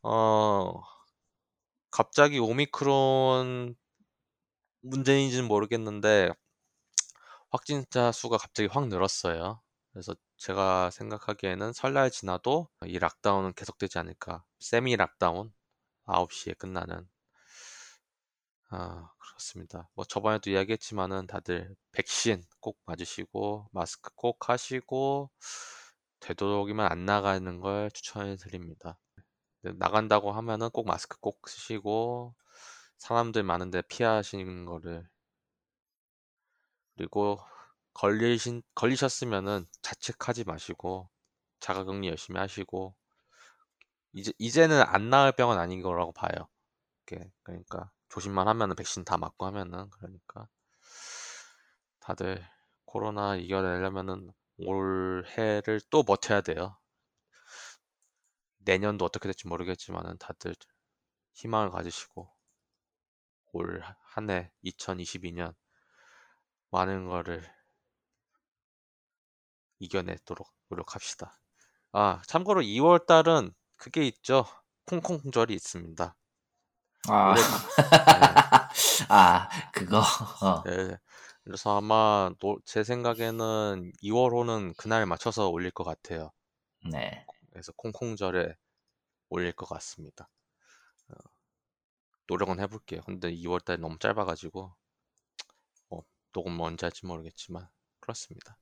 어 0.03 0.81
갑자기 1.91 2.39
오미크론 2.39 3.77
문제인지는 4.81 5.47
모르겠는데 5.49 6.31
확진자 7.51 8.11
수가 8.11 8.39
갑자기 8.39 8.66
확 8.73 8.89
늘었어요. 8.89 9.61
그래서 9.93 10.15
제가 10.39 10.89
생각하기에는 10.91 11.74
설날 11.74 12.11
지나도 12.11 12.70
이 12.86 12.99
락다운은 12.99 13.53
계속되지 13.53 13.99
않을까. 13.99 14.45
세미 14.61 14.97
락다운 14.97 15.53
9시에 16.07 16.57
끝나는 16.57 17.07
아, 18.70 19.14
그렇습니다. 19.27 19.89
뭐 19.95 20.05
저번에도 20.05 20.51
이야기했지만은 20.51 21.27
다들 21.27 21.75
백신 21.93 22.45
꼭 22.61 22.79
맞으시고 22.87 23.69
마스크 23.73 24.11
꼭 24.15 24.49
하시고 24.49 25.31
되도록이면 26.21 26.87
안 26.91 27.05
나가는 27.05 27.61
걸 27.61 27.91
추천해 27.93 28.37
드립니다. 28.37 28.99
나간다고 29.63 30.33
하면은 30.33 30.71
꼭 30.71 30.87
마스크 30.87 31.19
꼭 31.21 31.49
쓰시고 31.49 32.35
사람들 32.99 33.43
많은데 33.43 33.83
피하시는 33.83 34.65
거를 34.67 35.09
그리고 36.97 37.39
걸리신 37.95 38.63
걸리셨으면은 38.75 39.67
자책하지 39.83 40.45
마시고 40.45 41.09
자가격리 41.61 42.09
열심히 42.09 42.39
하시고 42.41 42.95
이제 44.13 44.33
이제는 44.39 44.83
안 44.83 45.11
나을 45.11 45.33
병은 45.33 45.59
아닌 45.59 45.83
거라고 45.83 46.13
봐요. 46.13 46.49
그러니까 47.45 47.91
조심만 48.09 48.49
하면은 48.49 48.77
백신 48.77 49.05
다 49.05 49.17
맞고 49.19 49.47
하면은 49.47 49.91
그러니까 49.91 50.49
다들 51.99 52.41
코로나 52.85 53.35
이겨내려면은 53.37 54.33
올 54.59 55.25
해를 55.37 55.81
또 55.91 56.05
버텨야 56.05 56.41
돼요. 56.43 56.77
내년도 58.59 59.05
어떻게 59.05 59.29
될지 59.29 59.47
모르겠지만은 59.47 60.19
다들 60.19 60.57
희망을 61.35 61.71
가지시고 61.71 62.29
올 63.53 63.81
한 64.15 64.29
해 64.29 64.53
2022년 64.63 65.55
많은 66.71 67.07
거를 67.09 67.43
이겨내도록 69.79 70.53
노력합시다. 70.69 71.39
아, 71.93 72.23
참고로 72.27 72.63
2월 72.63 73.07
달은 73.07 73.53
그게 73.77 74.07
있죠. 74.09 74.45
콩콩절이 74.87 75.55
있습니다. 75.55 76.17
아, 77.09 77.31
올해 77.31 77.41
아 79.09 79.49
그거 79.73 80.01
어. 80.43 80.63
네. 80.65 80.97
그래서 81.45 81.77
아마 81.77 82.31
노- 82.41 82.59
제 82.65 82.85
생각에는 82.85 83.93
2월호는 84.03 84.75
그날 84.77 85.05
맞춰서 85.07 85.49
올릴 85.51 85.71
것 85.71 85.85
같아요. 85.85 86.33
네. 86.91 87.27
그래서 87.51 87.73
콩콩절에 87.77 88.57
올릴 89.29 89.53
것 89.53 89.67
같습니다. 89.69 90.29
어, 91.09 91.15
노력은 92.27 92.61
해볼게요. 92.61 93.01
근데 93.07 93.31
2월 93.31 93.61
달이 93.61 93.81
너무 93.81 93.99
짧아가지고 93.99 94.75
뭐 95.89 96.05
녹음 96.33 96.61
언제 96.61 96.87
할지 96.87 97.07
모르겠지만 97.07 97.69
그렇습니다. 98.01 98.59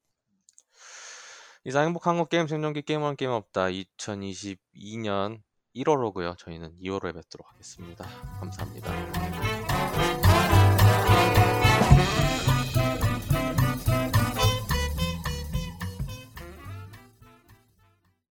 이상 1.65 1.85
행복한 1.87 2.17
거 2.19 2.25
게임 2.25 2.47
생존기 2.49 2.83
게임원 2.83 3.17
게임 3.17 3.31
없다 3.31 3.71
2022년 3.71 5.43
1월호고요. 5.75 6.37
저희는 6.39 6.79
2월호에 6.81 7.15
뵙도록 7.15 7.51
하겠습니다. 7.51 8.05
감사합니다. 8.41 9.52